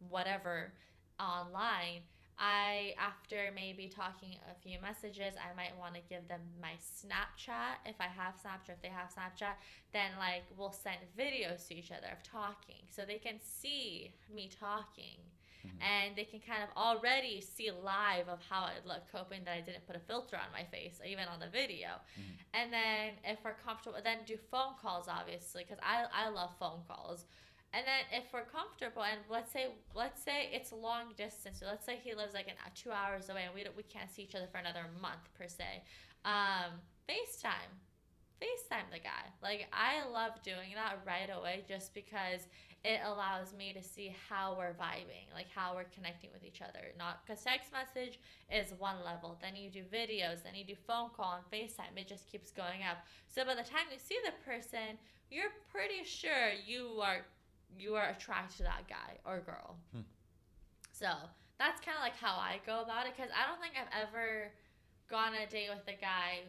whatever 0.08 0.72
online. 1.18 2.02
I, 2.42 2.94
after 2.98 3.50
maybe 3.54 3.86
talking 3.86 4.36
a 4.50 4.54
few 4.54 4.80
messages, 4.80 5.34
I 5.36 5.54
might 5.54 5.76
want 5.78 5.94
to 5.94 6.00
give 6.08 6.26
them 6.26 6.40
my 6.60 6.72
Snapchat 6.80 7.84
if 7.84 7.96
I 8.00 8.06
have 8.06 8.34
Snapchat, 8.34 8.72
if 8.72 8.82
they 8.82 8.88
have 8.88 9.10
Snapchat, 9.10 9.60
then 9.92 10.12
like 10.18 10.44
we'll 10.56 10.72
send 10.72 10.96
videos 11.18 11.68
to 11.68 11.74
each 11.74 11.92
other 11.92 12.06
of 12.10 12.22
talking 12.22 12.80
so 12.88 13.02
they 13.04 13.18
can 13.18 13.36
see 13.42 14.14
me 14.34 14.48
talking 14.58 15.20
Mhm. 15.64 15.82
and 15.82 16.16
they 16.16 16.24
can 16.24 16.40
kind 16.40 16.62
of 16.62 16.70
already 16.76 17.40
see 17.40 17.70
live 17.70 18.28
of 18.28 18.40
how 18.48 18.62
I 18.62 18.74
look, 18.84 19.02
hoping 19.12 19.44
that 19.44 19.52
I 19.56 19.60
didn't 19.60 19.86
put 19.86 19.96
a 19.96 20.00
filter 20.00 20.36
on 20.36 20.50
my 20.52 20.64
face, 20.64 21.00
even 21.04 21.28
on 21.28 21.40
the 21.40 21.48
video. 21.48 22.00
Mhm. 22.18 22.38
And 22.54 22.72
then 22.72 23.18
if 23.24 23.42
we're 23.44 23.54
comfortable, 23.54 24.00
then 24.02 24.24
do 24.24 24.36
phone 24.36 24.74
calls, 24.80 25.08
obviously, 25.08 25.64
because 25.64 25.78
I, 25.82 26.06
I 26.12 26.28
love 26.28 26.50
phone 26.58 26.82
calls. 26.88 27.26
And 27.72 27.86
then 27.86 28.04
if 28.10 28.32
we're 28.32 28.46
comfortable, 28.46 29.04
and 29.04 29.20
let's 29.28 29.52
say 29.52 29.68
let's 29.94 30.20
say 30.20 30.50
it's 30.52 30.72
long 30.72 31.12
distance, 31.14 31.60
so 31.60 31.66
let's 31.66 31.86
say 31.86 31.96
he 32.02 32.14
lives 32.14 32.34
like 32.34 32.48
an, 32.48 32.54
uh, 32.66 32.70
two 32.74 32.90
hours 32.90 33.28
away, 33.28 33.44
and 33.44 33.54
we 33.54 33.62
don't, 33.62 33.76
we 33.76 33.84
can't 33.84 34.10
see 34.10 34.22
each 34.22 34.34
other 34.34 34.48
for 34.50 34.58
another 34.58 34.86
month 35.00 35.32
per 35.38 35.46
se. 35.46 35.84
Um, 36.24 36.80
FaceTime, 37.08 37.70
FaceTime. 38.40 38.90
The 38.90 38.98
guy. 38.98 39.28
Like 39.42 39.68
I 39.72 40.08
love 40.10 40.42
doing 40.42 40.74
that 40.74 40.98
right 41.06 41.30
away 41.30 41.64
just 41.68 41.94
because 41.94 42.46
it 42.82 43.00
allows 43.04 43.52
me 43.52 43.74
to 43.74 43.82
see 43.82 44.14
how 44.28 44.56
we're 44.56 44.72
vibing, 44.72 45.28
like 45.34 45.48
how 45.54 45.74
we're 45.74 45.90
connecting 45.94 46.30
with 46.32 46.44
each 46.44 46.62
other. 46.62 46.92
Not 46.98 47.20
because 47.24 47.42
text 47.42 47.70
message 47.72 48.18
is 48.50 48.72
one 48.78 48.96
level, 49.04 49.38
then 49.42 49.54
you 49.54 49.68
do 49.68 49.82
videos, 49.82 50.42
then 50.42 50.54
you 50.54 50.64
do 50.64 50.74
phone 50.86 51.10
call 51.14 51.36
and 51.36 51.44
FaceTime. 51.52 51.92
It 51.96 52.08
just 52.08 52.26
keeps 52.30 52.50
going 52.50 52.80
up. 52.88 52.98
So 53.28 53.44
by 53.44 53.54
the 53.54 53.68
time 53.68 53.92
you 53.92 53.98
see 53.98 54.16
the 54.24 54.32
person, 54.48 54.96
you're 55.30 55.52
pretty 55.70 56.04
sure 56.04 56.56
you 56.66 57.00
are 57.02 57.26
you 57.78 57.94
are 57.94 58.08
attracted 58.08 58.56
to 58.58 58.62
that 58.64 58.88
guy 58.88 59.18
or 59.24 59.40
girl. 59.40 59.76
Hmm. 59.92 60.08
So 60.92 61.12
that's 61.58 61.80
kind 61.84 61.96
of 61.96 62.02
like 62.02 62.16
how 62.16 62.40
I 62.40 62.60
go 62.64 62.80
about 62.80 63.06
it 63.06 63.12
because 63.14 63.30
I 63.30 63.46
don't 63.46 63.60
think 63.60 63.74
I've 63.76 64.08
ever 64.08 64.50
gone 65.10 65.34
on 65.34 65.42
a 65.42 65.46
date 65.46 65.68
with 65.68 65.86
a 65.86 66.00
guy 66.00 66.48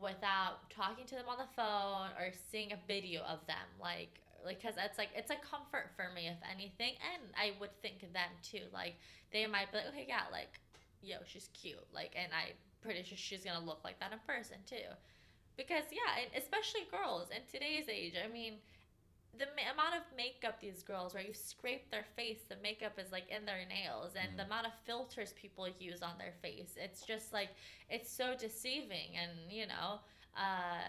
without 0.00 0.70
talking 0.70 1.04
to 1.06 1.14
them 1.14 1.28
on 1.28 1.36
the 1.38 1.50
phone 1.54 2.08
or 2.18 2.32
seeing 2.50 2.72
a 2.72 2.78
video 2.88 3.20
of 3.22 3.44
them 3.46 3.68
like 3.80 4.20
like 4.44 4.60
because 4.60 4.76
it's 4.82 4.98
like 4.98 5.10
it's 5.14 5.30
a 5.30 5.36
comfort 5.36 5.90
for 5.94 6.08
me 6.14 6.26
if 6.26 6.38
anything 6.50 6.94
and 7.12 7.22
i 7.36 7.52
would 7.60 7.70
think 7.82 8.00
them 8.12 8.30
too 8.42 8.64
like 8.72 8.94
they 9.32 9.46
might 9.46 9.70
be 9.70 9.78
like 9.78 9.88
okay 9.88 10.06
yeah 10.08 10.24
like 10.32 10.58
yo 11.02 11.16
she's 11.26 11.48
cute 11.52 11.86
like 11.92 12.12
and 12.16 12.32
i'm 12.32 12.54
pretty 12.82 13.02
sure 13.02 13.16
she's 13.16 13.44
gonna 13.44 13.64
look 13.64 13.80
like 13.84 13.98
that 14.00 14.12
in 14.12 14.18
person 14.26 14.56
too. 14.66 14.90
Because 15.56 15.84
yeah 15.92 16.20
and 16.20 16.42
especially 16.42 16.82
girls 16.90 17.28
in 17.30 17.42
today's 17.50 17.88
age 17.88 18.14
i 18.18 18.26
mean 18.32 18.54
the 19.38 19.46
ma- 19.56 19.72
amount 19.72 19.94
of 19.96 20.02
makeup 20.16 20.60
these 20.60 20.82
girls 20.82 21.14
where 21.14 21.22
you 21.22 21.32
scrape 21.32 21.90
their 21.90 22.04
face 22.16 22.40
the 22.48 22.56
makeup 22.62 22.98
is 22.98 23.10
like 23.12 23.28
in 23.30 23.44
their 23.46 23.64
nails 23.66 24.14
and 24.14 24.38
the 24.38 24.42
Mhm. 24.42 24.46
amount 24.46 24.66
of 24.66 24.72
filters 24.84 25.32
people 25.32 25.66
use 25.78 26.02
on 26.02 26.18
their 26.18 26.32
face 26.42 26.74
it's 26.76 27.02
just 27.06 27.32
like 27.32 27.48
it's 27.88 28.10
so 28.10 28.34
deceiving 28.36 29.16
and 29.16 29.50
you 29.50 29.66
know 29.66 30.00
uh, 30.36 30.82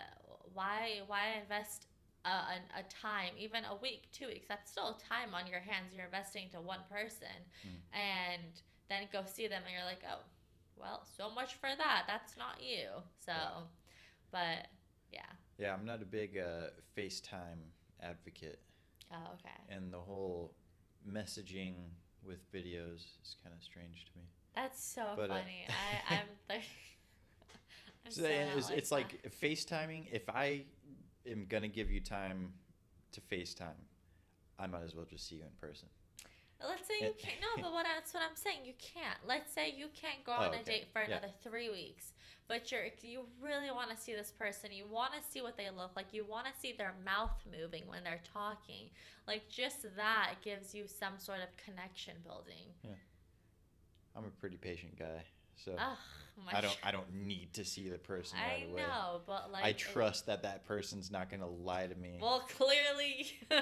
why 0.54 1.02
why 1.08 1.36
invest 1.42 1.88
a, 2.26 2.30
a, 2.30 2.58
a 2.80 2.84
time 2.90 3.34
even 3.38 3.64
a 3.66 3.76
week 3.76 4.10
two 4.12 4.28
weeks 4.28 4.48
that's 4.48 4.70
still 4.72 4.94
time 4.96 5.34
on 5.34 5.48
your 5.48 5.60
hands 5.60 5.94
you're 5.94 6.06
investing 6.06 6.50
to 6.50 6.60
one 6.62 6.84
person 6.90 7.28
Mm. 7.66 7.80
and 7.94 8.62
then 8.90 9.08
go 9.12 9.24
see 9.26 9.48
them 9.48 9.64
and 9.66 9.74
you're 9.74 9.86
like 9.86 10.04
oh 10.10 10.20
well 10.76 11.06
so 11.18 11.30
much 11.30 11.56
for 11.56 11.70
that 11.78 12.04
that's 12.08 12.36
not 12.38 12.62
you 12.62 12.88
so 13.20 13.32
Yeah. 13.32 13.62
but 14.32 14.68
yeah 15.12 15.32
Yeah, 15.58 15.74
I'm 15.74 15.86
not 15.86 16.02
a 16.02 16.06
big 16.06 16.38
uh, 16.38 16.72
FaceTime 16.98 17.72
advocate, 18.04 18.60
oh 19.12 19.34
okay 19.36 19.64
and 19.70 19.92
the 19.92 19.98
whole 20.00 20.54
messaging 21.10 21.74
with 22.26 22.52
videos 22.54 23.04
is 23.22 23.36
kind 23.44 23.56
of 23.56 23.64
strange 23.64 24.06
to 24.06 24.18
me. 24.18 24.24
That's 24.56 24.84
so 24.84 25.04
But, 25.16 25.30
uh, 25.32 25.34
funny. 25.34 25.66
I, 25.70 26.14
I'm 26.16 26.28
like. 26.50 26.64
I'm 28.06 28.12
So 28.12 28.22
so 28.22 28.28
it's, 28.58 28.70
it's 28.70 28.90
that. 28.90 28.96
like 28.96 29.32
FaceTiming. 29.42 30.08
If 30.12 30.30
I 30.30 30.64
am 31.30 31.46
gonna 31.50 31.68
give 31.68 31.90
you 31.90 32.00
time 32.02 32.54
to 33.14 33.22
FaceTime, 33.22 33.80
I 34.60 34.68
might 34.68 34.84
as 34.84 34.96
well 34.96 35.06
just 35.06 35.28
see 35.28 35.36
you 35.36 35.44
in 35.44 35.50
person. 35.60 35.88
Let's 36.66 36.88
say 36.88 36.96
you 37.04 37.14
can't. 37.20 37.42
No, 37.42 37.62
but 37.62 37.74
what 37.74 37.86
that's 37.86 38.14
what 38.14 38.24
I'm 38.24 38.36
saying. 38.36 38.60
You 38.66 38.74
can't. 38.80 39.18
Let's 39.28 39.52
say 39.54 39.74
you 39.76 39.88
can't 39.94 40.24
go 40.24 40.32
Oh, 40.38 40.44
on 40.44 40.54
a 40.54 40.60
okay. 40.62 40.80
date 40.80 40.88
for 40.94 41.02
Yeah. 41.02 41.18
another 41.18 41.32
three 41.44 41.70
weeks, 41.70 42.14
but 42.48 42.72
you're 42.72 42.86
you 43.02 43.22
really 43.42 43.72
want 43.72 43.90
to 43.92 43.98
see 43.98 44.14
this 44.14 44.32
person. 44.32 44.72
You 44.72 44.86
want 44.90 45.14
to 45.14 45.20
see 45.32 45.42
what 45.42 45.58
they 45.58 45.70
look 45.76 45.92
like. 45.96 46.08
You 46.12 46.26
want 46.26 46.48
to 46.48 46.54
see 46.60 46.74
their 46.78 46.94
mouth 47.06 47.32
moving 47.60 47.84
when 47.88 48.04
they're 48.04 48.22
talking. 48.34 48.90
Like 49.28 49.50
just 49.50 49.84
that 49.96 50.36
gives 50.44 50.74
you 50.76 50.86
some 50.88 51.14
sort 51.18 51.40
of 51.40 51.50
connection 51.64 52.14
building. 52.24 52.74
Yeah. 52.84 52.92
I'm 54.16 54.26
a 54.26 54.40
pretty 54.40 54.58
patient 54.58 54.98
guy, 54.98 55.24
so 55.56 55.72
I 56.52 56.62
don't 56.62 56.78
I 56.84 56.92
don't 56.92 57.12
need 57.14 57.54
to 57.54 57.66
see 57.66 57.90
the 57.90 57.98
person 57.98 58.38
I 58.38 58.54
right 58.62 58.70
away. 58.70 58.82
know, 58.82 59.22
but 59.26 59.52
like 59.52 59.64
I 59.64 59.70
it- 59.70 59.78
trust 59.78 60.28
that 60.28 60.44
that 60.44 60.66
person's 60.66 61.10
not 61.10 61.32
gonna 61.32 61.48
lie 61.50 61.88
to 61.88 61.96
me. 61.96 62.20
Well, 62.22 62.46
clearly 62.56 63.32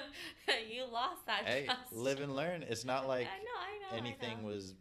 you 0.69 0.85
lost 0.91 1.25
that 1.27 1.45
hey, 1.45 1.65
trust. 1.65 1.93
live 1.93 2.19
and 2.19 2.35
learn. 2.35 2.63
It's 2.63 2.83
not 2.83 3.07
like 3.07 3.27
I 3.27 3.37
know, 3.37 3.95
I 3.95 3.95
know, 3.95 3.95
I 3.95 4.07
anything 4.07 4.43
was 4.43 4.73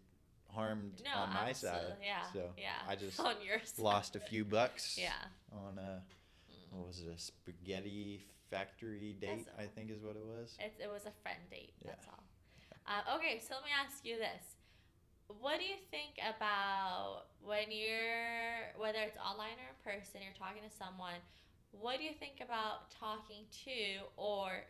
harmed 0.55 1.03
no, 1.05 1.23
on 1.23 1.33
my 1.35 1.53
side. 1.53 1.95
Yeah, 2.03 2.23
So 2.33 2.51
yeah. 2.57 2.83
I 2.89 2.97
just 3.05 3.19
on 3.21 3.37
your 3.45 3.59
side. 3.65 3.83
lost 3.83 4.17
a 4.17 4.21
few 4.21 4.45
bucks 4.45 4.99
Yeah. 5.01 5.13
on 5.53 5.79
a 5.79 6.03
what 6.71 6.87
was 6.87 7.01
it 7.01 7.09
a 7.13 7.19
spaghetti 7.19 8.27
factory 8.51 9.17
date? 9.21 9.47
That's- 9.47 9.55
I 9.59 9.67
think 9.67 9.91
is 9.91 10.03
what 10.03 10.17
it 10.17 10.25
was. 10.25 10.57
It, 10.61 10.75
it 10.83 10.91
was 10.91 11.03
a 11.07 11.13
friend 11.23 11.41
date. 11.51 11.73
Yeah. 11.85 11.91
That's 11.93 12.07
all. 12.09 12.23
Uh, 12.87 13.17
okay, 13.19 13.41
so 13.41 13.55
let 13.55 13.65
me 13.65 13.71
ask 13.75 14.05
you 14.05 14.17
this: 14.19 14.57
What 15.41 15.59
do 15.59 15.65
you 15.65 15.77
think 15.91 16.19
about 16.19 17.27
when 17.43 17.71
you're 17.71 18.75
whether 18.77 18.99
it's 19.01 19.19
online 19.19 19.59
or 19.59 19.69
in 19.71 19.79
person, 19.85 20.21
you're 20.23 20.35
talking 20.39 20.63
to 20.63 20.75
someone? 20.75 21.19
What 21.73 21.99
do 21.99 22.05
you 22.05 22.15
think 22.19 22.41
about 22.43 22.91
talking 22.91 23.47
to 23.65 24.07
or 24.17 24.65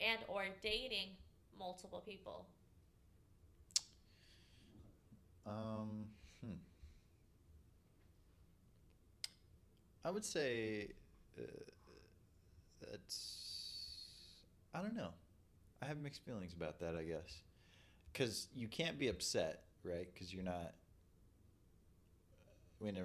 and 0.00 0.20
or 0.28 0.44
dating 0.62 1.16
multiple 1.58 2.02
people? 2.04 2.46
Um, 5.46 6.04
hmm. 6.44 6.52
I 10.04 10.10
would 10.10 10.24
say 10.24 10.88
uh, 11.38 11.42
that's. 12.80 13.38
I 14.74 14.80
don't 14.80 14.96
know. 14.96 15.10
I 15.82 15.86
have 15.86 15.98
mixed 15.98 16.24
feelings 16.24 16.54
about 16.54 16.80
that. 16.80 16.96
I 16.96 17.02
guess 17.02 17.42
because 18.12 18.48
you 18.54 18.68
can't 18.68 18.98
be 18.98 19.08
upset, 19.08 19.62
right? 19.84 20.08
Because 20.12 20.32
you're 20.32 20.44
not 20.44 20.72
in 22.80 22.96
a 22.96 23.04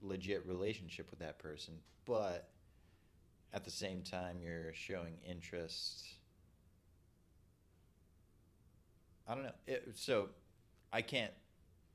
legit 0.00 0.46
relationship 0.46 1.10
with 1.10 1.18
that 1.18 1.38
person, 1.38 1.74
but 2.06 2.48
at 3.52 3.64
the 3.64 3.70
same 3.70 4.02
time, 4.02 4.36
you're 4.42 4.72
showing 4.74 5.14
interest. 5.26 6.04
I 9.26 9.34
don't 9.34 9.44
know. 9.44 9.52
It, 9.66 9.90
so, 9.94 10.28
I 10.92 11.02
can't 11.02 11.32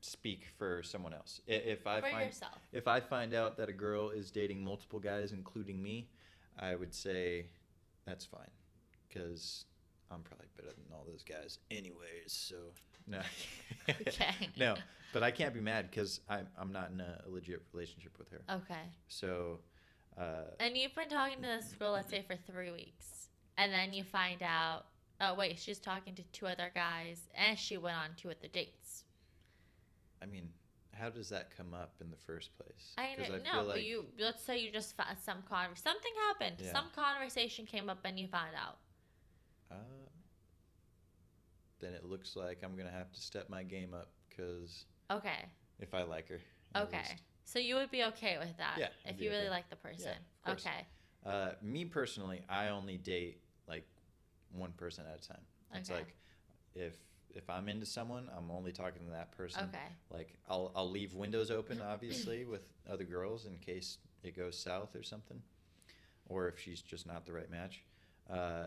speak 0.03 0.47
for 0.57 0.83
someone 0.83 1.13
else. 1.13 1.41
If 1.47 1.87
I 1.87 2.01
For 2.01 2.09
find 2.09 2.25
yourself. 2.27 2.59
if 2.71 2.87
I 2.87 2.99
find 2.99 3.33
out 3.33 3.57
that 3.57 3.69
a 3.69 3.73
girl 3.73 4.09
is 4.09 4.31
dating 4.31 4.63
multiple 4.63 4.99
guys, 4.99 5.31
including 5.31 5.81
me, 5.81 6.09
I 6.59 6.75
would 6.75 6.93
say 6.93 7.45
that's 8.05 8.25
fine, 8.25 8.49
because 9.07 9.65
I'm 10.11 10.21
probably 10.21 10.47
better 10.57 10.69
than 10.69 10.85
all 10.93 11.05
those 11.09 11.23
guys, 11.23 11.59
anyways. 11.71 12.27
So 12.27 12.55
no, 13.07 13.19
Okay. 14.07 14.49
no, 14.57 14.75
but 15.13 15.23
I 15.23 15.31
can't 15.31 15.53
be 15.53 15.61
mad 15.61 15.89
because 15.89 16.19
I'm 16.29 16.47
I'm 16.57 16.71
not 16.73 16.91
in 16.91 16.99
a 16.99 17.21
legit 17.27 17.61
relationship 17.71 18.17
with 18.17 18.29
her. 18.31 18.41
Okay. 18.49 18.83
So, 19.07 19.59
uh, 20.17 20.51
And 20.59 20.75
you've 20.75 20.95
been 20.95 21.09
talking 21.09 21.37
to 21.37 21.47
this 21.47 21.73
girl, 21.79 21.93
let's 21.93 22.09
say, 22.09 22.23
for 22.27 22.35
three 22.51 22.71
weeks, 22.71 23.29
and 23.57 23.71
then 23.71 23.93
you 23.93 24.03
find 24.03 24.41
out, 24.43 24.85
oh 25.21 25.33
wait, 25.35 25.57
she's 25.59 25.79
talking 25.79 26.13
to 26.15 26.23
two 26.33 26.45
other 26.45 26.71
guys, 26.75 27.21
and 27.35 27.57
she 27.57 27.77
went 27.77 27.95
on 27.95 28.09
two 28.17 28.29
of 28.29 28.39
the 28.41 28.49
dates. 28.49 29.02
I 30.23 30.25
mean, 30.25 30.49
how 30.93 31.09
does 31.09 31.29
that 31.29 31.55
come 31.55 31.73
up 31.73 31.95
in 32.01 32.09
the 32.09 32.17
first 32.17 32.55
place? 32.57 32.93
I 32.97 33.15
'Cause 33.15 33.29
know, 33.29 33.39
feel 33.43 33.53
no, 33.53 33.65
but 33.67 33.83
you 33.83 34.07
let's 34.17 34.41
say 34.41 34.57
you 34.57 34.71
just 34.71 34.95
found 34.95 35.19
some 35.19 35.43
conver- 35.43 35.77
something 35.77 36.13
happened, 36.15 36.61
Yeah. 36.61 36.71
some 36.71 36.89
conversation 36.91 37.65
came 37.65 37.89
up, 37.89 37.99
and 38.05 38.19
you 38.19 38.27
found 38.27 38.55
out. 38.55 38.79
Uh, 39.69 39.75
then 41.79 41.93
it 41.93 42.05
looks 42.05 42.35
like 42.35 42.63
I'm 42.63 42.75
gonna 42.77 42.91
have 42.91 43.11
to 43.11 43.19
step 43.19 43.49
my 43.49 43.63
game 43.63 43.93
up 43.93 44.11
because 44.29 44.85
Okay, 45.11 45.49
if 45.79 45.93
I 45.93 46.03
like 46.03 46.29
her. 46.29 46.39
okay, 46.75 46.97
least. 46.99 47.23
so 47.43 47.59
you 47.59 47.75
would 47.75 47.91
be 47.91 48.03
okay 48.05 48.37
with 48.37 48.55
that 48.57 48.77
Yeah, 48.77 48.89
if 49.05 49.19
you 49.19 49.29
really 49.29 49.43
okay. 49.43 49.49
like 49.49 49.69
the 49.69 49.75
person. 49.75 50.25
of 50.45 50.57
okay, 50.57 50.87
Uh, 51.25 51.55
me 51.61 51.85
personally, 51.85 52.43
I 52.49 52.69
only 52.69 52.97
date 52.97 53.41
like 53.67 53.87
one 54.51 54.73
person 54.73 55.05
at 55.07 55.23
a 55.23 55.27
time. 55.27 55.45
It's 55.73 55.89
Okay. 55.89 55.99
like 55.99 56.15
if 56.75 56.95
if 57.35 57.49
I'm 57.49 57.69
into 57.69 57.85
someone, 57.85 58.29
I'm 58.35 58.51
only 58.51 58.71
talking 58.71 59.05
to 59.05 59.11
that 59.11 59.31
person. 59.31 59.63
okay, 59.69 59.93
Like 60.11 60.33
I'll 60.49 60.71
I'll 60.75 60.89
leave 60.89 61.13
windows 61.13 61.51
open, 61.51 61.81
obviously, 61.81 62.45
with 62.45 62.61
other 62.89 63.03
girls 63.03 63.45
in 63.45 63.57
case 63.57 63.97
it 64.23 64.35
goes 64.35 64.57
south 64.57 64.95
or 64.95 65.03
something, 65.03 65.41
or 66.27 66.47
if 66.47 66.59
she's 66.59 66.81
just 66.81 67.05
not 67.07 67.25
the 67.25 67.33
right 67.33 67.49
match. 67.49 67.83
Uh, 68.29 68.65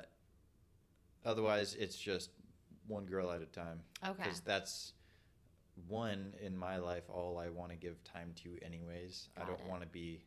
otherwise, 1.24 1.74
it's 1.74 1.96
just 1.96 2.30
one 2.86 3.04
girl 3.06 3.30
at 3.30 3.42
a 3.42 3.46
time 3.46 3.80
okay, 4.04 4.22
because 4.22 4.40
that's 4.40 4.92
one 5.88 6.32
in 6.40 6.56
my 6.56 6.76
life 6.78 7.04
all 7.08 7.38
I 7.38 7.48
want 7.48 7.70
to 7.70 7.76
give 7.76 8.02
time 8.04 8.32
to 8.42 8.56
anyways. 8.64 9.28
I 9.36 9.44
don't 9.44 9.66
want 9.68 9.82
to 9.82 9.88
be 9.88 10.22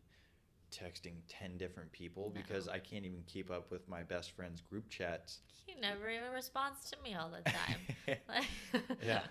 texting 0.72 1.16
10 1.28 1.58
different 1.58 1.92
people 1.92 2.32
No. 2.34 2.42
because 2.42 2.68
I 2.68 2.80
can't 2.80 3.06
even 3.06 3.24
keep 3.28 3.50
up 3.52 3.72
with 3.72 3.88
my 3.88 4.04
best 4.04 4.32
friend's 4.32 4.62
group 4.62 4.90
chats. 4.90 5.40
he 5.66 5.76
never 5.80 6.10
even 6.10 6.32
responds 6.34 6.90
to 6.92 6.98
me 7.04 7.16
all 7.16 7.30
the 7.30 7.42
time. 7.50 8.18
Yeah. 9.04 9.22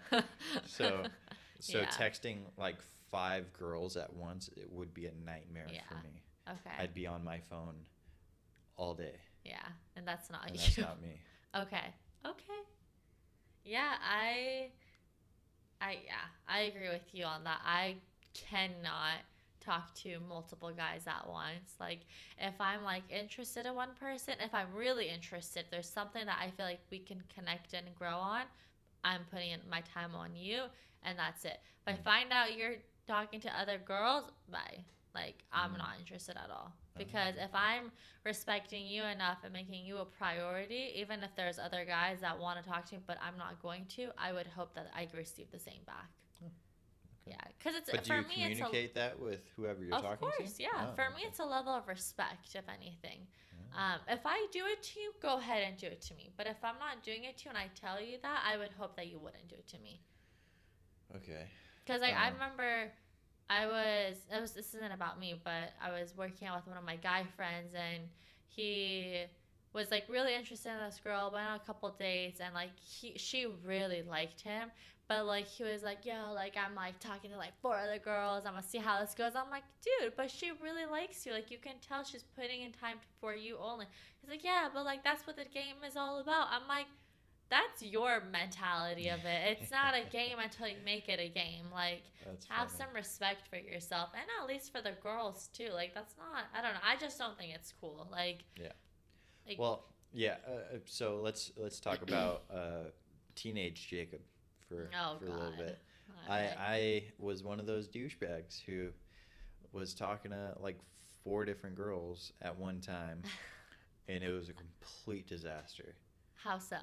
So 0.67 1.05
so 1.61 1.81
Yeah. 1.81 1.87
texting 1.89 2.39
like 2.57 2.77
five 3.11 3.53
girls 3.53 3.97
at 3.97 4.13
once 4.15 4.49
it 4.57 4.71
would 4.71 4.93
be 4.95 5.07
a 5.07 5.13
nightmare 5.25 5.67
Yeah. 5.73 5.81
for 5.89 5.95
me. 5.97 6.23
okay, 6.49 6.77
I'd 6.83 6.95
be 6.95 7.07
on 7.07 7.25
my 7.25 7.41
phone 7.51 7.75
all 8.77 8.95
day. 8.95 9.17
yeah, 9.45 9.67
and 9.97 10.07
that's 10.07 10.31
not 10.31 10.47
And 10.47 10.55
you. 10.57 10.61
that's 10.63 10.79
not 10.79 11.03
me. 11.03 11.21
Okay. 11.57 11.87
Okay. 12.27 12.61
Yeah, 13.65 13.95
I 14.03 14.71
I 15.81 15.93
yeah, 16.05 16.27
I 16.49 16.61
agree 16.63 16.89
with 16.89 17.13
you 17.13 17.25
on 17.25 17.45
that. 17.45 17.61
I 17.65 17.97
cannot 18.35 19.21
talk 19.69 19.95
to 19.95 20.19
multiple 20.29 20.73
guys 20.75 21.07
at 21.07 21.29
once. 21.29 21.75
Like 21.79 22.01
if 22.39 22.55
I'm 22.61 22.83
like 22.85 23.03
interested 23.11 23.67
in 23.67 23.75
one 23.75 23.91
person, 24.01 24.35
if 24.41 24.55
I'm 24.55 24.73
really 24.75 25.09
interested, 25.09 25.67
there's 25.71 25.89
something 25.89 26.25
that 26.27 26.39
I 26.41 26.51
feel 26.51 26.67
like 26.67 26.81
we 26.91 26.99
can 26.99 27.23
connect 27.35 27.75
and 27.75 27.87
grow 27.95 28.17
on. 28.17 28.43
I'm 29.05 29.23
putting 29.31 29.51
in 29.51 29.61
my 29.71 29.83
time 29.83 30.15
on 30.15 30.35
you, 30.35 30.65
and 31.03 31.19
that's 31.19 31.45
it. 31.45 31.61
If 31.87 31.95
I 31.95 31.97
Mm. 31.99 32.05
find 32.05 32.33
out 32.33 32.57
you're 32.57 32.77
talking 33.07 33.41
to 33.41 33.61
other 33.61 33.79
girls, 33.79 34.25
bye. 34.51 34.85
Like 35.15 35.45
I'm 35.53 35.75
Mm. 35.75 35.79
not 35.79 35.99
interested 35.99 36.37
at 36.37 36.51
all. 36.51 36.73
Because 36.97 37.37
if 37.37 37.55
I'm 37.55 37.93
respecting 38.25 38.85
you 38.87 39.05
enough 39.05 39.39
and 39.45 39.53
making 39.53 39.85
you 39.85 39.99
a 39.99 40.05
priority, 40.05 40.93
even 40.97 41.23
if 41.23 41.33
there's 41.37 41.59
other 41.59 41.85
guys 41.85 42.21
that 42.23 42.37
want 42.39 42.63
to 42.63 42.69
talk 42.69 42.87
to 42.87 42.97
you 42.97 43.03
but 43.07 43.19
I'm 43.23 43.39
not 43.39 43.63
going 43.63 43.87
to, 43.97 44.11
I 44.19 44.33
would 44.33 44.49
hope 44.49 44.75
that 44.75 44.91
I 44.95 45.09
receive 45.15 45.51
the 45.53 45.61
same 45.61 45.83
back. 45.87 46.11
Okay. 47.29 47.37
Yeah, 47.37 47.53
because 47.59 47.75
it's 47.77 47.91
But 47.91 48.05
do 48.05 48.09
for 48.09 48.17
you 48.17 48.23
me, 48.23 48.35
it's 48.45 48.61
a 48.61 48.65
communicate 48.65 48.95
that 48.95 49.19
with 49.19 49.41
whoever 49.57 49.85
you're 49.85 49.97
talking 49.97 50.19
to? 50.19 50.27
Of 50.27 50.37
course, 50.39 50.59
yeah. 50.59 50.69
Oh, 50.77 50.95
For 50.95 51.11
me, 51.15 51.23
it's 51.27 51.39
a 51.39 51.45
level 51.45 51.73
of 51.75 51.87
respect, 51.89 52.55
if 52.55 52.69
anything. 52.69 53.27
Oh. 53.55 53.79
Um, 53.81 54.01
if 54.09 54.21
I 54.27 54.47
do 54.53 54.67
it 54.67 54.83
to 54.83 55.01
you, 55.01 55.13
go 55.21 55.39
ahead 55.39 55.63
and 55.67 55.77
do 55.77 55.87
it 55.87 56.01
to 56.03 56.15
me. 56.15 56.31
But 56.37 56.47
if 56.47 56.57
I'm 56.65 56.79
not 56.79 57.03
doing 57.03 57.25
it 57.25 57.39
to 57.39 57.45
you 57.45 57.51
and 57.51 57.59
I 57.59 57.69
tell 57.75 58.01
you 58.01 58.19
that, 58.23 58.43
I 58.47 58.57
would 58.57 58.73
hope 58.73 58.97
that 58.97 59.07
you 59.09 59.19
wouldn't 59.19 59.49
do 59.49 59.57
it 59.57 59.69
to 59.69 59.79
me. 59.79 60.03
Okay. 61.17 61.49
Because 61.85 62.01
like 62.01 62.15
I 62.15 62.29
Um, 62.29 62.35
remember, 62.35 62.93
I 63.49 63.67
was 63.67 64.19
it 64.31 64.41
was 64.41 64.53
this 64.53 64.75
isn't 64.75 64.93
about 64.93 65.19
me, 65.19 65.41
but 65.43 65.73
I 65.81 65.91
was 65.99 66.15
working 66.17 66.49
out 66.49 66.57
with 66.57 66.67
one 66.69 66.77
of 66.79 66.85
my 66.85 66.97
guy 66.97 67.25
friends, 67.37 67.75
and 67.75 68.09
he 68.47 69.25
was 69.73 69.91
like 69.91 70.05
really 70.09 70.35
interested 70.35 70.71
in 70.71 70.79
this 70.79 71.01
girl. 71.03 71.31
Went 71.33 71.47
on 71.49 71.57
a 71.57 71.61
couple 71.61 71.91
dates, 71.99 72.41
and 72.41 72.55
like 72.55 72.79
he 72.79 73.17
she 73.17 73.47
really 73.65 74.03
liked 74.03 74.41
him. 74.43 74.71
But 75.09 75.25
like 75.25 75.47
he 75.47 75.65
was 75.65 75.83
like, 75.83 76.05
yo, 76.05 76.33
like 76.35 76.55
I'm 76.57 76.75
like 76.75 77.01
talking 77.01 77.31
to 77.31 77.39
like 77.39 77.59
four 77.63 77.77
other 77.77 77.99
girls. 77.99 78.45
I'm 78.45 78.53
gonna 78.53 78.63
see 78.63 78.79
how 78.79 79.01
this 79.01 79.15
goes. 79.15 79.33
I'm 79.35 79.51
like, 79.51 79.63
dude, 79.83 80.13
but 80.17 80.31
she 80.31 80.53
really 80.63 80.85
likes 80.85 81.25
you. 81.25 81.33
Like 81.33 81.51
you 81.51 81.57
can 81.59 81.75
tell 81.87 82.05
she's 82.05 82.25
putting 82.37 82.61
in 82.63 82.73
time 82.73 82.99
for 83.21 83.35
you 83.35 83.57
only. 83.59 83.87
He's 84.21 84.31
like, 84.31 84.45
yeah, 84.45 84.69
but 84.73 84.85
like 84.85 85.03
that's 85.03 85.27
what 85.27 85.37
the 85.37 85.47
game 85.47 85.77
is 85.87 85.97
all 85.97 86.21
about. 86.21 86.49
I'm 86.51 86.69
like, 86.69 86.87
that's 87.51 87.83
your 87.83 88.23
mentality 88.31 89.09
of 89.09 89.21
it. 89.25 89.59
It's 89.59 89.71
not 89.81 89.95
a 89.95 90.09
game 90.11 90.39
until 90.43 90.69
you 90.69 90.77
make 90.85 91.09
it 91.09 91.19
a 91.19 91.29
game. 91.29 91.65
Like 91.73 92.03
That's 92.27 92.47
have 92.49 92.69
funny. 92.71 92.85
some 92.85 92.95
respect 92.95 93.49
for 93.49 93.57
yourself 93.57 94.11
and 94.15 94.25
at 94.41 94.47
least 94.47 94.73
for 94.73 94.83
the 94.83 94.93
girls 95.03 95.49
too. 95.53 95.71
Like 95.73 95.95
that's 95.95 96.15
not. 96.19 96.45
I 96.57 96.63
don't 96.63 96.75
know. 96.75 96.81
I 96.87 96.97
just 96.97 97.19
don't 97.19 97.39
think 97.39 97.55
it's 97.55 97.73
cool. 97.81 98.07
Like 98.11 98.45
Yeah. 98.61 98.73
Like, 99.47 99.59
Well, 99.59 99.85
yeah. 100.13 100.37
Uh, 100.47 100.77
uh, 100.77 100.79
so 100.85 101.21
let's 101.23 101.53
let's 101.57 101.81
talk 101.81 102.03
about 102.03 102.43
uh, 102.53 102.91
teenage 103.35 103.89
Jacob 103.89 104.21
for 104.69 104.91
oh 104.99 105.17
for 105.19 105.27
god. 105.27 105.35
a 105.35 105.39
little 105.39 105.57
bit. 105.59 105.79
I 106.29 106.39
I 106.59 107.05
was 107.19 107.43
one 107.43 107.61
of 107.61 107.67
those 107.67 107.89
douchebags 107.89 108.61
who 108.65 108.89
was 109.73 109.95
talking 109.95 110.31
to 110.31 110.55
like 110.61 110.79
four 111.25 111.45
different 111.45 111.77
girls 111.77 112.33
at 112.43 112.57
one 112.59 112.81
time, 112.81 113.23
and 114.09 114.23
it 114.23 114.33
was 114.33 114.49
a 114.49 114.53
complete 114.53 115.27
disaster 115.27 115.95
How 116.35 116.59
so? 116.59 116.77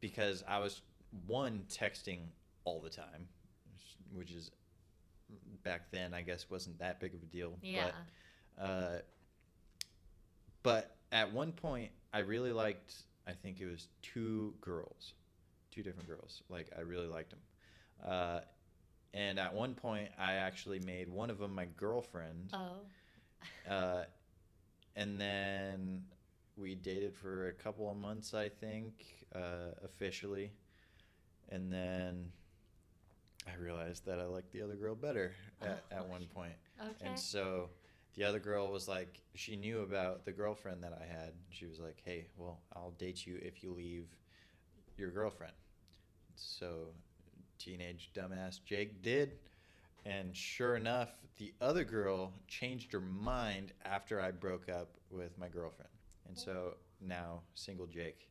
because 0.00 0.44
I 0.48 0.58
was 0.58 0.82
one 1.26 1.64
texting 1.68 2.20
all 2.64 2.80
the 2.80 2.90
time, 2.90 3.28
which 4.12 4.30
is 4.32 4.50
back 5.64 5.90
then 5.90 6.14
I 6.14 6.22
guess 6.22 6.48
wasn't 6.50 6.78
that 6.78 7.00
big 7.00 7.14
of 7.14 7.22
a 7.22 7.26
deal. 7.26 7.54
Yeah. 7.62 7.90
But 8.56 8.62
uh, 8.62 8.98
but 10.62 10.96
at 11.12 11.32
one 11.32 11.52
point, 11.52 11.90
I 12.12 12.20
really 12.20 12.52
liked. 12.52 12.94
I 13.28 13.32
think 13.32 13.60
it 13.60 13.66
was 13.66 13.88
two 14.02 14.54
girls, 14.60 15.14
two 15.76 15.82
different 15.82 16.08
girls. 16.08 16.42
Like 16.48 16.70
I 16.76 16.80
really 16.80 17.06
liked 17.06 17.30
them. 17.30 17.40
Uh, 18.04 18.40
and 19.14 19.38
at 19.38 19.54
one 19.54 19.74
point, 19.74 20.08
I 20.18 20.34
actually 20.34 20.80
made 20.80 21.08
one 21.08 21.30
of 21.30 21.38
them 21.38 21.54
my 21.54 21.66
girlfriend. 21.76 22.50
oh. 22.52 22.80
Uh, 23.70 24.04
and 24.96 25.20
then 25.20 26.02
we 26.56 26.74
dated 26.74 27.14
for 27.14 27.48
a 27.48 27.52
couple 27.52 27.88
of 27.88 27.96
months, 27.96 28.32
I 28.34 28.48
think, 28.48 29.04
uh, 29.34 29.72
officially. 29.84 30.50
And 31.50 31.70
then 31.72 32.32
I 33.46 33.54
realized 33.56 34.04
that 34.06 34.18
I 34.18 34.24
liked 34.24 34.52
the 34.52 34.62
other 34.62 34.74
girl 34.74 34.94
better 34.96 35.32
at, 35.62 35.84
Oh, 35.92 35.96
at 35.96 36.08
one 36.08 36.24
point. 36.34 36.54
Okay. 36.80 37.06
And 37.06 37.18
so 37.18 37.68
the 38.14 38.24
other 38.24 38.40
girl 38.40 38.72
was 38.72 38.88
like, 38.88 39.20
she 39.34 39.54
knew 39.54 39.82
about 39.82 40.24
the 40.24 40.32
girlfriend 40.32 40.82
that 40.82 40.98
I 41.00 41.04
had. 41.04 41.34
She 41.50 41.66
was 41.66 41.78
like, 41.78 42.00
hey, 42.04 42.26
well, 42.36 42.60
I'll 42.74 42.94
date 42.98 43.26
you 43.26 43.38
if 43.42 43.62
you 43.62 43.72
leave 43.72 44.06
your 44.96 45.10
girlfriend. 45.10 45.52
So 46.36 46.88
teenage 47.58 48.10
dumbass 48.14 48.60
Jake 48.64 49.02
did. 49.02 49.32
And 50.04 50.36
sure 50.36 50.76
enough, 50.76 51.10
the 51.36 51.52
other 51.60 51.84
girl 51.84 52.32
changed 52.46 52.92
her 52.92 53.00
mind 53.00 53.72
after 53.84 54.20
I 54.20 54.30
broke 54.30 54.68
up 54.68 54.96
with 55.10 55.36
my 55.38 55.48
girlfriend. 55.48 55.90
And 56.28 56.38
so 56.38 56.74
now 57.00 57.42
single 57.54 57.86
Jake. 57.86 58.28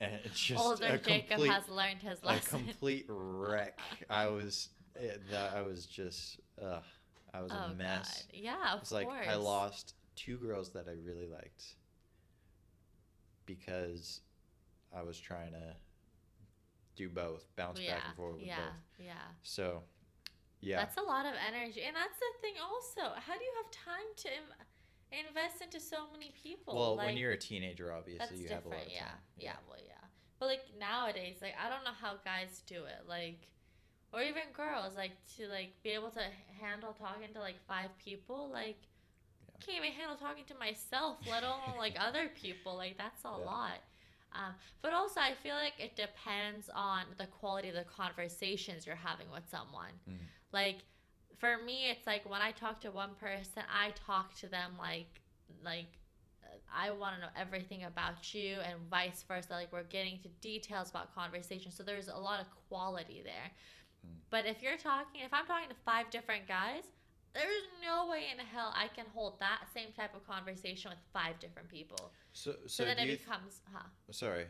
And 0.00 0.12
it's 0.24 0.38
just 0.38 0.62
Older 0.62 0.84
a 0.86 0.98
Jacob 0.98 1.28
complete, 1.30 1.50
has 1.50 1.68
learned 1.68 2.02
his 2.02 2.22
lesson. 2.22 2.60
a 2.60 2.64
complete 2.64 3.06
wreck. 3.08 3.78
I 4.10 4.26
was, 4.26 4.68
eh, 4.96 5.16
that, 5.30 5.54
I 5.54 5.62
was 5.62 5.86
just, 5.86 6.40
ugh, 6.62 6.82
I 7.32 7.40
was 7.42 7.52
oh 7.52 7.72
a 7.72 7.74
mess. 7.74 8.24
god. 8.30 8.40
Yeah, 8.40 8.74
of 8.74 8.80
It's 8.82 8.92
like. 8.92 9.08
I 9.08 9.36
lost 9.36 9.94
two 10.16 10.36
girls 10.36 10.70
that 10.70 10.86
I 10.88 10.94
really 11.04 11.26
liked 11.26 11.76
because 13.46 14.20
I 14.96 15.02
was 15.02 15.18
trying 15.18 15.52
to 15.52 15.74
do 16.96 17.08
both, 17.08 17.44
bounce 17.56 17.80
yeah, 17.80 17.94
back 17.94 18.02
and 18.08 18.16
forth 18.16 18.34
with 18.36 18.46
yeah, 18.46 18.56
both. 18.56 19.06
yeah. 19.06 19.12
So, 19.42 19.82
yeah, 20.60 20.76
That's 20.78 20.96
a 20.96 21.02
lot 21.02 21.26
of 21.26 21.34
energy, 21.46 21.82
and 21.82 21.94
that's 21.94 22.18
the 22.18 22.32
thing. 22.40 22.54
Also, 22.62 23.14
how 23.20 23.36
do 23.36 23.44
you 23.44 23.52
have 23.62 23.70
time 23.70 24.08
to 24.16 24.28
Im- 24.28 25.26
invest 25.28 25.60
into 25.62 25.78
so 25.80 26.06
many 26.12 26.32
people? 26.42 26.74
well, 26.74 26.96
like, 26.96 27.06
when 27.08 27.16
you're 27.16 27.32
a 27.32 27.36
teenager, 27.36 27.92
obviously 27.92 28.38
you 28.38 28.48
have 28.48 28.64
a 28.64 28.68
lot 28.68 28.86
of 28.86 28.92
yeah, 28.92 29.00
time. 29.00 29.18
yeah, 29.38 29.52
well, 29.68 29.78
yeah. 29.84 29.92
But 30.38 30.46
like 30.46 30.64
nowadays, 30.78 31.36
like 31.42 31.54
I 31.62 31.68
don't 31.68 31.84
know 31.84 31.96
how 32.00 32.14
guys 32.24 32.62
do 32.66 32.84
it. 32.84 33.08
Like, 33.08 33.48
or 34.12 34.20
even 34.22 34.42
girls, 34.52 34.96
like 34.96 35.12
to 35.36 35.46
like 35.48 35.72
be 35.82 35.90
able 35.90 36.10
to 36.10 36.22
handle 36.60 36.92
talking 36.92 37.32
to 37.34 37.40
like 37.40 37.56
five 37.68 37.90
people. 37.98 38.50
Like, 38.52 38.76
Yeah. 39.46 39.66
can't 39.66 39.78
even 39.84 39.92
handle 39.92 40.16
talking 40.16 40.44
to 40.46 40.54
myself, 40.54 41.18
let 41.28 41.42
alone 41.44 41.76
like 41.78 41.94
other 42.00 42.28
people. 42.40 42.74
Like 42.76 42.96
that's 42.98 43.24
a 43.24 43.28
Yeah. 43.28 43.44
lot. 43.44 43.78
Um, 44.34 44.54
but 44.82 44.92
also, 44.92 45.20
I 45.20 45.34
feel 45.34 45.54
like 45.54 45.74
it 45.78 45.96
depends 45.96 46.68
on 46.74 47.04
the 47.18 47.26
quality 47.26 47.68
of 47.68 47.74
the 47.74 47.84
conversations 47.84 48.86
you're 48.86 48.96
having 48.96 49.30
with 49.30 49.48
someone. 49.48 49.92
Mhm. 50.08 50.18
Like, 50.52 50.78
for 51.38 51.58
me, 51.58 51.90
it's 51.90 52.06
like 52.06 52.28
when 52.28 52.42
I 52.42 52.52
talk 52.52 52.80
to 52.80 52.90
one 52.90 53.14
person, 53.16 53.62
I 53.68 53.90
talk 53.90 54.34
to 54.36 54.48
them 54.48 54.76
like, 54.78 55.20
like, 55.62 55.98
uh, 56.42 56.56
I 56.72 56.90
want 56.90 57.16
to 57.16 57.20
know 57.22 57.32
everything 57.36 57.84
about 57.84 58.34
you, 58.34 58.58
and 58.60 58.80
vice 58.90 59.22
versa. 59.22 59.52
Like, 59.52 59.72
we're 59.72 59.82
getting 59.84 60.18
to 60.20 60.28
details 60.40 60.90
about 60.90 61.14
conversation, 61.14 61.70
so 61.70 61.82
there's 61.82 62.08
a 62.08 62.16
lot 62.16 62.40
of 62.40 62.46
quality 62.68 63.22
there. 63.22 63.50
Mm. 64.06 64.16
But 64.30 64.46
if 64.46 64.62
you're 64.62 64.76
talking, 64.76 65.20
if 65.22 65.32
I'm 65.32 65.46
talking 65.46 65.68
to 65.68 65.74
five 65.84 66.10
different 66.10 66.46
guys, 66.48 66.84
there's 67.34 67.64
no 67.84 68.08
way 68.08 68.26
in 68.32 68.38
hell 68.38 68.72
I 68.76 68.88
can 68.88 69.06
hold 69.12 69.40
that 69.40 69.62
same 69.74 69.88
type 69.96 70.14
of 70.14 70.26
conversation 70.26 70.90
with 70.90 70.98
five 71.12 71.38
different 71.40 71.68
people. 71.68 72.12
So, 72.32 72.52
So, 72.52 72.56
so 72.66 72.84
then 72.84 72.98
it 72.98 73.08
you? 73.08 73.16
becomes, 73.18 73.60
huh? 73.72 73.82
sorry. 74.10 74.46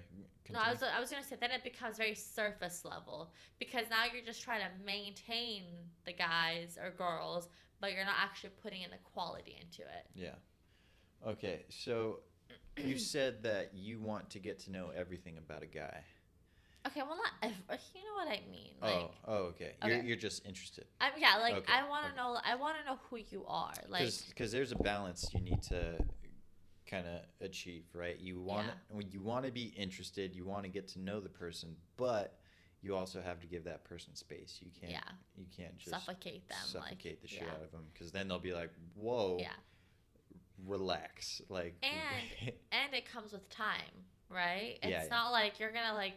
No, 0.53 0.59
I 0.61 0.71
was. 0.71 0.83
I 0.83 1.01
was 1.01 1.11
gonna 1.11 1.25
say 1.25 1.37
then 1.41 1.51
it 1.51 1.65
becomes 1.65 1.97
very 1.97 2.15
surface 2.15 2.85
level 2.85 3.33
because 3.59 3.87
now 3.89 4.05
you're 4.13 4.25
just 4.25 4.43
trying 4.43 4.61
to 4.61 4.85
maintain 4.85 5.65
the 6.05 6.13
guys 6.13 6.79
or 6.83 6.91
girls, 6.91 7.49
but 7.81 7.93
you're 7.95 8.05
not 8.05 8.17
actually 8.23 8.51
putting 8.63 8.83
in 8.83 8.91
the 8.91 8.99
quality 9.13 9.59
into 9.61 9.83
it. 9.83 10.07
Yeah. 10.15 10.35
Okay, 11.27 11.65
so 11.71 12.21
you 12.77 12.99
said 12.99 13.43
that 13.43 13.71
you 13.73 13.99
want 14.01 14.29
to 14.31 14.39
get 14.39 14.59
to 14.61 14.71
know 14.71 14.91
everything 14.95 15.39
about 15.39 15.63
a 15.63 15.67
guy. 15.67 16.05
Okay, 16.87 17.01
well 17.01 17.17
not 17.17 17.33
ev- 17.43 17.53
uh, 17.71 17.77
you 17.95 18.01
know 18.03 18.15
what 18.15 18.29
I 18.29 18.43
mean. 18.51 18.75
Oh, 18.83 18.87
like, 18.87 18.97
oh, 18.97 19.11
oh, 19.27 19.35
okay. 19.53 19.73
You're 19.85 20.03
you're 20.03 20.17
just 20.17 20.45
interested. 20.47 20.85
I'm 21.01 21.13
yeah, 21.19 21.37
like 21.37 21.55
Okay, 21.55 21.73
I 21.73 21.89
want 21.89 22.05
to 22.05 22.11
okay. 22.11 22.17
know. 22.17 22.39
I 22.45 22.55
want 22.57 22.77
to 22.79 22.85
know 22.91 22.99
who 23.09 23.19
you 23.31 23.45
are. 23.47 23.73
Like, 23.89 24.11
because 24.29 24.53
there's 24.53 24.73
a 24.73 24.77
balance 24.77 25.27
you 25.33 25.41
need 25.41 25.63
to 25.65 25.99
kind 26.87 27.07
of 27.07 27.21
achieve 27.41 27.85
right 27.95 28.21
you 28.21 28.39
want 28.41 28.67
when 28.91 29.11
you 29.11 29.19
want 29.19 29.45
to 29.47 29.51
be 29.51 29.73
interested 29.77 30.35
you 30.35 30.45
want 30.45 30.65
to 30.65 30.69
get 30.69 30.87
to 30.87 31.01
know 31.01 31.19
the 31.19 31.31
person 31.31 31.75
but 31.97 32.37
you 32.83 32.95
also 32.95 33.23
have 33.23 33.41
to 33.41 33.47
give 33.47 33.65
that 33.65 33.83
person 33.85 34.15
space 34.15 34.59
you 34.61 34.71
can't 34.79 34.93
yeah, 34.93 34.99
you 35.35 35.47
can't 35.57 35.77
just 35.79 35.91
suffocate 35.91 36.47
them. 36.47 36.59
suffocate 36.63 37.05
like, 37.13 37.23
the 37.23 37.27
shit 37.29 37.43
yeah. 37.47 37.55
out 37.55 37.63
of 37.65 37.73
them 37.73 37.81
because 37.93 38.13
then 38.13 38.29
they'll 38.29 38.39
be 38.39 38.53
like 38.53 38.71
whoa 38.95 39.39
Yeah. 39.41 39.49
relax 40.67 41.41
like 41.49 41.75
And 41.83 42.53
and 42.73 42.95
it 42.95 43.11
comes 43.11 43.33
with 43.33 43.49
time, 43.49 44.05
right? 44.29 44.79
It's 44.83 44.91
Yeah, 44.91 45.03
yeah. 45.05 45.09
not 45.11 45.33
like 45.33 45.59
you're 45.59 45.73
gonna 45.73 45.95
like 45.95 46.17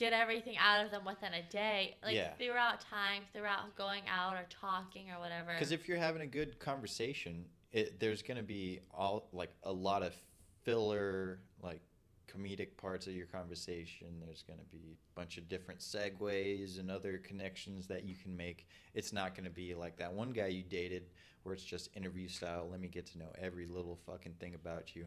get 0.00 0.12
everything 0.14 0.56
out 0.56 0.84
of 0.84 0.90
them 0.90 1.04
within 1.04 1.34
a 1.34 1.42
day. 1.50 1.96
Like 2.02 2.14
Yeah. 2.16 2.32
throughout 2.34 2.80
time, 2.80 3.22
throughout 3.32 3.76
going 3.76 4.02
out 4.08 4.34
or 4.34 4.46
talking 4.48 5.10
or 5.10 5.20
whatever. 5.20 5.52
because 5.52 5.70
if 5.70 5.86
you're 5.86 5.98
having 5.98 6.22
a 6.22 6.26
good 6.26 6.58
conversation 6.58 7.44
it, 7.72 8.00
there's 8.00 8.22
going 8.22 8.36
to 8.36 8.42
be 8.42 8.80
all 8.92 9.28
like 9.32 9.52
a 9.62 9.72
lot 9.72 10.02
of 10.02 10.12
filler 10.64 11.38
like 11.62 11.80
comedic 12.26 12.76
parts 12.76 13.06
of 13.06 13.14
your 13.14 13.26
conversation. 13.26 14.08
There's 14.24 14.42
going 14.42 14.58
to 14.58 14.64
be 14.66 14.96
a 14.96 15.18
bunch 15.18 15.36
of 15.38 15.48
different 15.48 15.80
segues 15.80 16.78
and 16.78 16.90
other 16.90 17.18
connections 17.18 17.86
that 17.88 18.04
you 18.04 18.14
can 18.16 18.36
make. 18.36 18.66
It's 18.94 19.12
not 19.12 19.34
going 19.34 19.44
to 19.44 19.50
be 19.50 19.74
like 19.74 19.96
that 19.98 20.12
one 20.12 20.30
guy 20.30 20.46
you 20.46 20.62
dated 20.62 21.10
where 21.42 21.54
it's 21.54 21.64
just 21.64 21.94
interview 21.96 22.28
style. 22.28 22.68
Let 22.70 22.80
me 22.80 22.88
get 22.88 23.06
to 23.06 23.18
know 23.18 23.32
every 23.40 23.66
little 23.66 23.98
fucking 24.06 24.34
thing 24.40 24.54
about 24.54 24.96
you. 24.96 25.06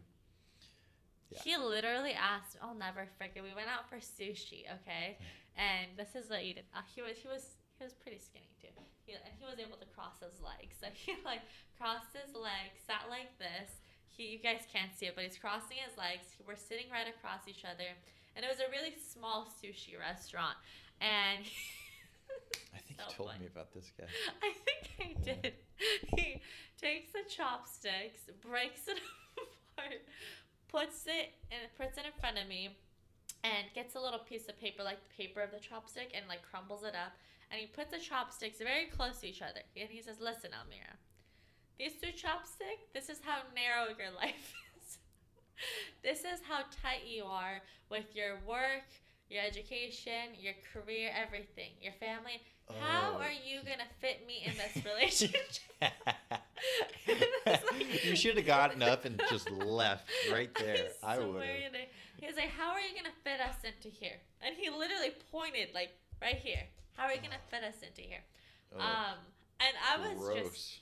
Yeah. 1.34 1.42
He 1.44 1.58
literally 1.58 2.14
asked, 2.14 2.58
I'll 2.62 2.78
never 2.78 3.10
forget. 3.18 3.44
We 3.44 3.54
went 3.56 3.70
out 3.70 3.90
for 3.90 3.98
sushi, 3.98 4.70
okay? 4.82 5.18
And 5.58 5.94
this 5.98 6.16
is 6.16 6.30
what 6.30 6.40
he 6.42 6.54
did. 6.54 6.66
Uh, 6.74 6.82
he 6.94 7.02
was 7.02 7.18
he 7.18 7.28
was 7.28 7.58
he 7.78 7.84
was 7.84 7.94
pretty 7.94 8.18
skinny 8.22 8.54
too. 8.62 8.74
He, 9.06 9.14
and 9.14 9.34
he 9.38 9.46
was 9.46 9.60
able 9.60 9.78
to 9.78 9.90
cross 9.94 10.22
his 10.22 10.38
legs. 10.42 10.78
So 10.82 10.88
he 10.94 11.18
like 11.26 11.42
crossed 11.78 12.14
his 12.14 12.34
legs, 12.36 12.82
sat 12.86 13.10
like 13.10 13.34
this. 13.38 13.82
He 14.10 14.38
you 14.38 14.40
guys 14.42 14.66
can't 14.70 14.94
see 14.94 15.06
it, 15.10 15.16
but 15.16 15.26
he's 15.26 15.38
crossing 15.38 15.78
his 15.82 15.98
legs. 15.98 16.26
We're 16.46 16.58
sitting 16.60 16.90
right 16.94 17.10
across 17.10 17.50
each 17.50 17.66
other. 17.66 17.90
And 18.36 18.42
it 18.46 18.50
was 18.50 18.62
a 18.62 18.70
really 18.74 18.94
small 18.98 19.46
sushi 19.46 19.94
restaurant. 19.98 20.58
And 21.02 21.46
I 22.74 22.80
think 22.82 22.98
so 22.98 23.06
you 23.10 23.14
told 23.18 23.30
funny. 23.30 23.46
me 23.46 23.48
about 23.54 23.74
this 23.74 23.92
guy. 23.94 24.10
I 24.42 24.52
think 24.66 24.84
I 24.98 25.10
did. 25.22 25.54
He 26.18 26.42
takes 26.82 27.12
the 27.14 27.26
chopsticks, 27.30 28.26
breaks 28.42 28.88
it 28.88 28.98
apart, 29.78 30.02
puts 30.74 31.06
it 31.06 31.38
and 31.54 31.62
puts 31.78 31.98
it 31.98 32.06
in 32.06 32.16
front 32.20 32.42
of 32.42 32.48
me 32.50 32.76
and 33.44 33.70
gets 33.76 33.94
a 33.94 34.02
little 34.02 34.20
piece 34.20 34.50
of 34.50 34.60
paper 34.60 34.82
like 34.82 34.98
the 34.98 35.14
paper 35.14 35.42
of 35.42 35.52
the 35.52 35.62
chopstick 35.62 36.18
and 36.18 36.26
like 36.28 36.42
crumbles 36.42 36.84
it 36.84 36.96
up. 36.98 37.14
And 37.52 37.62
he 37.62 37.68
puts 37.68 37.92
the 37.92 38.02
chopsticks 38.02 38.58
very 38.58 38.90
close 38.90 39.20
to 39.22 39.28
each 39.28 39.44
other. 39.44 39.62
And 39.78 39.90
he 39.90 40.02
says 40.02 40.18
listen 40.20 40.50
Amira 40.52 40.98
these 41.78 41.94
two 42.02 42.12
chopsticks 42.12 42.88
this 42.94 43.10
is 43.10 43.20
how 43.24 43.40
narrow 43.56 43.94
your 43.98 44.12
life 44.22 44.54
is. 44.78 44.98
This 46.04 46.20
is 46.20 46.40
how 46.48 46.64
tight 46.82 47.06
you 47.08 47.26
are 47.26 47.62
with 47.90 48.16
your 48.16 48.40
work 48.48 48.88
your 49.30 49.42
education 49.44 50.36
your 50.38 50.54
career 50.74 51.12
everything 51.16 51.72
your 51.82 51.94
family. 51.94 52.42
How 52.80 53.18
are 53.18 53.32
you 53.32 53.60
gonna 53.64 53.88
fit 54.00 54.26
me 54.28 54.44
in 54.46 54.54
this 54.58 54.84
relationship 54.94 55.64
you 58.04 58.16
should 58.16 58.38
have 58.38 58.46
gotten 58.46 58.82
up 58.82 59.06
and 59.06 59.22
just 59.30 59.50
left 59.52 60.10
right 60.32 60.54
there. 60.60 60.88
I, 61.04 61.16
I 61.16 61.20
would. 61.20 61.44
He 62.20 62.28
was 62.28 62.36
like, 62.36 62.50
"How 62.50 62.72
are 62.72 62.80
you 62.80 62.96
gonna 62.96 63.14
fit 63.24 63.40
us 63.42 63.56
into 63.64 63.96
here?" 63.96 64.18
And 64.42 64.56
he 64.56 64.70
literally 64.70 65.12
pointed 65.32 65.70
like 65.74 65.90
right 66.22 66.36
here. 66.36 66.64
How 66.96 67.06
are 67.06 67.14
you 67.14 67.22
gonna 67.22 67.42
fit 67.50 67.64
us 67.64 67.82
into 67.86 68.02
here? 68.02 68.24
Oh, 68.76 68.80
um, 68.80 69.18
and 69.60 69.76
I 69.82 69.98
was 69.98 70.18
gross. 70.18 70.40
just, 70.44 70.80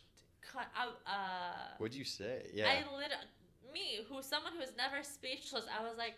I, 0.56 0.88
uh, 1.08 1.76
What'd 1.78 1.96
you 1.96 2.06
say? 2.06 2.48
Yeah. 2.54 2.68
I 2.68 2.78
literally, 2.92 3.28
me, 3.74 4.00
who 4.08 4.22
someone 4.22 4.54
who's 4.58 4.76
never 4.78 5.04
speechless, 5.04 5.66
I 5.68 5.84
was 5.84 5.98
like, 5.98 6.16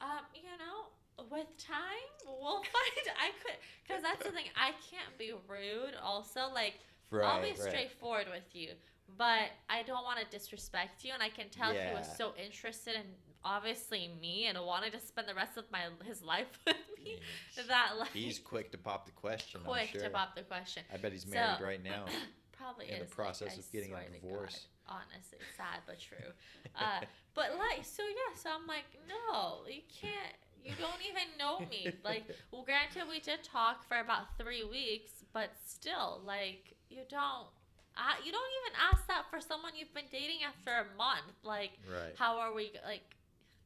um, 0.00 0.26
you 0.34 0.42
know, 0.42 0.90
with 1.30 1.46
time 1.58 2.10
we'll 2.26 2.62
find. 2.74 3.06
I 3.18 3.30
could, 3.42 3.56
because 3.86 4.02
that's 4.02 4.24
the 4.24 4.32
thing. 4.32 4.46
I 4.56 4.70
can't 4.90 5.16
be 5.18 5.32
rude. 5.48 5.94
Also, 6.02 6.48
like, 6.52 6.74
right, 7.10 7.24
I'll 7.24 7.42
be 7.42 7.54
straightforward 7.54 8.26
with 8.32 8.54
you 8.54 8.70
but 9.18 9.50
I 9.68 9.82
don't 9.82 10.04
want 10.04 10.20
to 10.20 10.26
disrespect 10.36 11.04
you, 11.04 11.12
and 11.12 11.22
I 11.22 11.28
can 11.28 11.48
tell 11.50 11.72
yeah. 11.72 11.90
he 11.90 11.94
was 11.94 12.08
so 12.16 12.32
interested 12.42 12.94
in 12.94 13.02
obviously 13.44 14.10
me 14.20 14.46
and 14.46 14.58
wanted 14.64 14.92
to 14.92 15.00
spend 15.00 15.28
the 15.28 15.34
rest 15.34 15.56
of 15.56 15.64
my 15.72 15.80
his 16.06 16.22
life 16.22 16.46
with 16.66 16.76
me 16.96 17.18
yes. 17.56 17.66
that 17.66 17.94
like 17.98 18.12
he's 18.12 18.38
quick 18.38 18.70
to 18.72 18.78
pop 18.78 19.06
the 19.06 19.12
question. 19.12 19.60
Quick 19.64 19.90
sure. 19.92 20.02
to 20.02 20.10
pop 20.10 20.36
the 20.36 20.42
question. 20.42 20.84
I 20.92 20.96
bet 20.96 21.12
he's 21.12 21.26
married 21.26 21.58
so, 21.58 21.64
right 21.64 21.82
now. 21.82 22.04
Probably 22.56 22.88
in 22.88 23.02
is. 23.02 23.08
the 23.08 23.14
process 23.14 23.48
like, 23.50 23.58
of 23.58 23.72
getting 23.72 23.92
a 23.92 24.20
divorce. 24.20 24.66
God, 24.86 24.96
honestly, 25.12 25.38
sad 25.56 25.82
but 25.86 25.98
true. 25.98 26.30
Uh, 26.78 27.00
but 27.34 27.58
like, 27.58 27.84
so 27.84 28.02
yeah, 28.04 28.36
so 28.36 28.50
I'm 28.54 28.66
like, 28.68 28.84
no, 29.08 29.66
you 29.66 29.82
can't. 30.00 30.36
You 30.64 30.72
don't 30.78 31.02
even 31.08 31.36
know 31.38 31.60
me. 31.68 31.92
Like, 32.04 32.24
well, 32.52 32.62
granted, 32.62 33.04
we 33.10 33.20
did 33.20 33.42
talk 33.42 33.86
for 33.88 33.98
about 33.98 34.38
three 34.38 34.64
weeks, 34.64 35.24
but 35.32 35.50
still, 35.66 36.20
like, 36.24 36.74
you 36.88 37.02
don't 37.08 37.48
uh, 37.96 38.16
you 38.24 38.32
don't 38.32 38.52
even 38.64 38.72
ask 38.90 39.06
that 39.06 39.24
for 39.30 39.40
someone 39.40 39.72
you've 39.76 39.92
been 39.92 40.08
dating 40.10 40.40
after 40.46 40.70
a 40.70 40.96
month. 40.96 41.36
Like, 41.44 41.72
right. 41.90 42.14
how 42.16 42.38
are 42.38 42.54
we? 42.54 42.72
Like, 42.86 43.04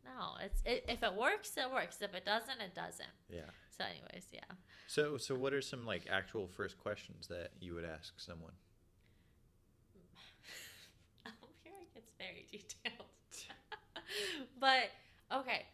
no. 0.04 0.34
It's 0.42 0.62
it, 0.64 0.84
if 0.88 1.02
it 1.02 1.14
works, 1.14 1.52
it 1.56 1.70
works. 1.72 1.98
If 2.00 2.14
it 2.14 2.24
doesn't, 2.24 2.60
it 2.60 2.74
doesn't. 2.74 3.14
Yeah. 3.30 3.50
So, 3.76 3.84
anyways, 3.84 4.26
yeah. 4.32 4.40
So, 4.88 5.16
so 5.16 5.34
what 5.34 5.52
are 5.52 5.62
some 5.62 5.86
like 5.86 6.06
actual 6.10 6.48
first 6.48 6.78
questions 6.78 7.28
that 7.28 7.50
you 7.60 7.74
would 7.74 7.84
ask 7.84 8.18
someone? 8.18 8.52
I'm 11.26 11.32
hearing 11.62 11.86
it's 11.94 12.12
very 12.18 12.46
detailed. 12.50 13.06
but 14.60 14.90
okay, 15.40 15.66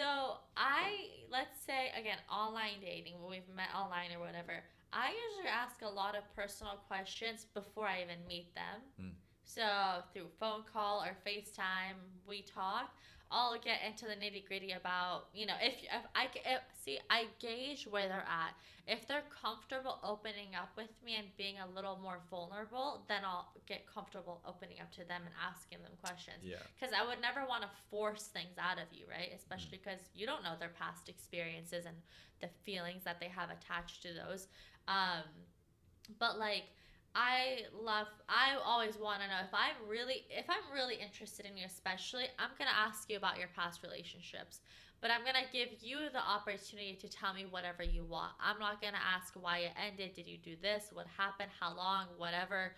so 0.00 0.40
I 0.56 1.12
let's 1.30 1.60
say 1.60 1.92
again 1.98 2.16
online 2.32 2.80
dating 2.80 3.20
when 3.20 3.30
we've 3.30 3.54
met 3.54 3.68
online 3.76 4.16
or 4.16 4.20
whatever. 4.20 4.64
I 4.92 5.12
usually 5.12 5.52
ask 5.52 5.82
a 5.82 5.88
lot 5.88 6.16
of 6.16 6.24
personal 6.34 6.80
questions 6.88 7.46
before 7.52 7.86
I 7.86 8.02
even 8.02 8.26
meet 8.26 8.54
them. 8.54 8.80
Mm. 9.00 9.12
So 9.44 9.62
through 10.12 10.28
phone 10.40 10.62
call 10.72 11.04
or 11.04 11.12
FaceTime, 11.26 12.00
we 12.26 12.42
talk. 12.42 12.96
I'll 13.30 13.58
get 13.58 13.78
into 13.86 14.06
the 14.06 14.14
nitty 14.14 14.46
gritty 14.46 14.72
about 14.72 15.26
you 15.32 15.46
know 15.46 15.54
if, 15.62 15.74
if 15.74 16.04
I 16.14 16.24
if, 16.34 16.60
see 16.84 16.98
I 17.08 17.26
gauge 17.38 17.86
where 17.88 18.08
they're 18.08 18.26
at. 18.26 18.54
If 18.86 19.06
they're 19.06 19.22
comfortable 19.30 20.00
opening 20.02 20.58
up 20.58 20.70
with 20.76 20.90
me 21.04 21.14
and 21.14 21.28
being 21.36 21.56
a 21.62 21.74
little 21.76 22.00
more 22.02 22.18
vulnerable, 22.28 23.04
then 23.06 23.22
I'll 23.24 23.52
get 23.68 23.86
comfortable 23.86 24.40
opening 24.44 24.80
up 24.80 24.90
to 24.92 25.06
them 25.06 25.22
and 25.22 25.34
asking 25.38 25.78
them 25.82 25.92
questions. 26.02 26.42
Yeah. 26.42 26.56
Because 26.74 26.92
I 26.92 27.06
would 27.06 27.20
never 27.20 27.46
want 27.46 27.62
to 27.62 27.68
force 27.88 28.24
things 28.34 28.58
out 28.58 28.78
of 28.78 28.90
you, 28.90 29.04
right? 29.08 29.30
Especially 29.36 29.78
because 29.78 30.00
mm. 30.00 30.18
you 30.18 30.26
don't 30.26 30.42
know 30.42 30.54
their 30.58 30.74
past 30.74 31.08
experiences 31.08 31.86
and 31.86 31.94
the 32.40 32.48
feelings 32.64 33.04
that 33.04 33.20
they 33.20 33.28
have 33.28 33.50
attached 33.50 34.02
to 34.02 34.08
those. 34.10 34.48
Um, 34.88 35.28
but 36.18 36.38
like 36.38 36.64
I 37.14 37.62
love 37.74 38.06
I 38.28 38.56
always 38.64 38.96
want 38.96 39.20
to 39.22 39.26
know 39.26 39.42
if 39.42 39.52
I'm 39.52 39.88
really 39.88 40.24
if 40.30 40.46
I'm 40.48 40.72
really 40.72 40.94
interested 40.94 41.46
in 41.46 41.56
you 41.56 41.64
especially 41.66 42.24
I'm 42.38 42.50
going 42.58 42.70
to 42.70 42.76
ask 42.76 43.10
you 43.10 43.16
about 43.16 43.38
your 43.38 43.48
past 43.56 43.82
relationships 43.82 44.60
but 45.00 45.10
I'm 45.10 45.22
going 45.22 45.34
to 45.34 45.52
give 45.52 45.82
you 45.82 45.96
the 46.12 46.20
opportunity 46.20 46.96
to 47.00 47.08
tell 47.08 47.32
me 47.32 47.46
whatever 47.48 47.82
you 47.82 48.04
want. 48.04 48.32
I'm 48.38 48.58
not 48.58 48.82
going 48.82 48.92
to 48.92 49.00
ask 49.00 49.32
why 49.32 49.60
it 49.60 49.72
ended, 49.80 50.12
did 50.12 50.26
you 50.26 50.36
do 50.36 50.56
this, 50.60 50.90
what 50.92 51.06
happened, 51.16 51.48
how 51.58 51.74
long, 51.74 52.04
whatever. 52.18 52.74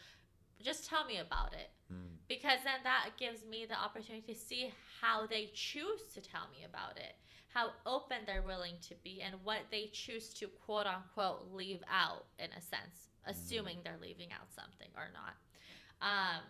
Just 0.62 0.88
tell 0.88 1.04
me 1.04 1.18
about 1.18 1.52
it. 1.52 1.70
Mm. 1.92 2.14
Because 2.28 2.60
then 2.62 2.78
that 2.84 3.10
gives 3.18 3.44
me 3.44 3.66
the 3.68 3.74
opportunity 3.74 4.32
to 4.32 4.38
see 4.38 4.72
how 5.00 5.26
they 5.26 5.50
choose 5.52 6.06
to 6.14 6.20
tell 6.20 6.46
me 6.52 6.64
about 6.64 6.96
it 6.96 7.16
how 7.52 7.70
open 7.84 8.18
they're 8.26 8.42
willing 8.42 8.74
to 8.80 8.94
be 9.04 9.20
and 9.20 9.34
what 9.44 9.60
they 9.70 9.90
choose 9.92 10.32
to 10.32 10.48
quote 10.64 10.86
unquote 10.86 11.52
leave 11.52 11.82
out 11.90 12.24
in 12.38 12.48
a 12.56 12.60
sense, 12.60 13.08
assuming 13.26 13.78
they're 13.84 14.00
leaving 14.00 14.32
out 14.32 14.50
something 14.54 14.88
or 14.96 15.08
not. 15.12 15.36
Um, 16.02 16.42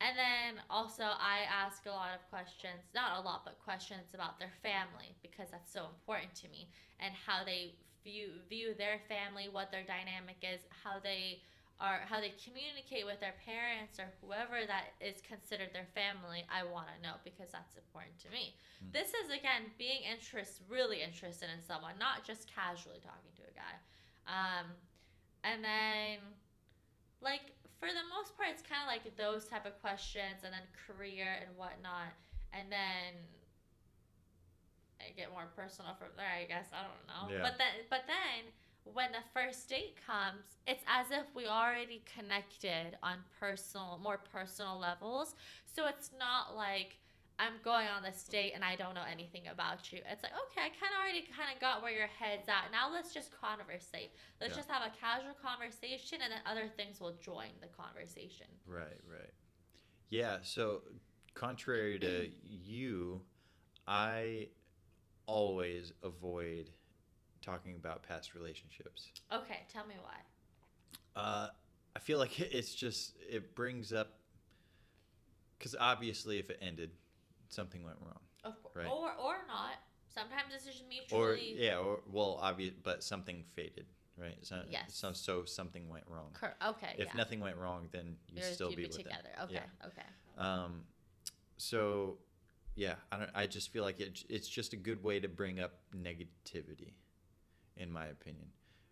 and 0.00 0.14
then 0.14 0.62
also, 0.70 1.02
I 1.02 1.42
ask 1.50 1.86
a 1.86 1.90
lot 1.90 2.14
of 2.14 2.22
questions, 2.30 2.86
not 2.94 3.18
a 3.18 3.20
lot, 3.22 3.42
but 3.44 3.58
questions 3.58 4.14
about 4.14 4.38
their 4.38 4.54
family 4.62 5.14
because 5.22 5.50
that's 5.50 5.72
so 5.72 5.90
important 5.90 6.34
to 6.42 6.48
me 6.48 6.70
and 7.00 7.10
how 7.14 7.42
they 7.42 7.74
view 8.04 8.38
view 8.48 8.74
their 8.78 9.02
family, 9.10 9.50
what 9.50 9.70
their 9.74 9.82
dynamic 9.82 10.38
is, 10.42 10.62
how 10.70 11.02
they 11.02 11.42
are 11.80 12.02
how 12.10 12.18
they 12.18 12.34
communicate 12.42 13.06
with 13.06 13.22
their 13.22 13.38
parents 13.46 14.02
or 14.02 14.10
whoever 14.18 14.66
that 14.66 14.98
is 14.98 15.22
considered 15.22 15.70
their 15.70 15.86
family 15.94 16.42
i 16.50 16.66
want 16.66 16.90
to 16.90 16.98
know 17.06 17.14
because 17.22 17.54
that's 17.54 17.78
important 17.78 18.10
to 18.18 18.26
me 18.34 18.50
mm. 18.82 18.90
this 18.90 19.14
is 19.14 19.30
again 19.30 19.70
being 19.78 20.02
interest 20.02 20.58
really 20.66 20.98
interested 20.98 21.46
in 21.46 21.62
someone 21.62 21.94
not 22.02 22.26
just 22.26 22.50
casually 22.50 22.98
talking 22.98 23.30
to 23.38 23.46
a 23.46 23.54
guy 23.54 23.74
um, 24.26 24.66
and 25.44 25.62
then 25.62 26.18
like 27.20 27.52
for 27.78 27.88
the 27.88 28.06
most 28.10 28.36
part 28.36 28.48
it's 28.50 28.62
kind 28.62 28.82
of 28.82 28.88
like 28.88 29.04
those 29.16 29.46
type 29.46 29.66
of 29.66 29.74
questions 29.80 30.42
and 30.44 30.52
then 30.52 30.66
career 30.74 31.38
and 31.40 31.50
whatnot 31.56 32.14
and 32.52 32.70
then 32.70 33.14
I 34.98 35.14
get 35.14 35.30
more 35.30 35.46
personal 35.54 35.94
from 35.94 36.10
there 36.18 36.26
i 36.26 36.42
guess 36.44 36.66
i 36.74 36.82
don't 36.82 37.06
know 37.06 37.30
yeah. 37.30 37.42
but 37.42 37.54
then 37.56 37.86
but 37.86 38.02
then 38.10 38.50
when 38.94 39.12
the 39.12 39.24
first 39.34 39.68
date 39.68 39.96
comes, 40.06 40.56
it's 40.66 40.82
as 40.86 41.10
if 41.10 41.26
we 41.34 41.46
already 41.46 42.02
connected 42.16 42.96
on 43.02 43.18
personal, 43.38 44.00
more 44.02 44.18
personal 44.32 44.78
levels. 44.78 45.34
So 45.64 45.86
it's 45.86 46.10
not 46.18 46.56
like 46.56 46.98
I'm 47.38 47.54
going 47.62 47.86
on 47.86 48.02
this 48.02 48.24
date 48.24 48.52
and 48.54 48.64
I 48.64 48.74
don't 48.74 48.94
know 48.94 49.06
anything 49.10 49.46
about 49.46 49.92
you. 49.92 50.00
It's 50.10 50.22
like, 50.22 50.32
okay, 50.32 50.66
I 50.66 50.70
kind 50.74 50.90
of 50.92 51.00
already 51.00 51.24
kind 51.36 51.54
of 51.54 51.60
got 51.60 51.82
where 51.82 51.92
your 51.92 52.08
head's 52.08 52.48
at. 52.48 52.72
Now 52.72 52.90
let's 52.92 53.14
just 53.14 53.30
conversate. 53.30 54.10
Let's 54.40 54.52
yeah. 54.52 54.56
just 54.56 54.68
have 54.68 54.82
a 54.82 54.92
casual 54.98 55.34
conversation 55.40 56.18
and 56.22 56.32
then 56.32 56.40
other 56.46 56.68
things 56.76 57.00
will 57.00 57.14
join 57.22 57.54
the 57.60 57.68
conversation. 57.68 58.46
Right, 58.66 59.00
right. 59.08 59.32
Yeah, 60.10 60.38
so 60.42 60.82
contrary 61.34 61.98
to 62.00 62.28
you, 62.42 63.20
I 63.86 64.48
always 65.26 65.92
avoid 66.02 66.70
talking 67.40 67.76
about 67.76 68.02
past 68.02 68.34
relationships. 68.34 69.12
Okay, 69.32 69.60
tell 69.72 69.86
me 69.86 69.94
why. 70.02 70.16
Uh, 71.14 71.48
I 71.94 71.98
feel 72.00 72.18
like 72.18 72.40
it's 72.40 72.74
just 72.74 73.14
it 73.30 73.54
brings 73.54 73.92
up 73.92 74.18
because 75.58 75.74
obviously 75.78 76.38
if 76.38 76.50
it 76.50 76.58
ended, 76.60 76.90
something 77.48 77.82
went 77.84 77.96
wrong. 78.00 78.20
Of 78.44 78.62
course, 78.62 78.76
right? 78.76 78.86
or 78.86 79.10
or 79.20 79.36
not. 79.46 79.74
Sometimes 80.08 80.52
it's 80.54 80.64
just 80.64 80.82
mutually. 80.88 81.20
or 81.20 81.34
yeah, 81.36 81.76
or 81.78 82.00
well, 82.10 82.38
obvious, 82.40 82.72
but 82.82 83.04
something 83.04 83.44
faded, 83.54 83.86
right? 84.16 84.36
So, 84.40 84.62
Yes. 84.68 84.94
So, 84.94 85.12
so 85.12 85.44
something 85.44 85.88
went 85.88 86.04
wrong. 86.08 86.30
Cor- 86.32 86.56
okay. 86.66 86.94
If 86.98 87.08
yeah. 87.08 87.12
nothing 87.16 87.40
went 87.40 87.56
wrong, 87.56 87.88
then 87.92 88.16
you 88.28 88.40
You're- 88.40 88.52
still 88.52 88.70
be, 88.70 88.76
be 88.76 88.82
with 88.84 88.96
together. 88.96 89.28
them. 89.36 89.44
Okay. 89.44 89.54
Yeah. 89.54 89.86
Okay. 89.86 90.06
Um, 90.38 90.84
so, 91.56 92.18
yeah, 92.74 92.94
I 93.12 93.18
don't. 93.18 93.30
I 93.34 93.46
just 93.46 93.70
feel 93.72 93.84
like 93.84 94.00
it, 94.00 94.24
it's 94.28 94.48
just 94.48 94.72
a 94.72 94.76
good 94.76 95.02
way 95.04 95.20
to 95.20 95.28
bring 95.28 95.60
up 95.60 95.72
negativity, 95.94 96.92
in 97.76 97.90
my 97.92 98.06
opinion, 98.06 98.46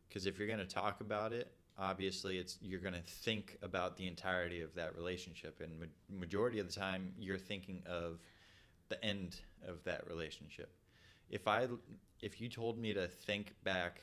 because 0.09 0.27
if 0.27 0.39
you're 0.39 0.49
going 0.49 0.59
to 0.61 0.67
talk 0.67 1.01
about 1.01 1.33
it, 1.33 1.53
obviously 1.79 2.39
it's 2.39 2.59
you're 2.61 2.81
going 2.81 2.95
to 2.95 3.01
think 3.03 3.57
about 3.63 3.97
the 3.97 4.07
entirety 4.07 4.61
of 4.61 4.75
that 4.75 4.95
relationship, 4.97 5.61
and 5.61 5.81
ma- 5.81 5.87
majority 6.19 6.59
of 6.59 6.67
the 6.67 6.79
time 6.79 7.13
you're 7.19 7.39
thinking 7.39 7.83
of 7.87 8.19
the 8.89 9.03
end 9.05 9.41
of 9.66 9.82
that 9.84 10.07
relationship. 10.09 10.70
If 11.30 11.49
I, 11.49 11.66
if 12.22 12.41
you 12.41 12.49
told 12.49 12.78
me 12.78 12.93
to 12.95 13.09
think 13.09 13.53
back 13.64 14.01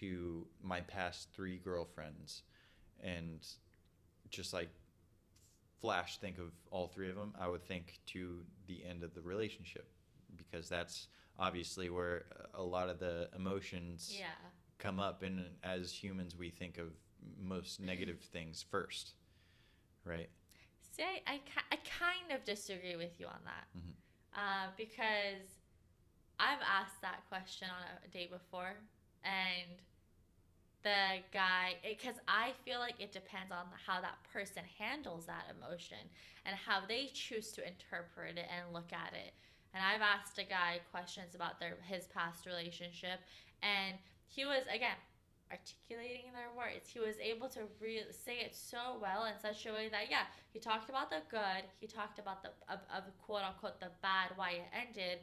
to 0.00 0.46
my 0.62 0.80
past 0.80 1.28
three 1.34 1.58
girlfriends, 1.58 2.42
and 3.02 3.46
just 4.30 4.52
like 4.52 4.70
flash 5.80 6.18
think 6.18 6.38
of 6.38 6.52
all 6.70 6.88
three 6.88 7.08
of 7.10 7.16
them, 7.16 7.34
I 7.38 7.48
would 7.48 7.62
think 7.64 8.00
to 8.06 8.40
the 8.66 8.82
end 8.84 9.02
of 9.02 9.14
the 9.14 9.20
relationship 9.20 9.86
because 10.36 10.68
that's 10.68 11.08
obviously 11.38 11.90
where 11.90 12.24
a 12.54 12.62
lot 12.62 12.88
of 12.88 12.98
the 12.98 13.28
emotions 13.36 14.14
Yeah. 14.18 14.26
come 14.78 14.98
up 14.98 15.22
and 15.22 15.44
as 15.62 15.92
humans 15.92 16.34
we 16.36 16.50
think 16.50 16.78
of 16.78 16.88
most 17.38 17.80
negative 17.92 18.20
things 18.32 18.64
first. 18.70 19.12
Right? 20.04 20.30
See, 20.92 21.02
I, 21.02 21.20
I, 21.32 21.40
I 21.72 21.76
kind 21.76 22.32
of 22.32 22.44
disagree 22.44 22.96
with 22.96 23.20
you 23.20 23.26
on 23.26 23.40
that. 23.44 23.66
Mhm. 23.78 23.92
Uh, 24.36 24.68
because 24.76 25.48
I've 26.38 26.60
asked 26.60 27.00
that 27.00 27.24
question 27.28 27.68
on 27.72 27.80
a 28.04 28.08
date 28.12 28.30
before, 28.30 28.76
and 29.24 29.80
the 30.82 31.24
guy, 31.32 31.76
because 31.82 32.20
I 32.28 32.52
feel 32.64 32.78
like 32.78 33.00
it 33.00 33.12
depends 33.12 33.50
on 33.50 33.64
how 33.86 34.00
that 34.02 34.18
person 34.32 34.62
handles 34.78 35.24
that 35.24 35.50
emotion 35.50 35.98
and 36.44 36.54
how 36.54 36.84
they 36.86 37.10
choose 37.12 37.50
to 37.52 37.66
interpret 37.66 38.36
it 38.36 38.46
and 38.52 38.72
look 38.72 38.92
at 38.92 39.14
it. 39.14 39.32
And 39.74 39.82
I've 39.82 40.02
asked 40.02 40.38
a 40.38 40.44
guy 40.44 40.80
questions 40.92 41.34
about 41.34 41.58
their 41.58 41.76
his 41.82 42.04
past 42.06 42.46
relationship, 42.46 43.20
and 43.62 43.96
he 44.28 44.44
was 44.44 44.62
again 44.72 45.00
articulating 45.50 46.32
their 46.32 46.50
words. 46.56 46.88
He 46.88 46.98
was 46.98 47.16
able 47.22 47.48
to 47.50 47.60
really 47.80 48.10
say 48.10 48.42
it 48.42 48.54
so 48.54 48.98
well 49.00 49.26
in 49.26 49.38
such 49.38 49.66
a 49.66 49.72
way 49.72 49.88
that 49.90 50.10
yeah, 50.10 50.26
he 50.52 50.58
talked 50.58 50.88
about 50.88 51.10
the 51.10 51.22
good, 51.30 51.64
he 51.78 51.86
talked 51.86 52.18
about 52.18 52.42
the 52.42 52.50
of, 52.68 52.80
of 52.90 53.04
quote 53.22 53.42
unquote 53.42 53.80
the 53.80 53.90
bad, 54.02 54.32
why 54.36 54.62
it 54.62 54.70
ended, 54.74 55.20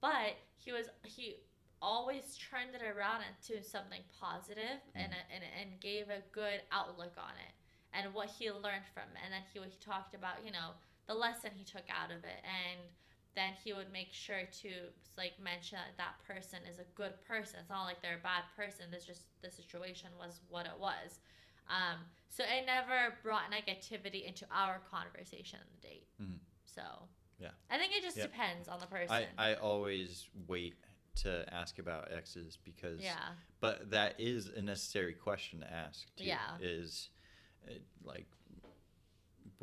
but 0.00 0.36
he 0.56 0.72
was 0.72 0.88
he 1.04 1.36
always 1.82 2.38
turned 2.38 2.74
it 2.74 2.82
around 2.82 3.20
into 3.28 3.62
something 3.62 4.00
positive 4.20 4.80
mm. 4.90 4.96
and, 4.96 5.12
and 5.12 5.44
and 5.44 5.80
gave 5.80 6.08
a 6.08 6.22
good 6.32 6.62
outlook 6.72 7.12
on 7.18 7.34
it 7.38 7.52
and 7.92 8.12
what 8.12 8.28
he 8.28 8.50
learned 8.50 8.88
from 8.92 9.06
it. 9.14 9.20
And 9.22 9.30
then 9.32 9.44
he, 9.52 9.60
he 9.60 9.78
talked 9.78 10.14
about 10.14 10.42
you 10.44 10.50
know 10.50 10.74
the 11.06 11.14
lesson 11.14 11.50
he 11.54 11.64
took 11.64 11.86
out 11.90 12.10
of 12.10 12.24
it 12.24 12.40
and 12.42 12.80
then 13.34 13.52
he 13.62 13.72
would 13.72 13.92
make 13.92 14.12
sure 14.12 14.42
to 14.62 14.68
like 15.16 15.32
mention 15.42 15.78
that 15.78 15.96
that 15.96 16.14
person 16.26 16.60
is 16.70 16.78
a 16.78 16.84
good 16.94 17.12
person. 17.26 17.58
It's 17.60 17.70
not 17.70 17.84
like 17.84 18.00
they're 18.02 18.18
a 18.18 18.22
bad 18.22 18.44
person. 18.56 18.86
It's 18.92 19.04
just 19.06 19.22
the 19.42 19.50
situation 19.50 20.10
was 20.18 20.40
what 20.48 20.66
it 20.66 20.78
was. 20.78 21.20
Um, 21.68 22.00
so 22.28 22.44
it 22.44 22.66
never 22.66 23.14
brought 23.22 23.50
negativity 23.50 24.26
into 24.26 24.46
our 24.50 24.80
conversation 24.90 25.58
on 25.60 25.66
the 25.80 25.88
date. 25.88 26.06
Mhm. 26.20 26.38
So 26.66 26.82
Yeah. 27.38 27.50
I 27.70 27.78
think 27.78 27.92
it 27.96 28.02
just 28.02 28.16
depends 28.16 28.68
on 28.68 28.78
the 28.80 28.86
person. 28.86 29.26
I, 29.38 29.50
I 29.52 29.54
always 29.54 30.28
wait 30.46 30.74
to 31.16 31.44
ask 31.52 31.78
about 31.78 32.10
exes 32.12 32.58
because 32.64 33.00
yeah, 33.02 33.34
but 33.60 33.90
that 33.90 34.18
is 34.18 34.48
a 34.48 34.62
necessary 34.62 35.14
question 35.14 35.60
to 35.60 35.72
ask 35.72 36.06
too, 36.16 36.24
Yeah. 36.24 36.58
is 36.60 37.10
uh, 37.68 37.74
like 38.02 38.26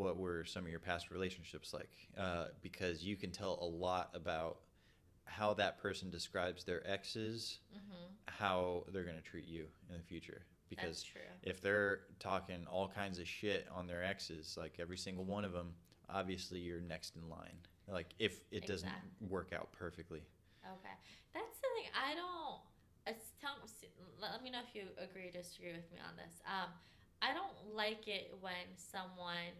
what 0.01 0.17
were 0.17 0.43
some 0.45 0.63
of 0.63 0.69
your 0.69 0.79
past 0.79 1.11
relationships 1.11 1.73
like 1.73 1.89
uh, 2.17 2.45
because 2.61 3.03
you 3.03 3.15
can 3.15 3.31
tell 3.31 3.57
a 3.61 3.65
lot 3.65 4.09
about 4.13 4.59
how 5.25 5.53
that 5.53 5.81
person 5.81 6.09
describes 6.09 6.63
their 6.63 6.85
exes 6.89 7.59
hmm 7.71 7.77
how 8.27 8.85
they're 8.93 9.03
going 9.03 9.17
to 9.17 9.23
treat 9.23 9.47
you 9.47 9.65
in 9.89 9.97
the 9.97 10.03
future 10.03 10.43
because 10.69 11.05
if 11.43 11.59
they're 11.59 12.01
talking 12.19 12.65
all 12.71 12.87
kinds 12.87 13.19
of 13.19 13.27
shit 13.27 13.67
on 13.73 13.87
their 13.87 14.03
exes 14.03 14.55
like 14.57 14.73
every 14.79 14.97
single 14.97 15.25
one 15.25 15.43
of 15.43 15.51
them 15.51 15.73
obviously 16.09 16.59
you're 16.59 16.79
next 16.81 17.15
in 17.15 17.29
line 17.29 17.57
like 17.91 18.13
if 18.19 18.41
it 18.51 18.65
doesn't 18.67 18.91
work 19.29 19.51
out 19.53 19.71
perfectly 19.73 20.21
Okay, 20.61 20.95
that's 21.33 21.57
the 21.57 21.69
thing. 21.73 21.89
I 21.97 22.13
don't. 22.13 22.61
It's 23.09 23.33
tell, 23.41 23.57
let 24.21 24.43
me 24.43 24.53
know 24.53 24.61
if 24.61 24.75
you 24.77 24.93
agree 25.01 25.29
or 25.29 25.33
disagree 25.33 25.73
with 25.73 25.89
me 25.89 25.97
on 25.97 26.13
this. 26.21 26.37
Um, 26.45 26.69
I 27.21 27.33
don't 27.33 27.73
like 27.73 28.07
it 28.07 28.29
when 28.41 28.69
someone, 28.77 29.57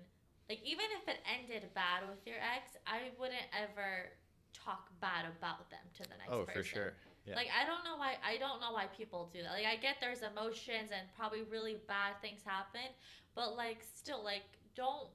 like, 0.49 0.59
even 0.63 0.85
if 1.01 1.07
it 1.07 1.19
ended 1.27 1.69
bad 1.73 2.07
with 2.09 2.25
your 2.25 2.37
ex, 2.37 2.77
I 2.87 3.11
wouldn't 3.19 3.47
ever 3.53 4.11
talk 4.53 4.89
bad 4.99 5.25
about 5.37 5.69
them 5.69 5.83
to 5.95 6.03
the 6.03 6.17
next 6.19 6.29
oh 6.29 6.43
person. 6.43 6.53
for 6.53 6.63
sure 6.63 6.93
yeah 7.25 7.35
Like 7.35 7.47
I 7.53 7.65
don't 7.65 7.83
know 7.85 7.97
why 7.97 8.17
I 8.25 8.37
don't 8.37 8.59
know 8.59 8.73
why 8.73 8.87
people 8.97 9.29
do 9.31 9.41
that. 9.43 9.51
Like 9.53 9.65
I 9.65 9.75
get 9.77 9.97
there's 10.01 10.21
emotions 10.25 10.89
and 10.89 11.05
probably 11.17 11.43
really 11.43 11.77
bad 11.87 12.17
things 12.21 12.41
happen, 12.43 12.89
but 13.35 13.55
like 13.55 13.85
still 13.85 14.23
like 14.23 14.45
don't 14.75 15.07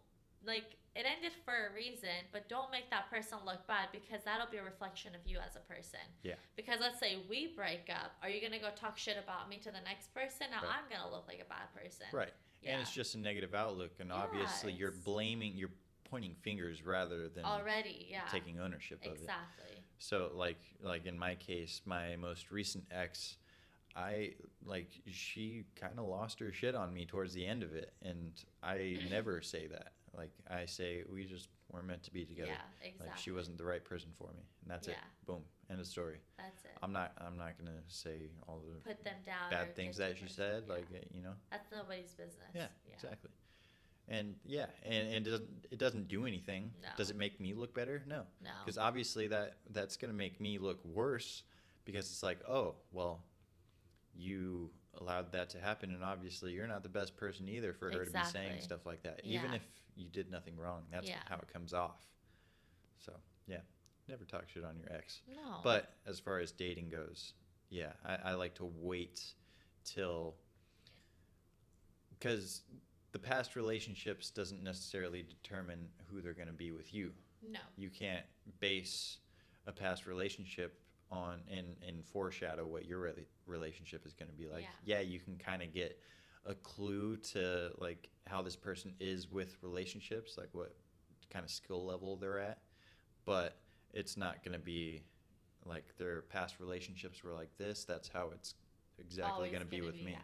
like 0.46 0.78
it 0.94 1.04
ended 1.04 1.32
for 1.44 1.52
a 1.52 1.74
reason, 1.74 2.24
but 2.32 2.48
don't 2.48 2.70
make 2.70 2.88
that 2.90 3.10
person 3.10 3.36
look 3.44 3.66
bad 3.66 3.92
because 3.92 4.24
that'll 4.24 4.48
be 4.48 4.56
a 4.56 4.64
reflection 4.64 5.14
of 5.14 5.20
you 5.26 5.36
as 5.36 5.54
a 5.56 5.64
person. 5.68 6.00
Yeah. 6.22 6.40
Because 6.56 6.80
let's 6.80 6.98
say 6.98 7.18
we 7.28 7.52
break 7.52 7.90
up, 7.90 8.16
are 8.22 8.30
you 8.30 8.40
gonna 8.40 8.62
go 8.62 8.70
talk 8.74 8.96
shit 8.96 9.18
about 9.20 9.50
me 9.50 9.58
to 9.66 9.70
the 9.74 9.82
next 9.84 10.14
person? 10.14 10.46
Now 10.50 10.62
Right. 10.62 10.78
I'm 10.78 10.86
gonna 10.88 11.10
look 11.12 11.26
like 11.28 11.42
a 11.42 11.48
bad 11.50 11.68
person. 11.74 12.06
right 12.12 12.32
Yeah. 12.66 12.72
and 12.72 12.82
it's 12.82 12.92
just 12.92 13.14
a 13.14 13.18
negative 13.18 13.54
outlook 13.54 13.92
and 14.00 14.12
obviously 14.12 14.72
you're 14.72 14.92
blaming 15.04 15.52
you're 15.54 15.70
pointing 16.10 16.34
fingers 16.42 16.84
rather 16.84 17.28
than 17.28 17.44
already, 17.44 18.06
yeah. 18.10 18.20
taking 18.30 18.60
ownership 18.60 19.00
of 19.04 19.12
it 19.12 19.20
exactly. 19.20 19.76
so 19.98 20.30
like 20.34 20.58
like 20.82 21.06
in 21.06 21.18
my 21.18 21.34
case 21.34 21.80
my 21.84 22.16
most 22.16 22.50
recent 22.50 22.84
ex 22.90 23.36
i 23.96 24.30
like 24.64 24.88
she 25.10 25.64
kind 25.74 25.98
of 25.98 26.06
lost 26.06 26.38
her 26.38 26.52
shit 26.52 26.74
on 26.74 26.92
me 26.92 27.06
towards 27.06 27.34
the 27.34 27.44
end 27.44 27.62
of 27.62 27.74
it 27.74 27.92
and 28.02 28.44
i 28.62 28.98
never 29.10 29.40
say 29.40 29.66
that 29.66 29.92
like 30.16 30.30
i 30.50 30.64
say 30.64 31.02
we 31.12 31.24
just 31.24 31.48
weren't 31.72 31.86
meant 31.86 32.02
to 32.04 32.12
be 32.12 32.24
together 32.24 32.50
Yeah, 32.50 32.86
exactly. 32.88 33.08
like 33.08 33.18
she 33.18 33.30
wasn't 33.32 33.58
the 33.58 33.64
right 33.64 33.84
person 33.84 34.10
for 34.16 34.28
me 34.28 34.44
and 34.62 34.70
that's 34.70 34.86
it 34.86 34.92
Yeah. 34.92 35.08
boom 35.26 35.42
end 35.70 35.80
of 35.80 35.86
story 35.86 36.18
That's 36.38 36.64
it. 36.64 36.70
i'm 36.82 36.92
not 36.92 37.12
i'm 37.20 37.36
not 37.36 37.58
gonna 37.58 37.78
say 37.88 38.30
all 38.48 38.60
the 38.66 38.80
Put 38.88 39.02
them 39.04 39.16
down. 39.24 39.50
bad 39.50 39.74
things 39.74 39.96
that 39.96 40.16
she 40.18 40.28
said 40.28 40.64
yeah. 40.66 40.74
like 40.74 40.86
you 41.12 41.22
know 41.22 41.32
that's 41.50 41.70
nobody's 41.72 42.12
business. 42.14 42.50
yeah, 42.54 42.66
exactly 42.92 43.30
and 44.08 44.34
yeah 44.44 44.66
and, 44.84 45.08
and 45.12 45.26
it 45.26 45.30
doesn't 45.30 45.48
it 45.72 45.78
doesn't 45.78 46.06
do 46.08 46.26
anything 46.26 46.70
No. 46.82 46.88
does 46.96 47.10
it 47.10 47.16
make 47.16 47.40
me 47.40 47.54
look 47.54 47.74
better 47.74 48.02
no 48.06 48.22
No. 48.44 48.50
because 48.64 48.78
obviously 48.78 49.26
that 49.28 49.56
that's 49.70 49.96
going 49.96 50.12
to 50.12 50.16
make 50.16 50.40
me 50.40 50.58
look 50.58 50.84
worse 50.84 51.42
because 51.84 52.06
it's 52.06 52.22
like 52.22 52.38
oh 52.48 52.76
well 52.92 53.24
you 54.14 54.70
allowed 55.00 55.32
that 55.32 55.50
to 55.50 55.58
happen 55.60 55.90
and 55.90 56.02
obviously 56.04 56.52
you're 56.52 56.66
not 56.68 56.82
the 56.82 56.88
best 56.88 57.16
person 57.16 57.48
either 57.48 57.72
for 57.72 57.90
her 57.90 58.04
to 58.04 58.10
be 58.10 58.18
saying 58.24 58.60
stuff 58.60 58.86
like 58.86 59.02
that 59.02 59.20
even 59.24 59.52
if 59.52 59.62
you 59.96 60.08
did 60.08 60.30
nothing 60.30 60.56
wrong 60.56 60.82
that's 60.92 61.08
Yeah. 61.08 61.16
how 61.28 61.36
it 61.36 61.52
comes 61.52 61.74
off 61.74 62.00
so 62.98 63.12
yeah 63.46 63.58
never 64.08 64.24
talk 64.24 64.44
shit 64.48 64.64
on 64.64 64.76
your 64.78 64.92
ex 64.92 65.20
No. 65.28 65.58
but 65.62 65.94
as 66.06 66.18
far 66.20 66.38
as 66.38 66.52
dating 66.52 66.88
goes 66.88 67.32
yeah 67.70 67.92
i, 68.04 68.30
I 68.30 68.34
like 68.34 68.54
to 68.56 68.70
wait 68.80 69.20
till 69.84 70.34
because 72.18 72.62
the 73.12 73.18
past 73.18 73.56
relationships 73.56 74.30
doesn't 74.30 74.62
necessarily 74.62 75.22
determine 75.22 75.88
who 76.06 76.20
they're 76.20 76.32
going 76.34 76.48
to 76.48 76.52
be 76.54 76.70
with 76.72 76.92
you 76.94 77.12
no. 77.50 77.60
you 77.76 77.90
can't 77.90 78.24
base 78.60 79.18
a 79.66 79.72
past 79.72 80.06
relationship 80.06 80.80
on 81.10 81.40
and 81.50 81.76
and 81.86 82.04
foreshadow 82.04 82.66
what 82.66 82.84
your 82.84 83.00
rela- 83.00 83.24
relationship 83.46 84.04
is 84.06 84.12
going 84.12 84.28
to 84.28 84.34
be 84.34 84.48
like. 84.48 84.66
Yeah. 84.84 84.96
Yeah, 84.98 85.00
you 85.02 85.20
can 85.20 85.36
kind 85.36 85.62
of 85.62 85.72
get 85.72 85.98
a 86.44 86.54
clue 86.54 87.16
to 87.32 87.70
like 87.78 88.08
how 88.26 88.42
this 88.42 88.56
person 88.56 88.92
is 89.00 89.30
with 89.30 89.56
relationships, 89.62 90.36
like 90.36 90.48
what 90.52 90.74
kind 91.30 91.44
of 91.44 91.50
skill 91.50 91.84
level 91.84 92.16
they're 92.16 92.40
at, 92.40 92.58
but 93.24 93.56
it's 93.92 94.16
not 94.16 94.44
going 94.44 94.52
to 94.52 94.64
be 94.64 95.02
like 95.64 95.96
their 95.98 96.22
past 96.22 96.60
relationships 96.60 97.22
were 97.24 97.32
like 97.32 97.50
this. 97.58 97.84
That's 97.84 98.08
how 98.08 98.30
it's 98.32 98.54
exactly 98.98 99.48
going 99.48 99.62
to 99.62 99.68
be 99.68 99.80
with 99.80 99.94
me, 99.94 100.12
yeah. 100.12 100.18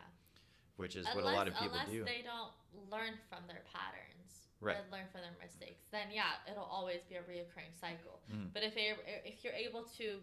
which 0.76 0.96
is 0.96 1.06
unless, 1.06 1.24
what 1.24 1.32
a 1.32 1.36
lot 1.36 1.48
of 1.48 1.54
people 1.54 1.72
unless 1.72 1.90
do. 1.90 1.98
Unless 2.00 2.14
they 2.14 2.22
don't 2.22 2.90
learn 2.90 3.14
from 3.28 3.40
their 3.46 3.62
patterns. 3.72 4.48
Right. 4.60 4.76
And 4.76 4.92
learn 4.92 5.06
from 5.10 5.22
their 5.22 5.34
mistakes. 5.42 5.86
Then 5.90 6.06
yeah, 6.14 6.38
it'll 6.48 6.62
always 6.70 7.00
be 7.08 7.16
a 7.16 7.22
reoccurring 7.22 7.74
cycle. 7.80 8.20
Mhm. 8.32 8.52
But 8.54 8.62
if 8.62 8.76
you're 8.76 8.94
if 9.24 9.42
you're 9.42 9.54
able 9.54 9.82
to 9.98 10.22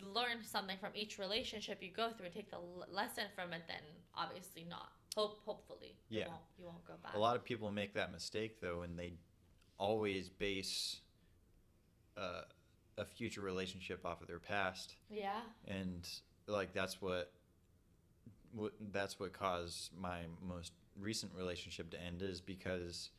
learn 0.00 0.42
something 0.42 0.78
from 0.78 0.92
each 0.94 1.18
relationship 1.18 1.82
you 1.82 1.90
go 1.90 2.10
through 2.10 2.26
and 2.26 2.34
take 2.34 2.50
the 2.50 2.58
lesson 2.90 3.24
from 3.34 3.52
it, 3.52 3.62
then 3.68 3.82
obviously 4.14 4.64
not. 4.64 4.92
Hope 5.14 5.40
hopefully 5.44 5.96
Yeah. 6.08 6.24
you 6.24 6.30
won't 6.30 6.42
you 6.58 6.64
won't 6.64 6.84
go 6.86 6.94
back. 7.02 7.14
A 7.14 7.18
lot 7.18 7.36
of 7.36 7.44
people 7.44 7.70
make 7.70 7.92
that 7.94 8.12
mistake 8.12 8.60
though, 8.62 8.80
and 8.80 8.98
they 8.98 9.18
always 9.78 10.30
base 10.30 11.02
uh, 12.16 12.42
a 12.98 13.04
future 13.04 13.40
relationship 13.40 14.04
off 14.06 14.20
of 14.22 14.28
their 14.28 14.38
past 14.38 14.94
Yeah. 15.10 15.40
and 15.66 16.08
like 16.46 16.72
that's 16.72 17.00
what, 17.02 17.32
what 18.52 18.72
that's 18.92 19.18
what 19.20 19.32
caused 19.32 19.90
my 20.00 20.20
most 20.46 20.72
recent 20.98 21.32
relationship 21.36 21.90
to 21.90 22.00
end 22.00 22.22
is 22.22 22.40
because 22.40 23.10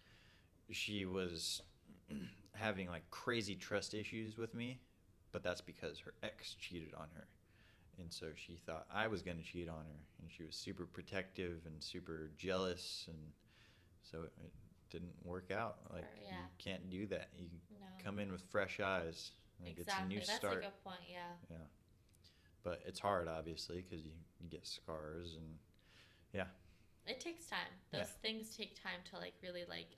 she 0.71 1.05
was 1.05 1.61
having 2.53 2.87
like 2.87 3.03
crazy 3.11 3.55
trust 3.55 3.93
issues 3.93 4.37
with 4.37 4.53
me 4.55 4.79
but 5.31 5.43
that's 5.43 5.61
because 5.61 5.99
her 5.99 6.13
ex 6.23 6.55
cheated 6.59 6.93
on 6.95 7.07
her 7.15 7.27
and 7.99 8.11
so 8.11 8.27
she 8.35 8.57
thought 8.65 8.87
i 8.91 9.05
was 9.07 9.21
going 9.21 9.37
to 9.37 9.43
cheat 9.43 9.69
on 9.69 9.75
her 9.85 9.99
and 10.21 10.31
she 10.31 10.43
was 10.43 10.55
super 10.55 10.85
protective 10.87 11.61
and 11.67 11.75
super 11.83 12.31
jealous 12.35 13.05
and 13.09 13.17
so 14.01 14.23
it, 14.23 14.31
it 14.43 14.51
didn't 14.89 15.13
work 15.23 15.51
out 15.51 15.77
like 15.93 16.05
yeah. 16.23 16.31
you 16.31 16.37
can't 16.57 16.89
do 16.89 17.05
that 17.05 17.27
you 17.37 17.45
No. 17.79 17.85
come 18.03 18.17
in 18.17 18.31
with 18.31 18.41
fresh 18.49 18.79
eyes 18.79 19.31
like 19.61 19.77
exactly. 19.77 19.81
it's 19.81 20.05
a 20.05 20.07
new 20.07 20.19
That's 20.19 20.33
start 20.35 20.57
a 20.57 20.61
good 20.61 20.83
point. 20.83 21.01
Yeah. 21.09 21.33
yeah. 21.49 21.57
But 22.63 22.81
it's 22.85 22.99
hard, 22.99 23.27
obviously, 23.27 23.81
because 23.81 24.05
you, 24.05 24.11
you 24.39 24.49
get 24.49 24.65
scars 24.67 25.35
and 25.37 25.57
yeah, 26.33 26.47
It 27.05 27.19
takes 27.19 27.45
time. 27.47 27.71
Those 27.91 28.01
Yeah. 28.01 28.21
things 28.21 28.55
take 28.55 28.75
time 28.75 28.99
to 29.11 29.17
like 29.17 29.33
really 29.41 29.63
like 29.69 29.95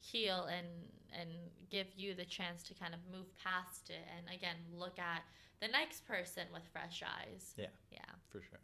heal 0.00 0.44
and 0.44 0.66
and 1.12 1.28
give 1.70 1.86
you 1.96 2.14
the 2.14 2.24
chance 2.24 2.62
to 2.64 2.74
kind 2.74 2.94
of 2.94 3.00
move 3.10 3.26
past 3.36 3.90
it 3.90 4.04
and 4.16 4.26
again 4.34 4.56
look 4.72 4.98
at 4.98 5.22
the 5.60 5.68
next 5.68 6.06
person 6.06 6.44
with 6.52 6.62
fresh 6.72 7.02
eyes. 7.02 7.54
Yeah. 7.56 7.66
Yeah. 7.90 7.98
for 8.28 8.40
sure. 8.42 8.60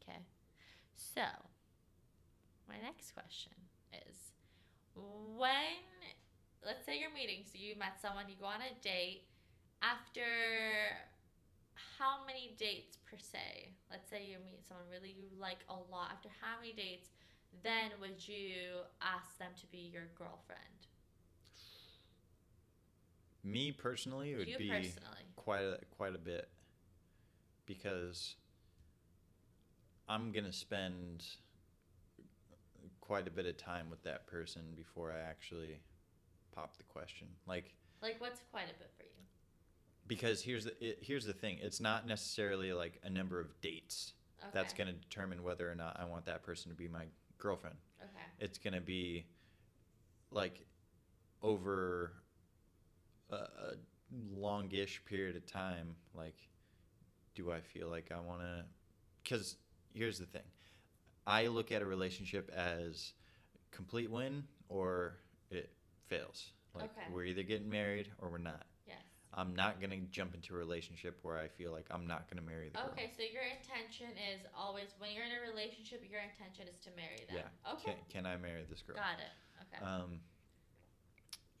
Okay. 0.00 0.18
So, 0.96 1.22
my 2.68 2.76
next 2.82 3.12
question 3.12 3.52
is 4.08 4.32
when, 4.94 5.82
let's 6.64 6.84
say 6.86 6.98
you're 6.98 7.12
meeting, 7.12 7.42
so 7.44 7.58
you 7.58 7.76
met 7.76 8.00
someone, 8.00 8.24
you 8.28 8.36
go 8.38 8.46
on 8.46 8.60
a 8.60 8.74
date, 8.82 9.24
after 9.82 10.22
how 11.98 12.24
many 12.26 12.54
dates 12.58 12.96
per 13.08 13.16
se? 13.18 13.74
Let's 13.90 14.08
say 14.08 14.24
you 14.24 14.38
meet 14.44 14.66
someone 14.66 14.86
really 14.90 15.10
you 15.10 15.26
like 15.38 15.58
a 15.68 15.74
lot, 15.74 16.10
after 16.12 16.28
how 16.40 16.60
many 16.60 16.72
dates, 16.72 17.08
then 17.62 17.90
would 18.00 18.26
you 18.26 18.86
ask 19.02 19.38
them 19.38 19.50
to 19.60 19.66
be 19.66 19.90
your 19.92 20.08
girlfriend? 20.16 20.60
Me 23.44 23.72
personally, 23.72 24.32
it 24.32 24.38
would 24.38 24.48
you 24.48 24.58
be 24.58 24.68
personally. 24.68 25.26
quite 25.36 25.62
a, 25.62 25.78
quite 25.96 26.14
a 26.14 26.18
bit 26.18 26.48
because 27.66 28.36
I'm 30.08 30.30
gonna 30.32 30.52
spend 30.52 31.24
quite 33.00 33.26
a 33.26 33.30
bit 33.30 33.46
of 33.46 33.56
time 33.56 33.90
with 33.90 34.02
that 34.04 34.26
person 34.26 34.62
before 34.76 35.12
I 35.12 35.28
actually 35.28 35.80
pop 36.54 36.76
the 36.76 36.84
question. 36.84 37.26
Like 37.46 37.74
Like, 38.00 38.20
what's 38.20 38.40
quite 38.50 38.64
a 38.64 38.78
bit 38.78 38.90
for 38.96 39.04
you? 39.04 39.21
Because 40.06 40.42
here's 40.42 40.64
the 40.64 40.84
it, 40.84 40.98
here's 41.00 41.24
the 41.24 41.32
thing. 41.32 41.58
It's 41.60 41.80
not 41.80 42.06
necessarily 42.06 42.72
like 42.72 43.00
a 43.04 43.10
number 43.10 43.40
of 43.40 43.60
dates 43.60 44.12
Okay. 44.42 44.50
that's 44.52 44.72
gonna 44.72 44.92
determine 44.92 45.42
whether 45.44 45.70
or 45.70 45.74
not 45.76 45.98
I 46.00 46.04
want 46.04 46.24
that 46.26 46.42
person 46.42 46.70
to 46.70 46.76
be 46.76 46.88
my 46.88 47.04
girlfriend. 47.38 47.76
Okay. 48.02 48.10
it's 48.40 48.58
gonna 48.58 48.80
be 48.80 49.24
like 50.32 50.66
over 51.42 52.12
a, 53.30 53.34
a 53.36 53.72
longish 54.34 55.02
period 55.04 55.36
of 55.36 55.46
time 55.46 55.94
like 56.14 56.36
do 57.34 57.50
i 57.52 57.60
feel 57.60 57.88
like 57.88 58.10
i 58.14 58.20
want 58.20 58.40
to 58.40 58.64
because 59.22 59.56
here's 59.94 60.18
the 60.18 60.26
thing 60.26 60.42
i 61.26 61.46
look 61.46 61.72
at 61.72 61.80
a 61.82 61.86
relationship 61.86 62.50
as 62.54 63.12
complete 63.70 64.10
win 64.10 64.44
or 64.68 65.16
it 65.50 65.70
fails 66.08 66.52
like 66.74 66.84
Okay. 66.84 67.12
we're 67.12 67.24
either 67.24 67.42
getting 67.42 67.68
married 67.68 68.08
or 68.18 68.28
we're 68.30 68.38
not. 68.38 68.64
I'm 69.34 69.54
not 69.54 69.80
gonna 69.80 69.96
jump 70.10 70.34
into 70.34 70.54
a 70.54 70.58
relationship 70.58 71.18
where 71.22 71.38
i 71.38 71.48
feel 71.48 71.72
like 71.72 71.86
i'm 71.90 72.06
not 72.06 72.28
gonna 72.30 72.42
marry 72.46 72.68
the 72.68 72.76
girl 72.78 72.90
Okay, 72.92 73.10
so 73.16 73.22
your 73.22 73.42
intention 73.42 74.08
is 74.32 74.40
always 74.56 74.88
when 74.98 75.10
you're 75.14 75.24
in 75.24 75.32
a 75.32 75.50
relationship, 75.50 76.02
your 76.10 76.20
intention 76.20 76.66
is 76.68 76.78
to 76.84 76.90
marry 76.96 77.24
them. 77.28 77.36
yeah 77.40 77.72
Okay. 77.72 77.96
can, 78.08 78.22
can 78.24 78.26
i 78.26 78.36
marry 78.36 78.64
this 78.68 78.82
girl 78.82 78.96
Got 78.96 79.18
it. 79.20 79.32
Okay. 79.62 79.84
um 79.84 80.20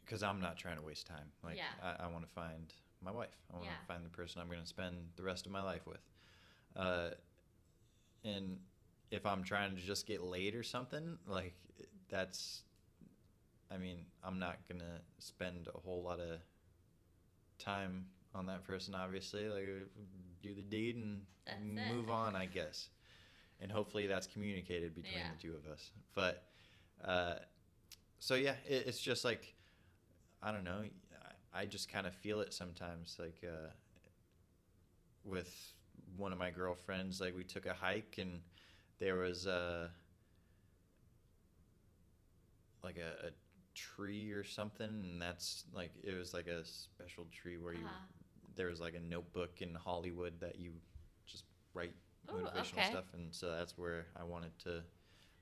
because 0.04 0.22
i'm 0.22 0.40
not 0.40 0.56
trying 0.56 0.76
to 0.76 0.82
waste 0.82 1.06
time 1.06 1.30
like 1.42 1.56
Yeah. 1.56 1.96
i, 2.00 2.04
I 2.04 2.06
want 2.08 2.26
to 2.26 2.32
find 2.32 2.72
my 3.04 3.10
wife 3.10 3.36
i 3.52 3.56
want 3.56 3.68
to 3.68 3.72
Yeah. 3.72 3.94
find 3.94 4.04
the 4.04 4.10
person 4.10 4.40
i'm 4.40 4.48
going 4.48 4.60
to 4.60 4.66
spend 4.66 4.96
the 5.16 5.22
rest 5.22 5.46
of 5.46 5.52
my 5.52 5.62
life 5.62 5.86
with 5.86 6.00
uh 6.76 7.10
and 8.24 8.58
if 9.10 9.26
i'm 9.26 9.42
trying 9.42 9.74
to 9.74 9.80
just 9.82 10.06
get 10.06 10.22
laid 10.22 10.54
or 10.54 10.62
something 10.62 11.18
like 11.26 11.54
that's 12.08 12.62
i 13.70 13.76
mean 13.76 14.04
i'm 14.22 14.38
not 14.38 14.56
going 14.68 14.80
to 14.80 15.00
spend 15.18 15.68
a 15.74 15.78
whole 15.78 16.02
lot 16.02 16.20
of 16.20 16.38
time 17.62 18.06
on 18.34 18.46
that 18.46 18.64
person 18.64 18.94
obviously 18.94 19.48
like 19.48 19.68
do 20.42 20.54
the 20.54 20.62
deed 20.62 20.96
and 20.96 21.20
That's 21.46 21.58
it. 21.60 21.94
move 21.94 22.10
on 22.10 22.34
i 22.34 22.46
guess 22.46 22.88
and 23.60 23.70
hopefully 23.70 24.06
that's 24.06 24.26
communicated 24.26 24.94
between 24.94 25.14
Yeah. 25.16 25.28
the 25.36 25.42
two 25.42 25.54
of 25.54 25.70
us 25.70 25.90
but 26.14 26.44
uh, 27.04 27.34
so 28.18 28.34
yeah 28.34 28.54
it, 28.68 28.84
it's 28.86 29.00
just 29.00 29.24
like 29.24 29.54
i 30.42 30.50
don't 30.52 30.64
know 30.64 30.82
i, 31.54 31.60
I 31.62 31.66
just 31.66 31.90
kind 31.92 32.06
of 32.06 32.14
feel 32.14 32.40
it 32.40 32.52
sometimes 32.54 33.16
like 33.18 33.42
uh, 33.44 33.68
with 35.24 35.72
one 36.16 36.32
of 36.32 36.38
my 36.38 36.50
girlfriends 36.50 37.20
like 37.20 37.36
we 37.36 37.44
took 37.44 37.66
a 37.66 37.74
hike 37.74 38.16
and 38.18 38.40
there 38.98 39.16
was 39.16 39.46
uh, 39.46 39.88
like 42.84 42.96
a, 42.98 43.26
a 43.28 43.30
tree 43.74 44.32
or 44.32 44.44
something 44.44 44.86
and 44.88 45.20
that's 45.20 45.64
like 45.72 45.92
it 46.02 46.14
was 46.16 46.34
like 46.34 46.46
a 46.46 46.64
special 46.64 47.26
tree 47.32 47.56
where 47.58 47.72
you 47.74 47.80
Uh-huh. 47.84 48.06
there 48.54 48.68
was 48.68 48.80
like 48.80 48.94
a 48.94 49.00
notebook 49.00 49.62
in 49.62 49.74
hollywood 49.74 50.38
that 50.40 50.58
you 50.58 50.72
just 51.26 51.44
write 51.74 51.94
Ooh, 52.30 52.36
motivational 52.36 52.74
okay. 52.78 52.90
stuff 52.90 53.04
and 53.14 53.34
so 53.34 53.50
that's 53.50 53.78
where 53.78 54.06
i 54.18 54.22
wanted 54.22 54.56
to 54.60 54.82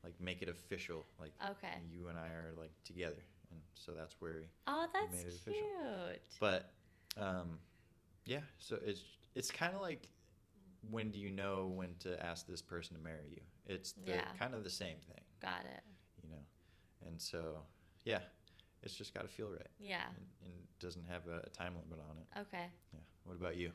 like 0.04 0.14
make 0.20 0.42
it 0.42 0.48
official 0.48 1.06
like 1.18 1.32
Okay. 1.50 1.78
you 1.90 2.08
and 2.08 2.18
i 2.18 2.28
are 2.28 2.52
like 2.56 2.72
together 2.84 3.22
and 3.50 3.60
so 3.74 3.92
that's 3.92 4.20
where 4.20 4.44
Oh, 4.66 4.86
that's 4.92 5.12
made 5.12 5.26
it 5.26 5.40
cute. 5.44 5.56
official. 5.56 5.66
but 6.38 6.70
um 7.18 7.58
yeah 8.26 8.40
so 8.58 8.78
it's 8.84 9.02
it's 9.34 9.50
kind 9.50 9.74
of 9.74 9.80
like 9.80 10.08
when 10.90 11.10
do 11.10 11.18
you 11.18 11.30
know 11.30 11.66
when 11.74 11.94
to 11.98 12.24
ask 12.24 12.46
this 12.46 12.62
person 12.62 12.96
to 12.96 13.02
marry 13.02 13.28
you 13.30 13.40
it's 13.66 13.92
the 13.92 14.12
Yeah. 14.12 14.24
kind 14.38 14.54
of 14.54 14.64
the 14.64 14.70
same 14.70 14.96
thing 15.06 15.20
Got 15.42 15.64
it. 15.64 15.82
you 16.22 16.30
know 16.30 16.42
and 17.06 17.20
so 17.20 17.62
yeah 18.04 18.20
it's 18.82 18.94
just 18.94 19.12
got 19.14 19.22
to 19.22 19.28
feel 19.28 19.48
right 19.50 19.66
Yeah. 19.78 20.06
and, 20.16 20.26
and 20.44 20.54
doesn't 20.78 21.04
have 21.08 21.22
a, 21.28 21.40
a 21.46 21.50
time 21.50 21.74
limit 21.74 22.04
on 22.10 22.16
it 22.18 22.40
Okay. 22.40 22.66
yeah 22.92 23.00
what 23.24 23.36
about 23.36 23.56
you 23.56 23.72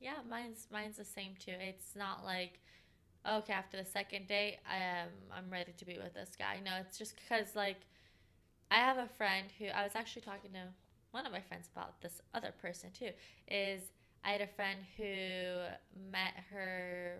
Yeah, 0.00 0.14
mine's 0.28 0.66
mine's 0.72 0.96
the 0.96 1.04
same 1.04 1.34
too. 1.38 1.54
It's 1.58 1.94
not 1.96 2.24
like 2.24 2.60
okay 3.26 3.52
after 3.52 3.76
the 3.76 3.84
second 3.84 4.26
date, 4.28 4.58
I 4.68 4.76
am 4.76 5.08
I'm 5.36 5.50
ready 5.50 5.72
to 5.76 5.84
be 5.84 5.98
with 5.98 6.14
this 6.14 6.30
guy. 6.38 6.60
No, 6.64 6.72
it's 6.80 6.98
just 6.98 7.14
because 7.16 7.54
like 7.56 7.80
I 8.70 8.76
have 8.76 8.98
a 8.98 9.08
friend 9.16 9.46
who 9.58 9.66
I 9.66 9.82
was 9.82 9.92
actually 9.94 10.22
talking 10.22 10.52
to 10.52 10.64
one 11.10 11.24
of 11.26 11.32
my 11.32 11.40
friends 11.40 11.68
about 11.74 12.00
this 12.02 12.20
other 12.34 12.52
person 12.60 12.90
too. 12.92 13.10
Is 13.48 13.82
I 14.24 14.30
had 14.32 14.40
a 14.40 14.46
friend 14.46 14.78
who 14.96 15.12
met 16.12 16.34
her 16.50 17.18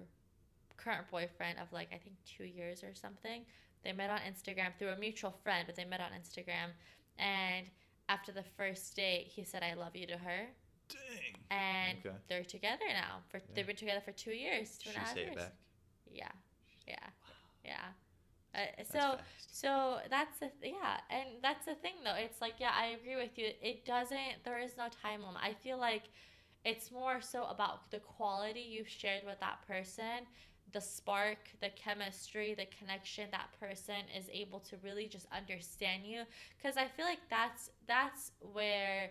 current 0.76 1.08
boyfriend 1.10 1.58
of 1.58 1.72
like 1.72 1.88
I 1.92 1.98
think 1.98 2.16
two 2.26 2.44
years 2.44 2.82
or 2.84 2.94
something. 2.94 3.42
They 3.84 3.92
met 3.92 4.10
on 4.10 4.18
Instagram 4.20 4.76
through 4.78 4.88
a 4.90 4.96
mutual 4.96 5.32
friend, 5.42 5.64
but 5.66 5.76
they 5.76 5.84
met 5.84 6.00
on 6.00 6.10
Instagram, 6.12 6.70
and 7.18 7.66
after 8.08 8.32
the 8.32 8.42
first 8.56 8.94
date, 8.96 9.26
he 9.28 9.44
said 9.44 9.62
"I 9.62 9.74
love 9.74 9.94
you" 9.96 10.06
to 10.06 10.16
her 10.18 10.46
dang 10.88 11.34
and 11.50 11.98
Okay. 12.06 12.16
they're 12.28 12.44
together 12.44 12.84
now. 12.92 13.22
For 13.28 13.38
Yeah. 13.38 13.44
they've 13.54 13.66
been 13.66 13.76
together 13.76 14.00
for 14.00 14.12
two 14.12 14.32
years, 14.32 14.78
two 14.78 14.90
she 14.90 14.96
and 14.96 14.96
a 14.96 15.00
half 15.06 15.14
say 15.14 15.20
years. 15.22 15.32
it 15.32 15.36
back 15.38 15.52
Yeah, 16.10 16.32
yeah, 16.86 17.06
yeah. 17.64 17.92
Uh, 18.54 18.82
so 18.84 18.98
fast. 19.18 19.56
so 19.60 20.00
that's 20.08 20.38
the 20.40 20.48
th- 20.48 20.74
yeah, 20.74 21.00
and 21.10 21.42
that's 21.42 21.66
the 21.66 21.74
thing 21.74 21.94
though. 22.04 22.14
It's 22.14 22.40
like 22.40 22.54
yeah, 22.58 22.72
I 22.74 22.86
agree 22.86 23.16
with 23.16 23.36
you. 23.38 23.52
It 23.60 23.84
doesn't. 23.84 24.42
There 24.44 24.58
is 24.58 24.76
no 24.78 24.88
time 24.88 25.22
limit. 25.22 25.42
I 25.42 25.52
feel 25.54 25.76
like 25.78 26.04
it's 26.64 26.90
more 26.90 27.20
so 27.20 27.44
about 27.44 27.90
the 27.90 28.00
quality 28.00 28.60
you've 28.60 28.88
shared 28.88 29.24
with 29.24 29.38
that 29.40 29.60
person, 29.66 30.26
the 30.72 30.80
spark, 30.80 31.38
the 31.60 31.70
chemistry, 31.70 32.54
the 32.54 32.66
connection 32.78 33.28
that 33.30 33.48
person 33.58 34.02
is 34.16 34.26
able 34.32 34.60
to 34.60 34.76
really 34.82 35.06
just 35.06 35.26
understand 35.34 36.04
you. 36.04 36.22
Because 36.56 36.76
I 36.76 36.86
feel 36.86 37.06
like 37.06 37.20
that's 37.30 37.70
that's 37.86 38.32
where 38.52 39.10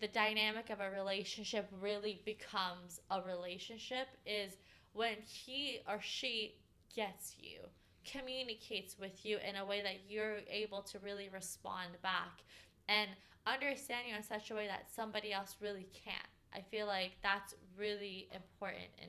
the 0.00 0.08
dynamic 0.08 0.70
of 0.70 0.80
a 0.80 0.90
relationship 0.90 1.68
really 1.80 2.20
becomes 2.24 3.00
a 3.10 3.20
relationship 3.22 4.08
is 4.26 4.56
when 4.92 5.16
he 5.24 5.80
or 5.88 5.98
she 6.00 6.54
gets 6.94 7.34
you 7.40 7.58
communicates 8.04 8.96
with 8.98 9.24
you 9.24 9.38
in 9.46 9.56
a 9.56 9.64
way 9.64 9.82
that 9.82 9.96
you're 10.08 10.38
able 10.50 10.80
to 10.80 10.98
really 11.00 11.28
respond 11.28 11.90
back 12.02 12.42
and 12.88 13.10
understand 13.46 14.06
you 14.08 14.16
in 14.16 14.22
such 14.22 14.50
a 14.50 14.54
way 14.54 14.66
that 14.66 14.86
somebody 14.94 15.32
else 15.32 15.56
really 15.60 15.86
can't 15.92 16.16
i 16.54 16.60
feel 16.70 16.86
like 16.86 17.12
that's 17.22 17.54
really 17.76 18.28
important 18.32 18.88
in 19.02 19.08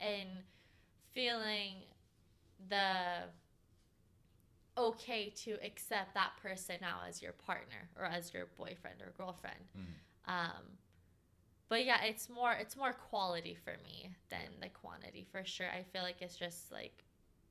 in 0.00 0.26
feeling 1.12 1.74
the 2.68 3.24
okay 4.78 5.30
to 5.30 5.52
accept 5.64 6.14
that 6.14 6.32
person 6.42 6.76
now 6.80 6.98
as 7.08 7.22
your 7.22 7.32
partner 7.32 7.88
or 7.98 8.04
as 8.04 8.32
your 8.34 8.46
boyfriend 8.56 9.00
or 9.00 9.12
girlfriend 9.16 9.64
Mhm. 9.76 9.94
Um, 10.28 10.78
but 11.68 11.84
yeah, 11.84 12.02
it's 12.04 12.28
more 12.28 12.52
it's 12.52 12.76
more 12.76 12.92
quality 12.92 13.54
for 13.54 13.76
me 13.84 14.14
than 14.28 14.60
the 14.60 14.68
quantity 14.68 15.24
for 15.24 15.44
sure. 15.44 15.68
I 15.70 15.82
feel 15.84 16.02
like 16.02 16.20
it's 16.20 16.36
just 16.36 16.70
like 16.72 17.04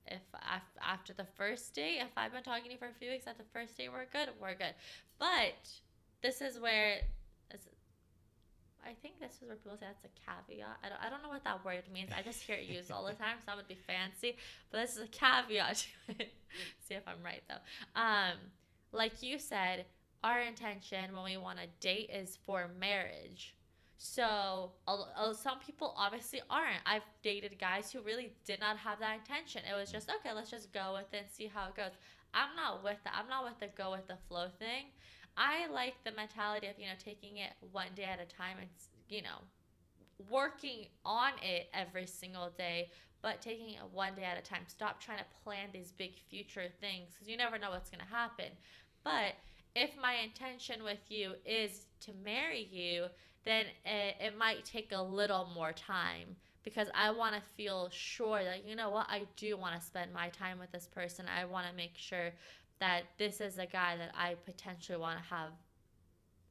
if 0.07 0.21
af- 0.33 0.77
after 0.81 1.13
the 1.13 1.25
first 1.25 1.73
date, 1.73 1.99
if 2.01 2.11
I've 2.17 2.31
been 2.31 2.43
talking 2.43 2.65
to 2.65 2.71
you 2.73 2.77
for 2.77 2.87
a 2.87 2.93
few 2.93 3.09
weeks, 3.11 3.27
at 3.27 3.37
the 3.37 3.43
first 3.45 3.75
date 3.77 3.89
we're 3.91 4.05
good, 4.05 4.29
we're 4.39 4.53
good. 4.55 4.75
But 5.17 5.69
this 6.21 6.41
is 6.41 6.59
where 6.59 7.01
I 8.85 8.93
think 9.01 9.19
this 9.19 9.33
is 9.41 9.47
where 9.47 9.55
people 9.55 9.77
say 9.77 9.87
that's 9.87 10.05
a 10.05 10.13
caveat. 10.25 10.77
I 10.83 10.89
don't, 10.89 11.01
I 11.01 11.09
don't 11.09 11.23
know 11.23 11.29
what 11.29 11.43
that 11.43 11.65
word 11.65 11.83
means. 11.91 12.11
I 12.15 12.21
just 12.21 12.41
hear 12.41 12.55
it 12.55 12.65
used 12.65 12.91
all 12.91 13.05
the 13.05 13.13
time, 13.23 13.37
so 13.45 13.51
I'm 13.51 13.57
be 13.67 13.75
fancy. 13.75 14.37
But 14.71 14.81
this 14.81 14.95
is 14.95 15.03
a 15.03 15.07
caveat 15.07 15.87
to 16.07 16.19
it. 16.19 16.33
See 16.87 16.93
if 16.93 17.03
I'm 17.07 17.23
right 17.23 17.41
though. 17.49 17.99
Um, 17.99 18.37
like 18.91 19.23
you 19.23 19.39
said, 19.39 19.85
our 20.23 20.41
intention 20.41 21.13
when 21.13 21.23
we 21.23 21.37
want 21.37 21.59
to 21.59 21.67
date 21.79 22.09
is 22.13 22.37
for 22.45 22.69
marriage. 22.79 23.55
So 23.97 24.71
uh, 24.87 25.33
some 25.33 25.59
people 25.59 25.93
obviously 25.97 26.41
aren't. 26.49 26.81
I've 26.85 27.03
dated 27.23 27.57
guys 27.59 27.91
who 27.91 28.01
really 28.01 28.33
did 28.45 28.59
not 28.59 28.77
have 28.77 28.99
that 28.99 29.17
intention. 29.19 29.61
It 29.69 29.75
was 29.75 29.91
just 29.91 30.09
okay. 30.09 30.33
Let's 30.33 30.51
just 30.51 30.71
go 30.73 30.93
with 30.93 31.13
it 31.13 31.23
and 31.23 31.31
see 31.31 31.47
how 31.47 31.69
it 31.69 31.75
goes. 31.75 31.91
I'm 32.33 32.55
not 32.55 32.83
with 32.83 32.97
that. 33.05 33.13
I'm 33.17 33.29
not 33.29 33.45
with 33.45 33.59
the 33.59 33.67
go 33.81 33.91
with 33.91 34.07
the 34.07 34.17
flow 34.27 34.47
thing. 34.59 34.85
I 35.37 35.67
like 35.67 35.95
the 36.03 36.11
mentality 36.11 36.67
of 36.67 36.79
you 36.79 36.85
know 36.85 36.97
taking 37.03 37.37
it 37.37 37.51
one 37.71 37.89
day 37.95 38.03
at 38.03 38.19
a 38.19 38.25
time 38.25 38.57
and 38.59 38.69
you 39.09 39.21
know 39.21 39.39
working 40.29 40.85
on 41.03 41.31
it 41.43 41.69
every 41.73 42.05
single 42.05 42.49
day, 42.57 42.89
but 43.21 43.41
taking 43.41 43.71
it 43.71 43.81
one 43.91 44.15
day 44.15 44.23
at 44.23 44.37
a 44.37 44.41
time. 44.41 44.61
Stop 44.67 45.01
trying 45.01 45.19
to 45.19 45.25
plan 45.43 45.69
these 45.73 45.91
big 45.91 46.13
future 46.29 46.67
things 46.79 47.09
because 47.13 47.27
you 47.27 47.37
never 47.37 47.57
know 47.57 47.71
what's 47.71 47.89
going 47.89 48.03
to 48.05 48.15
happen. 48.15 48.45
But 49.03 49.33
if 49.75 49.91
my 50.01 50.15
intention 50.23 50.83
with 50.83 51.09
you 51.09 51.33
is 51.45 51.87
to 52.01 52.11
marry 52.23 52.67
you, 52.71 53.05
then 53.43 53.65
it, 53.85 54.15
it 54.19 54.37
might 54.37 54.63
take 54.65 54.91
a 54.91 55.01
little 55.01 55.49
more 55.53 55.73
time 55.73 56.35
because 56.63 56.87
I 56.95 57.11
want 57.11 57.35
to 57.35 57.41
feel 57.55 57.89
sure 57.91 58.43
that, 58.43 58.67
you 58.67 58.75
know 58.75 58.89
what, 58.89 59.05
I 59.09 59.23
do 59.37 59.55
want 59.55 59.79
to 59.79 59.85
spend 59.85 60.11
my 60.11 60.29
time 60.29 60.57
with 60.57 60.71
this 60.71 60.87
person. 60.87 61.25
I 61.27 61.45
want 61.45 61.67
to 61.69 61.75
make 61.75 61.95
sure 61.95 62.31
that 62.79 63.03
this 63.17 63.39
is 63.41 63.57
a 63.57 63.65
guy 63.65 63.95
that 63.97 64.11
I 64.17 64.35
potentially 64.45 64.97
want 64.97 65.17
to 65.19 65.23
have 65.33 65.51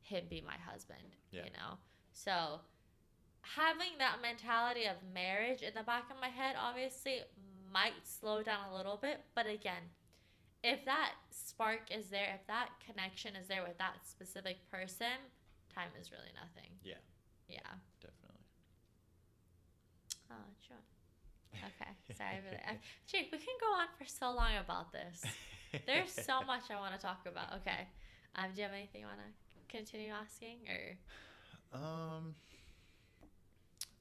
him 0.03 0.25
be 0.29 0.41
my 0.47 0.57
husband, 0.71 1.17
Yeah. 1.31 1.45
you 1.45 1.51
know? 1.53 1.79
So 2.13 2.61
having 3.43 3.99
that 3.99 4.21
mentality 4.23 4.85
of 4.87 4.97
marriage 5.13 5.63
in 5.63 5.75
the 5.75 5.83
back 5.83 6.11
of 6.11 6.17
my 6.21 6.29
head 6.29 6.57
obviously 6.59 7.21
might 7.73 8.07
slow 8.07 8.43
down 8.43 8.69
a 8.71 8.77
little 8.77 8.97
bit, 8.97 9.21
but 9.35 9.47
again, 9.47 9.83
if 10.63 10.85
that 10.87 11.13
spark 11.31 11.91
is 11.91 12.09
there, 12.09 12.35
if 12.41 12.47
that 12.47 12.71
connection 12.87 13.37
is 13.37 13.49
there 13.49 13.63
with 13.63 13.77
that 13.79 13.97
specific 14.07 14.59
person, 14.71 15.13
time 15.75 15.91
is 16.01 16.11
really 16.11 16.33
nothing. 16.35 16.71
Yeah. 16.83 16.95
Yeah. 17.49 17.59
Definitely. 18.01 18.41
Oh, 20.31 20.35
sure. 20.67 20.77
Okay. 21.55 21.91
Sorry. 22.17 22.41
I, 22.67 22.79
gee, 23.07 23.29
we 23.31 23.39
can 23.39 23.55
go 23.61 23.67
on 23.75 23.87
for 23.97 24.05
so 24.07 24.31
long 24.33 24.57
about 24.57 24.93
this. 24.93 25.23
There's 25.87 26.13
so 26.27 26.43
much 26.43 26.71
I 26.71 26.77
want 26.77 26.95
to 26.95 27.01
talk 27.01 27.21
about. 27.27 27.55
Okay. 27.61 27.89
Um, 28.37 28.47
do 28.55 28.59
you 28.61 28.63
have 28.65 28.73
anything 28.73 29.03
you 29.03 29.07
want 29.07 29.19
to 29.19 29.77
continue 29.77 30.11
asking, 30.11 30.59
or 30.69 31.79
Um. 31.79 32.35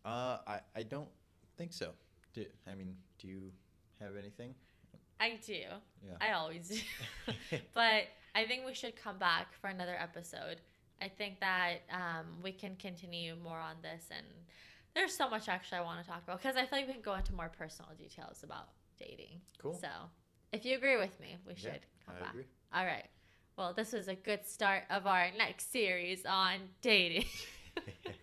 Uh, 0.06 0.38
I 0.46 0.60
I 0.76 0.84
don't 0.84 1.10
think 1.58 1.74
so. 1.74 1.92
Do, 2.34 2.46
I 2.70 2.76
mean, 2.76 2.96
do 3.20 3.28
you 3.28 3.52
have 4.00 4.16
anything? 4.18 4.54
I 5.20 5.40
do. 5.46 5.54
Yeah. 5.54 6.18
I 6.20 6.34
always 6.34 6.68
do. 6.68 7.34
but 7.74 8.04
I 8.36 8.46
think 8.46 8.66
we 8.66 8.74
should 8.74 8.96
come 8.96 9.18
back 9.18 9.54
for 9.62 9.68
another 9.68 9.96
episode. 9.98 10.60
I 11.02 11.08
think 11.08 11.40
that 11.40 11.82
um, 11.92 12.26
we 12.42 12.52
can 12.52 12.76
continue 12.76 13.36
more 13.44 13.60
on 13.60 13.76
this, 13.82 14.06
and 14.12 14.26
there's 14.96 15.16
so 15.16 15.30
much 15.30 15.50
actually 15.50 15.80
I 15.80 15.82
want 15.82 16.04
to 16.04 16.10
talk 16.10 16.24
about 16.24 16.42
because 16.42 16.56
I 16.56 16.66
feel 16.66 16.80
like 16.80 16.88
we 16.88 16.94
can 16.94 17.02
go 17.02 17.16
into 17.16 17.34
more 17.34 17.50
personal 17.50 17.92
details 17.98 18.44
about 18.44 18.70
dating. 18.98 19.42
Cool. 19.62 19.76
So, 19.80 19.88
if 20.54 20.64
you 20.66 20.76
agree 20.78 20.98
with 20.98 21.20
me, 21.20 21.36
we 21.46 21.54
Yeah, 21.54 21.60
should 21.74 21.82
come 22.06 22.16
I 22.16 22.20
back. 22.22 22.30
agree. 22.32 22.46
All 22.74 22.86
right. 22.86 23.06
Well, 23.58 23.74
this 23.74 23.92
was 23.94 24.08
a 24.08 24.16
good 24.16 24.46
start 24.48 24.84
of 24.90 25.06
our 25.06 25.28
next 25.38 25.72
series 25.72 26.26
on 26.26 26.56
dating. 26.82 27.26
I 27.78 27.82
feel 27.82 28.14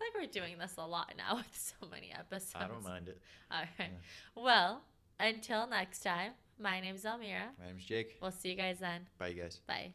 like 0.00 0.14
we're 0.14 0.26
doing 0.26 0.58
this 0.58 0.74
a 0.76 0.84
lot 0.86 1.12
now 1.16 1.36
with 1.36 1.46
so 1.56 1.86
many 1.90 2.12
episodes. 2.12 2.54
I 2.56 2.66
don't 2.66 2.82
mind 2.82 3.08
it. 3.08 3.20
All 3.50 3.62
right. 3.78 3.90
Well, 4.34 4.82
until 5.20 5.66
next 5.68 6.00
time, 6.02 6.32
my 6.58 6.80
name's 6.80 7.04
Amira. 7.04 7.48
My 7.58 7.66
name's 7.66 7.84
Jake. 7.84 8.18
We'll 8.20 8.30
see 8.32 8.50
you 8.50 8.56
guys 8.56 8.78
then. 8.80 9.06
Bye, 9.18 9.28
you 9.28 9.42
guys. 9.42 9.60
Bye. 9.66 9.94